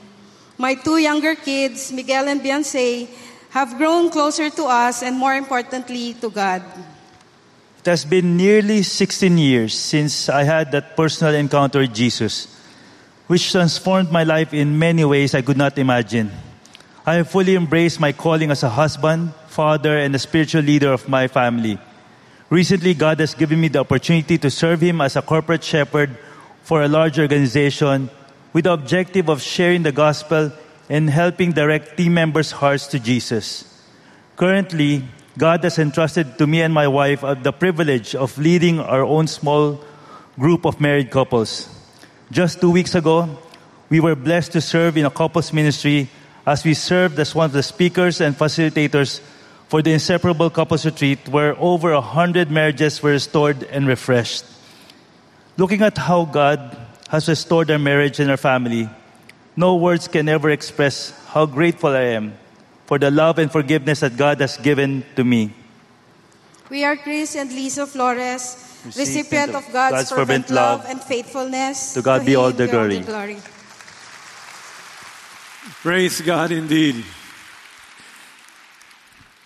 My 0.58 0.74
two 0.74 0.98
younger 0.98 1.34
kids, 1.34 1.92
Miguel 1.92 2.28
and 2.28 2.40
Beyonce, 2.40 3.08
have 3.50 3.76
grown 3.76 4.10
closer 4.10 4.48
to 4.50 4.64
us 4.64 5.02
and 5.02 5.16
more 5.16 5.34
importantly 5.34 6.14
to 6.14 6.28
God. 6.30 6.62
It 7.82 7.90
has 7.90 8.04
been 8.04 8.36
nearly 8.36 8.84
16 8.84 9.36
years 9.38 9.74
since 9.74 10.28
I 10.28 10.44
had 10.44 10.70
that 10.70 10.96
personal 10.96 11.34
encounter 11.34 11.80
with 11.80 11.92
Jesus, 11.92 12.46
which 13.26 13.50
transformed 13.50 14.12
my 14.12 14.22
life 14.22 14.54
in 14.54 14.78
many 14.78 15.04
ways 15.04 15.34
I 15.34 15.42
could 15.42 15.56
not 15.56 15.76
imagine. 15.78 16.30
I 17.04 17.14
have 17.14 17.30
fully 17.30 17.56
embraced 17.56 17.98
my 17.98 18.12
calling 18.12 18.52
as 18.52 18.62
a 18.62 18.68
husband, 18.68 19.34
father, 19.48 19.98
and 19.98 20.14
a 20.14 20.20
spiritual 20.20 20.62
leader 20.62 20.92
of 20.92 21.08
my 21.08 21.26
family. 21.26 21.76
Recently, 22.50 22.94
God 22.94 23.18
has 23.18 23.34
given 23.34 23.60
me 23.60 23.66
the 23.66 23.80
opportunity 23.80 24.38
to 24.38 24.48
serve 24.48 24.80
Him 24.80 25.00
as 25.00 25.16
a 25.16 25.22
corporate 25.22 25.64
shepherd 25.64 26.16
for 26.62 26.84
a 26.84 26.88
large 26.88 27.18
organization 27.18 28.10
with 28.52 28.62
the 28.62 28.72
objective 28.74 29.28
of 29.28 29.42
sharing 29.42 29.82
the 29.82 29.90
gospel 29.90 30.52
and 30.88 31.10
helping 31.10 31.50
direct 31.50 31.96
team 31.96 32.14
members' 32.14 32.52
hearts 32.52 32.86
to 32.94 33.00
Jesus. 33.00 33.64
Currently, 34.36 35.02
God 35.38 35.64
has 35.64 35.78
entrusted 35.78 36.36
to 36.38 36.46
me 36.46 36.60
and 36.60 36.74
my 36.74 36.88
wife 36.88 37.24
uh, 37.24 37.34
the 37.34 37.52
privilege 37.52 38.14
of 38.14 38.36
leading 38.36 38.80
our 38.80 39.02
own 39.02 39.26
small 39.26 39.80
group 40.38 40.66
of 40.66 40.80
married 40.80 41.10
couples. 41.10 41.68
Just 42.30 42.60
two 42.60 42.70
weeks 42.70 42.94
ago, 42.94 43.38
we 43.88 44.00
were 44.00 44.14
blessed 44.14 44.52
to 44.52 44.60
serve 44.60 44.96
in 44.96 45.06
a 45.06 45.10
couples 45.10 45.52
ministry 45.52 46.08
as 46.46 46.64
we 46.64 46.74
served 46.74 47.18
as 47.18 47.34
one 47.34 47.46
of 47.46 47.52
the 47.52 47.62
speakers 47.62 48.20
and 48.20 48.36
facilitators 48.36 49.20
for 49.68 49.80
the 49.80 49.92
Inseparable 49.92 50.50
Couples 50.50 50.84
Retreat, 50.84 51.28
where 51.28 51.56
over 51.58 51.92
a 51.92 52.00
hundred 52.00 52.50
marriages 52.50 53.02
were 53.02 53.12
restored 53.12 53.62
and 53.64 53.86
refreshed. 53.86 54.44
Looking 55.56 55.80
at 55.80 55.96
how 55.96 56.26
God 56.26 56.76
has 57.08 57.28
restored 57.28 57.70
our 57.70 57.78
marriage 57.78 58.20
and 58.20 58.30
our 58.30 58.36
family, 58.36 58.88
no 59.56 59.76
words 59.76 60.08
can 60.08 60.28
ever 60.28 60.50
express 60.50 61.10
how 61.28 61.46
grateful 61.46 61.90
I 61.90 62.16
am 62.20 62.34
for 62.86 62.98
the 62.98 63.10
love 63.10 63.38
and 63.38 63.50
forgiveness 63.50 64.00
that 64.00 64.16
God 64.16 64.40
has 64.40 64.56
given 64.56 65.04
to 65.16 65.24
me. 65.24 65.54
We 66.70 66.84
are 66.84 66.96
Chris 66.96 67.36
and 67.36 67.50
Lisa 67.50 67.86
Flores, 67.86 68.56
Recipient 68.84 68.96
recipient 68.96 69.48
of 69.54 69.66
of 69.66 69.72
God's, 69.72 69.94
God's 69.94 70.10
fervent 70.10 70.46
fervent 70.46 70.50
love 70.50 70.80
love. 70.80 70.90
and 70.90 71.00
faithfulness. 71.00 71.94
To 71.94 72.02
God 72.02 72.26
be 72.26 72.34
all 72.34 72.50
the 72.50 72.66
be 72.66 72.72
all 72.72 73.00
glory. 73.02 73.38
Praise 75.82 76.20
God 76.20 76.50
indeed. 76.50 77.04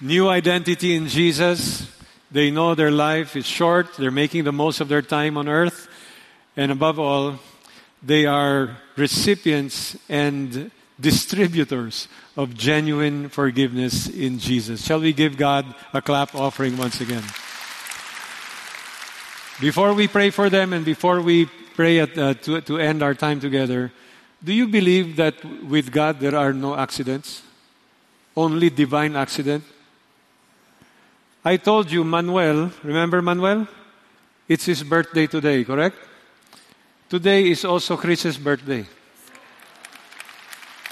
New 0.01 0.29
identity 0.29 0.95
in 0.95 1.09
Jesus. 1.09 1.91
They 2.31 2.51
know 2.51 2.75
their 2.75 2.91
life 2.91 3.37
is 3.37 3.47
short. 3.47 3.97
They're 3.97 4.11
making 4.11 4.45
the 4.45 4.53
most 4.53 4.81
of 4.81 4.89
their 4.89 5.03
time 5.03 5.37
on 5.37 5.49
earth. 5.49 5.89
And 6.57 6.73
above 6.73 6.99
all, 6.99 7.39
they 8.03 8.27
are 8.27 8.77
recipients 8.97 9.97
and 10.09 10.71
distributors 10.99 12.09
of 12.37 12.55
genuine 12.55 13.29
forgiveness 13.29 14.09
in 14.09 14.39
Jesus. 14.39 14.85
Shall 14.85 15.01
we 15.01 15.13
give 15.13 15.37
God 15.37 15.67
a 15.93 16.01
clap 16.01 16.35
offering 16.35 16.77
once 16.77 17.01
again? 17.01 17.25
Before 19.61 19.95
we 19.95 20.09
pray 20.09 20.31
for 20.31 20.51
them 20.51 20.73
and 20.73 20.85
before 20.85 21.21
we 21.21 21.47
pray 21.47 22.01
at, 22.01 22.17
uh, 22.17 22.35
to, 22.35 22.61
to 22.61 22.79
end 22.79 23.03
our 23.03 23.15
time 23.15 23.41
together, 23.41 23.93
do 24.43 24.53
you 24.53 24.69
believe 24.69 25.17
that 25.17 25.35
with 25.65 25.91
God 25.91 26.21
there 26.21 26.37
are 26.37 26.53
no 26.53 26.77
accidents? 26.77 27.43
Only 28.37 28.69
divine 28.69 29.17
accident? 29.17 29.65
I 31.45 31.57
told 31.57 31.91
you, 31.91 32.05
Manuel, 32.05 32.71
remember 32.83 33.23
Manuel? 33.23 33.69
It's 34.49 34.67
his 34.67 34.83
birthday 34.83 35.27
today, 35.27 35.65
correct? 35.65 35.97
Today 37.09 37.49
is 37.51 37.65
also 37.65 37.97
Chris's 37.97 38.37
birthday. 38.37 38.85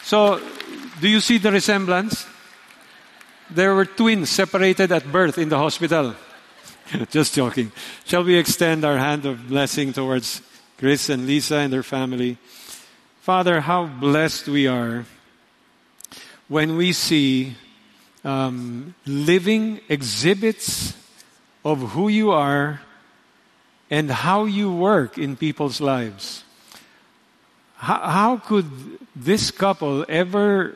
So, 0.05 0.39
do 1.01 1.09
you 1.09 1.19
see 1.21 1.39
the 1.39 1.51
resemblance? 1.51 2.27
There 3.49 3.75
were 3.75 3.87
twins 3.87 4.29
separated 4.29 4.93
at 4.93 5.11
birth 5.11 5.39
in 5.39 5.49
the 5.49 5.57
hospital. 5.57 6.15
Just 7.11 7.35
joking. 7.35 7.73
Shall 8.05 8.23
we 8.23 8.37
extend 8.37 8.85
our 8.85 8.99
hand 8.99 9.25
of 9.25 9.49
blessing 9.49 9.95
towards 9.95 10.43
Chris 10.77 11.09
and 11.09 11.27
Lisa 11.27 11.57
and 11.57 11.73
their 11.73 11.83
family? 11.83 12.37
Father, 13.23 13.63
how 13.63 13.87
blessed 13.87 14.47
we 14.49 14.67
are 14.67 15.07
when 16.49 16.77
we 16.77 16.93
see 16.93 17.57
um, 18.25 18.95
living 19.07 19.81
exhibits 19.89 20.93
of 21.65 21.93
who 21.93 22.09
you 22.09 22.31
are 22.31 22.83
and 23.91 24.11
how 24.11 24.45
you 24.45 24.71
work 24.71 25.17
in 25.17 25.35
people's 25.35 25.81
lives. 25.81 26.45
How, 27.77 28.01
how 28.01 28.37
could 28.37 28.69
this 29.15 29.51
couple 29.51 30.05
ever 30.09 30.75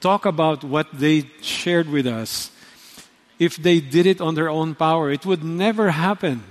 talk 0.00 0.26
about 0.26 0.64
what 0.64 0.86
they 0.92 1.30
shared 1.40 1.88
with 1.88 2.06
us 2.06 2.50
if 3.38 3.56
they 3.56 3.80
did 3.80 4.06
it 4.06 4.20
on 4.20 4.34
their 4.34 4.48
own 4.48 4.74
power? 4.74 5.10
It 5.10 5.26
would 5.26 5.44
never 5.44 5.90
happen. 5.90 6.44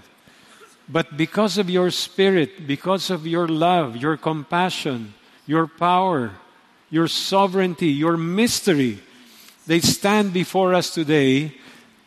But 0.88 1.18
because 1.18 1.57
of 1.57 1.69
your 1.69 1.91
spirit, 1.91 2.68
because 2.68 3.10
of 3.10 3.26
your 3.26 3.47
love, 3.47 3.97
your 3.97 4.18
compassion, 4.18 5.14
your 5.45 5.68
power, 5.68 6.31
your 6.89 7.07
sovereignty, 7.07 7.88
your 7.88 8.18
mystery, 8.18 8.99
they 9.65 9.80
stand 9.80 10.34
before 10.34 10.73
us 10.73 10.93
today 10.93 11.55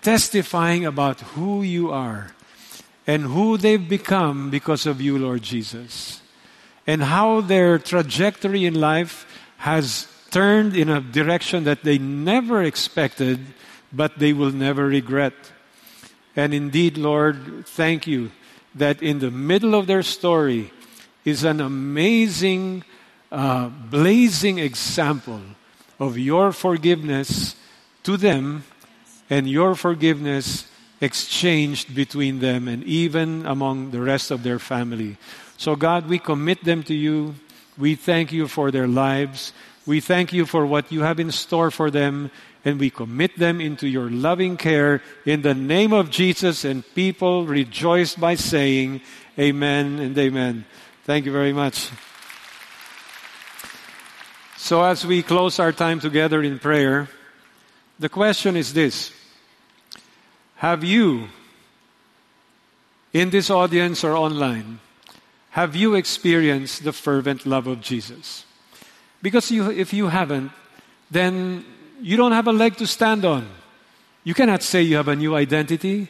testifying 0.03 0.85
about 0.85 1.21
who 1.35 1.63
you 1.63 1.91
are 1.91 2.31
and 3.07 3.25
who 3.25 3.57
they've 3.57 3.89
become 3.89 4.51
because 4.51 4.87
of 4.87 5.01
you, 5.01 5.19
Lord 5.19 5.43
Jesus, 5.43 6.21
and 6.87 7.03
how 7.03 7.41
their 7.41 7.79
trajectory 7.79 8.65
in 8.65 8.81
life 8.81 9.27
has 9.59 10.07
turned 10.31 10.77
in 10.77 10.89
a 10.89 11.01
direction 11.01 11.65
that 11.65 11.83
they 11.83 11.99
never 11.99 12.63
expected, 12.63 13.41
but 13.93 14.19
they 14.19 14.33
will 14.33 14.53
never 14.53 14.87
regret. 14.87 15.35
And 16.37 16.53
indeed, 16.53 16.99
Lord, 16.99 17.67
thank 17.67 18.07
you 18.07 18.31
that 18.75 19.03
in 19.03 19.19
the 19.19 19.31
middle 19.31 19.75
of 19.75 19.87
their 19.87 20.03
story 20.03 20.71
is 21.25 21.45
an 21.45 21.61
amazing, 21.61 22.85
uh, 23.33 23.69
blazing 23.69 24.59
example 24.59 25.41
of 25.99 26.19
your 26.19 26.53
forgiveness 26.53 27.57
to 28.05 28.17
them 28.17 28.65
and 29.31 29.49
your 29.49 29.75
forgiveness 29.75 30.69
exchanged 31.01 31.95
between 31.95 32.39
them 32.39 32.69
and 32.69 32.85
even 32.85 33.45
among 33.47 33.91
the 33.91 34.01
rest 34.01 34.31
of 34.31 34.43
their 34.43 34.59
family. 34.59 35.17
So, 35.57 35.77
God, 35.77 36.09
we 36.09 36.19
commit 36.19 36.65
them 36.65 36.83
to 36.85 36.95
you. 36.95 37.35
We 37.79 37.95
thank 37.95 38.33
you 38.33 38.49
for 38.49 38.71
their 38.71 38.87
lives. 38.87 39.53
We 39.87 40.01
thank 40.01 40.33
you 40.33 40.47
for 40.47 40.67
what 40.67 40.91
you 40.91 41.03
have 41.03 41.21
in 41.21 41.31
store 41.31 41.71
for 41.71 41.91
them, 41.91 42.31
and 42.65 42.81
we 42.81 42.91
commit 42.91 43.39
them 43.39 43.61
into 43.61 43.87
your 43.87 44.11
loving 44.11 44.57
care 44.57 45.03
in 45.25 45.43
the 45.43 45.55
name 45.55 45.93
of 45.93 46.11
Jesus. 46.11 46.65
And 46.65 46.83
people 46.95 47.47
rejoiced 47.47 48.21
by 48.21 48.35
saying, 48.35 49.01
Amen 49.39 49.99
and 49.99 50.19
Amen. 50.19 50.65
Thank 51.05 51.25
you 51.25 51.33
very 51.33 51.53
much. 51.53 51.91
So, 54.57 54.83
as 54.83 55.07
we 55.07 55.23
close 55.23 55.61
our 55.61 55.71
time 55.71 56.01
together 56.01 56.43
in 56.43 56.59
prayer, 56.59 57.09
the 58.01 58.09
question 58.09 58.57
is 58.57 58.73
this 58.73 59.13
Have 60.57 60.83
you, 60.83 61.29
in 63.13 63.31
this 63.31 63.49
audience 63.49 64.03
or 64.03 64.17
online, 64.17 64.81
have 65.57 65.75
you 65.75 65.95
experienced 65.95 66.85
the 66.85 66.93
fervent 66.93 67.47
love 67.47 67.67
of 67.67 67.81
Jesus? 67.81 68.45
Because 69.23 69.51
you, 69.51 69.71
if 69.71 69.95
you 69.95 70.09
haven't, 70.09 70.53
then 71.11 71.65
you 72.03 72.19
don't 72.19 72.33
have 72.33 72.47
a 72.47 72.53
leg 72.53 72.77
to 72.77 72.87
stand 72.87 73.25
on. 73.25 73.49
You 74.23 74.35
cannot 74.35 74.63
say 74.63 74.83
you 74.83 74.97
have 74.97 75.09
a 75.09 75.17
new 75.17 75.35
identity. 75.35 76.09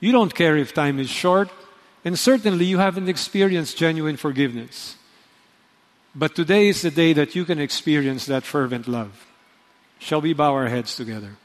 You 0.00 0.10
don't 0.10 0.34
care 0.34 0.56
if 0.56 0.74
time 0.74 0.98
is 0.98 1.08
short. 1.08 1.48
And 2.04 2.18
certainly 2.18 2.64
you 2.64 2.78
haven't 2.78 3.08
experienced 3.08 3.78
genuine 3.78 4.16
forgiveness. 4.16 4.96
But 6.12 6.34
today 6.34 6.66
is 6.66 6.82
the 6.82 6.90
day 6.90 7.12
that 7.12 7.36
you 7.36 7.44
can 7.44 7.60
experience 7.60 8.26
that 8.26 8.42
fervent 8.42 8.88
love. 8.88 9.28
Shall 10.00 10.20
we 10.20 10.32
bow 10.32 10.54
our 10.54 10.66
heads 10.66 10.96
together? 10.96 11.36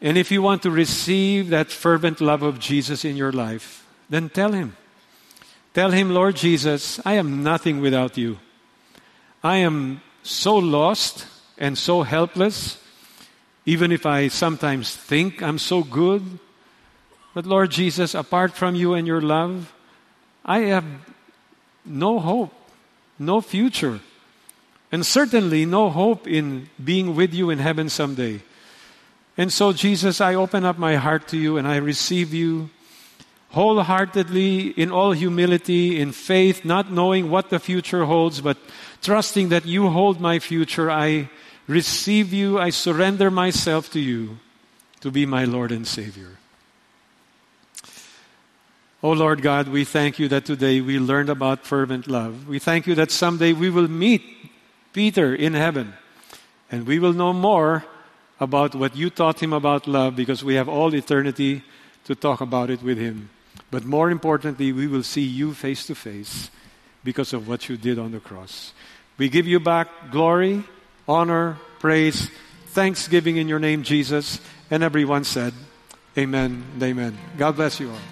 And 0.00 0.16
if 0.16 0.30
you 0.30 0.40
want 0.40 0.62
to 0.62 0.70
receive 0.70 1.48
that 1.48 1.72
fervent 1.72 2.20
love 2.20 2.44
of 2.44 2.60
Jesus 2.60 3.04
in 3.04 3.16
your 3.16 3.32
life, 3.32 3.84
then 4.08 4.28
tell 4.28 4.52
Him. 4.52 4.76
Tell 5.72 5.90
Him, 5.90 6.10
Lord 6.10 6.36
Jesus, 6.36 7.00
I 7.04 7.14
am 7.14 7.42
nothing 7.42 7.80
without 7.80 8.18
you. 8.18 8.38
I 9.42 9.58
am 9.58 10.02
so 10.22 10.56
lost 10.56 11.26
and 11.58 11.78
so 11.78 12.02
helpless, 12.02 12.82
even 13.64 13.92
if 13.92 14.04
I 14.04 14.28
sometimes 14.28 14.94
think 14.94 15.42
I'm 15.42 15.58
so 15.58 15.84
good. 15.84 16.38
But 17.34 17.46
Lord 17.46 17.70
Jesus, 17.70 18.14
apart 18.14 18.52
from 18.52 18.74
you 18.74 18.94
and 18.94 19.06
your 19.06 19.20
love, 19.20 19.72
I 20.44 20.60
have 20.60 20.84
no 21.84 22.18
hope, 22.18 22.52
no 23.18 23.40
future, 23.40 24.00
and 24.90 25.06
certainly 25.06 25.64
no 25.64 25.88
hope 25.88 26.26
in 26.26 26.68
being 26.82 27.14
with 27.14 27.32
you 27.32 27.50
in 27.50 27.58
heaven 27.58 27.88
someday. 27.88 28.40
And 29.36 29.52
so, 29.52 29.72
Jesus, 29.72 30.20
I 30.20 30.34
open 30.34 30.64
up 30.64 30.78
my 30.78 30.96
heart 30.96 31.28
to 31.28 31.38
you 31.38 31.56
and 31.56 31.68
I 31.68 31.76
receive 31.76 32.34
you 32.34 32.70
wholeheartedly, 33.50 34.68
in 34.68 34.90
all 34.90 35.12
humility, 35.12 36.00
in 36.00 36.12
faith, 36.12 36.64
not 36.64 36.90
knowing 36.90 37.30
what 37.30 37.50
the 37.50 37.58
future 37.58 38.04
holds, 38.04 38.40
but 38.40 38.56
trusting 39.02 39.48
that 39.48 39.66
you 39.66 39.88
hold 39.88 40.20
my 40.20 40.38
future. 40.38 40.90
I 40.90 41.28
receive 41.66 42.32
you, 42.32 42.58
I 42.58 42.70
surrender 42.70 43.30
myself 43.30 43.90
to 43.92 44.00
you 44.00 44.38
to 45.00 45.10
be 45.10 45.26
my 45.26 45.44
Lord 45.44 45.72
and 45.72 45.86
Savior. 45.86 46.38
Oh 49.02 49.12
Lord 49.12 49.40
God, 49.40 49.68
we 49.68 49.84
thank 49.84 50.18
you 50.18 50.28
that 50.28 50.44
today 50.44 50.82
we 50.82 50.98
learned 50.98 51.30
about 51.30 51.64
fervent 51.64 52.06
love. 52.06 52.46
We 52.46 52.58
thank 52.58 52.86
you 52.86 52.94
that 52.96 53.10
someday 53.10 53.54
we 53.54 53.70
will 53.70 53.88
meet 53.88 54.22
Peter 54.92 55.34
in 55.34 55.54
heaven 55.54 55.94
and 56.70 56.86
we 56.86 56.98
will 56.98 57.14
know 57.14 57.32
more 57.32 57.84
about 58.38 58.74
what 58.74 58.94
you 58.96 59.08
taught 59.08 59.42
him 59.42 59.54
about 59.54 59.88
love 59.88 60.16
because 60.16 60.44
we 60.44 60.54
have 60.54 60.68
all 60.68 60.94
eternity 60.94 61.62
to 62.04 62.14
talk 62.14 62.42
about 62.42 62.68
it 62.68 62.82
with 62.82 62.98
him. 62.98 63.30
But 63.70 63.84
more 63.84 64.10
importantly, 64.10 64.72
we 64.72 64.86
will 64.86 65.02
see 65.02 65.22
you 65.22 65.54
face 65.54 65.86
to 65.86 65.94
face 65.94 66.50
because 67.04 67.32
of 67.32 67.48
what 67.48 67.68
you 67.68 67.76
did 67.76 67.98
on 67.98 68.12
the 68.12 68.20
cross. 68.20 68.72
We 69.16 69.28
give 69.28 69.46
you 69.46 69.60
back 69.60 69.88
glory, 70.10 70.64
honor, 71.06 71.58
praise, 71.78 72.30
thanksgiving 72.68 73.36
in 73.36 73.48
your 73.48 73.58
name, 73.58 73.82
Jesus. 73.82 74.40
And 74.70 74.82
everyone 74.82 75.24
said, 75.24 75.52
Amen 76.18 76.64
amen. 76.82 77.16
God 77.38 77.56
bless 77.56 77.78
you 77.78 77.90
all. 77.90 78.09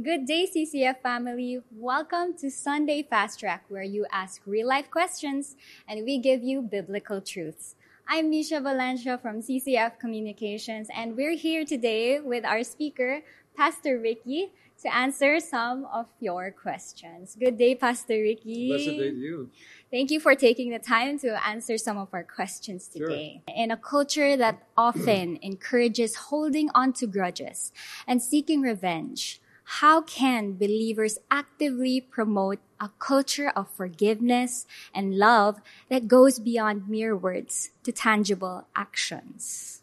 Good 0.00 0.26
day, 0.26 0.46
CCF 0.46 1.02
family. 1.02 1.58
Welcome 1.72 2.34
to 2.38 2.52
Sunday 2.52 3.02
Fast 3.02 3.40
Track, 3.40 3.64
where 3.68 3.82
you 3.82 4.06
ask 4.12 4.40
real 4.46 4.68
life 4.68 4.88
questions 4.92 5.56
and 5.88 6.04
we 6.04 6.18
give 6.18 6.40
you 6.40 6.62
biblical 6.62 7.20
truths. 7.20 7.74
I'm 8.06 8.30
Misha 8.30 8.60
Valencia 8.60 9.18
from 9.18 9.42
CCF 9.42 9.98
Communications, 9.98 10.86
and 10.94 11.16
we're 11.16 11.34
here 11.34 11.64
today 11.64 12.20
with 12.20 12.44
our 12.44 12.62
speaker, 12.62 13.22
Pastor 13.56 13.98
Ricky, 13.98 14.52
to 14.84 14.94
answer 14.94 15.40
some 15.40 15.84
of 15.92 16.06
your 16.20 16.52
questions. 16.52 17.36
Good 17.36 17.58
day, 17.58 17.74
Pastor 17.74 18.22
Ricky. 18.22 18.68
Blessed 18.68 18.84
day 18.84 19.10
to 19.10 19.16
you. 19.16 19.50
Thank 19.90 20.12
you 20.12 20.20
for 20.20 20.36
taking 20.36 20.70
the 20.70 20.78
time 20.78 21.18
to 21.18 21.44
answer 21.44 21.76
some 21.76 21.98
of 21.98 22.06
our 22.12 22.22
questions 22.22 22.86
today. 22.86 23.42
Sure. 23.48 23.56
In 23.56 23.72
a 23.72 23.76
culture 23.76 24.36
that 24.36 24.62
often 24.76 25.38
encourages 25.42 26.30
holding 26.30 26.70
on 26.72 26.92
to 26.92 27.08
grudges 27.08 27.72
and 28.06 28.22
seeking 28.22 28.60
revenge, 28.60 29.40
how 29.68 30.00
can 30.00 30.54
believers 30.56 31.18
actively 31.30 32.00
promote 32.00 32.58
a 32.80 32.88
culture 32.98 33.52
of 33.54 33.68
forgiveness 33.68 34.64
and 34.94 35.18
love 35.18 35.60
that 35.90 36.08
goes 36.08 36.38
beyond 36.38 36.88
mere 36.88 37.14
words 37.14 37.68
to 37.82 37.92
tangible 37.92 38.66
actions? 38.74 39.82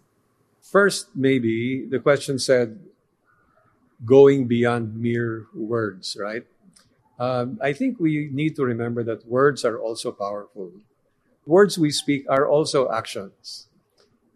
First, 0.59 1.13
maybe 1.13 1.85
the 1.85 1.99
question 1.99 2.39
said, 2.39 2.79
going 4.03 4.47
beyond 4.47 4.97
mere 4.97 5.45
words, 5.53 6.17
right? 6.19 6.47
Um, 7.19 7.59
I 7.61 7.71
think 7.71 7.99
we 7.99 8.29
need 8.33 8.55
to 8.55 8.65
remember 8.65 9.03
that 9.03 9.27
words 9.27 9.63
are 9.63 9.77
also 9.77 10.11
powerful. 10.11 10.71
Words 11.45 11.77
we 11.77 11.91
speak 11.91 12.25
are 12.27 12.47
also 12.47 12.89
actions. 12.89 13.67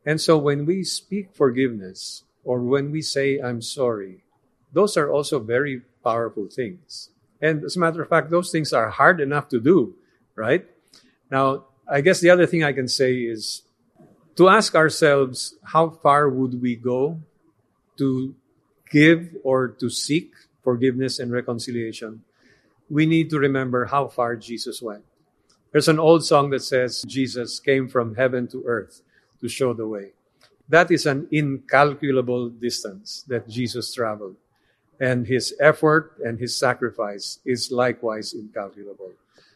And 0.06 0.22
so 0.22 0.38
when 0.38 0.68
we 0.68 0.84
speak 0.84 1.34
forgiveness 1.34 2.24
or 2.44 2.62
when 2.62 2.92
we 2.92 3.02
say, 3.02 3.40
I'm 3.40 3.64
sorry, 3.64 4.24
those 4.74 4.98
are 4.98 5.12
also 5.12 5.40
very 5.40 5.82
powerful 6.04 6.48
things. 6.48 7.10
And 7.42 7.64
as 7.64 7.76
a 7.76 7.80
matter 7.80 8.02
of 8.02 8.10
fact, 8.10 8.30
those 8.30 8.52
things 8.52 8.74
are 8.74 8.90
hard 8.90 9.22
enough 9.22 9.48
to 9.50 9.60
do, 9.60 9.96
right? 10.36 10.66
Now, 11.32 11.66
I 11.90 12.02
guess 12.02 12.20
the 12.20 12.30
other 12.30 12.46
thing 12.46 12.64
I 12.64 12.74
can 12.74 12.88
say 12.88 13.16
is 13.16 13.64
to 14.36 14.50
ask 14.50 14.76
ourselves 14.76 15.56
how 15.64 15.90
far 15.90 16.30
would 16.30 16.62
we 16.62 16.76
go 16.76 17.20
to 17.98 18.36
give 18.92 19.36
or 19.44 19.68
to 19.80 19.90
seek 19.90 20.32
forgiveness 20.64 21.20
and 21.20 21.32
reconciliation? 21.32 22.24
We 22.90 23.06
need 23.06 23.30
to 23.30 23.40
remember 23.40 23.86
how 23.86 24.08
far 24.08 24.36
Jesus 24.36 24.82
went. 24.82 25.04
There's 25.72 25.88
an 25.88 26.00
old 26.00 26.26
song 26.26 26.50
that 26.50 26.64
says 26.64 27.04
Jesus 27.04 27.60
came 27.60 27.88
from 27.88 28.16
heaven 28.16 28.48
to 28.50 28.64
earth 28.66 29.02
to 29.42 29.48
show 29.48 29.74
the 29.74 29.88
way. 29.88 30.14
That 30.68 30.92
is 30.92 31.06
an 31.06 31.28
incalculable 31.32 32.50
distance 32.50 33.24
that 33.28 33.48
Jesus 33.48 33.94
traveled 33.94 34.36
and 35.00 35.28
his 35.28 35.56
effort 35.60 36.14
and 36.24 36.40
his 36.40 36.56
sacrifice 36.56 37.40
is 37.46 37.72
likewise 37.72 38.34
incalculable. 38.34 39.12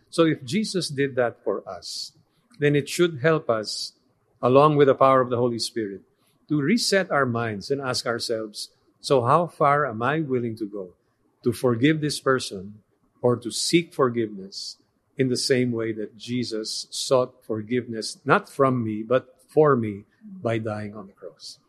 So 0.09 0.25
if 0.25 0.43
Jesus 0.43 0.89
did 0.89 1.15
that 1.15 1.43
for 1.43 1.67
us, 1.67 2.13
then 2.59 2.75
it 2.75 2.87
should 2.87 3.19
help 3.21 3.49
us, 3.49 3.93
along 4.41 4.77
with 4.77 4.87
the 4.87 4.95
power 4.95 5.21
of 5.21 5.29
the 5.29 5.37
Holy 5.37 5.59
Spirit, 5.59 6.01
to 6.49 6.61
reset 6.61 7.11
our 7.11 7.25
minds 7.25 7.71
and 7.71 7.81
ask 7.81 8.05
ourselves, 8.05 8.69
so 9.01 9.23
how 9.23 9.47
far 9.47 9.85
am 9.85 10.01
I 10.01 10.21
willing 10.21 10.55
to 10.57 10.65
go 10.65 10.89
to 11.43 11.51
forgive 11.51 11.99
this 11.99 12.19
person 12.19 12.75
or 13.21 13.35
to 13.37 13.51
seek 13.51 13.93
forgiveness 13.93 14.77
in 15.17 15.29
the 15.29 15.37
same 15.37 15.71
way 15.71 15.91
that 15.93 16.17
Jesus 16.17 16.87
sought 16.89 17.43
forgiveness, 17.43 18.17
not 18.23 18.49
from 18.49 18.83
me, 18.83 19.03
but 19.03 19.35
for 19.47 19.75
me 19.75 20.05
by 20.41 20.57
dying 20.57 20.95
on 20.95 21.07
the 21.07 21.13
cross? 21.13 21.59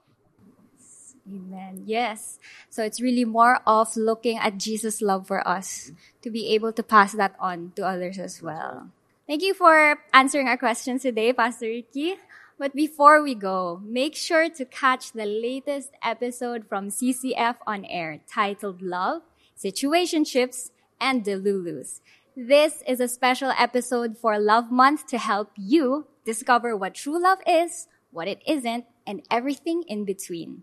Amen. 1.26 1.82
Yes. 1.86 2.38
So 2.68 2.84
it's 2.84 3.00
really 3.00 3.24
more 3.24 3.60
of 3.66 3.96
looking 3.96 4.38
at 4.38 4.58
Jesus' 4.58 5.00
love 5.00 5.26
for 5.26 5.46
us 5.46 5.92
to 6.22 6.30
be 6.30 6.52
able 6.54 6.72
to 6.72 6.82
pass 6.82 7.12
that 7.12 7.34
on 7.40 7.72
to 7.76 7.86
others 7.86 8.18
as 8.18 8.42
well. 8.42 8.90
Thank 9.26 9.42
you 9.42 9.54
for 9.54 9.98
answering 10.12 10.48
our 10.48 10.58
questions 10.58 11.02
today, 11.02 11.32
Pastor 11.32 11.66
Ricky. 11.66 12.16
But 12.58 12.74
before 12.74 13.22
we 13.22 13.34
go, 13.34 13.80
make 13.82 14.14
sure 14.14 14.48
to 14.48 14.64
catch 14.64 15.12
the 15.12 15.26
latest 15.26 15.90
episode 16.02 16.68
from 16.68 16.88
CCF 16.88 17.56
on 17.66 17.84
air 17.86 18.20
titled 18.30 18.82
Love, 18.82 19.22
Situationships, 19.58 20.70
and 21.00 21.24
Delulus. 21.24 22.00
This 22.36 22.82
is 22.86 23.00
a 23.00 23.08
special 23.08 23.50
episode 23.58 24.18
for 24.18 24.38
Love 24.38 24.70
Month 24.70 25.06
to 25.08 25.18
help 25.18 25.50
you 25.56 26.06
discover 26.24 26.76
what 26.76 26.94
true 26.94 27.20
love 27.20 27.38
is, 27.46 27.88
what 28.12 28.28
it 28.28 28.42
isn't, 28.46 28.84
and 29.06 29.22
everything 29.30 29.84
in 29.88 30.04
between. 30.04 30.62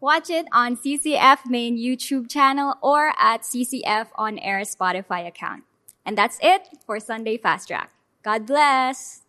Watch 0.00 0.30
it 0.30 0.46
on 0.52 0.76
CCF 0.76 1.38
main 1.46 1.76
YouTube 1.76 2.30
channel 2.30 2.76
or 2.82 3.12
at 3.18 3.42
CCF 3.42 4.08
on 4.14 4.38
air 4.38 4.60
Spotify 4.60 5.26
account. 5.26 5.64
And 6.06 6.16
that's 6.16 6.38
it 6.40 6.68
for 6.86 7.00
Sunday 7.00 7.36
Fast 7.36 7.68
Track. 7.68 7.90
God 8.22 8.46
bless. 8.46 9.22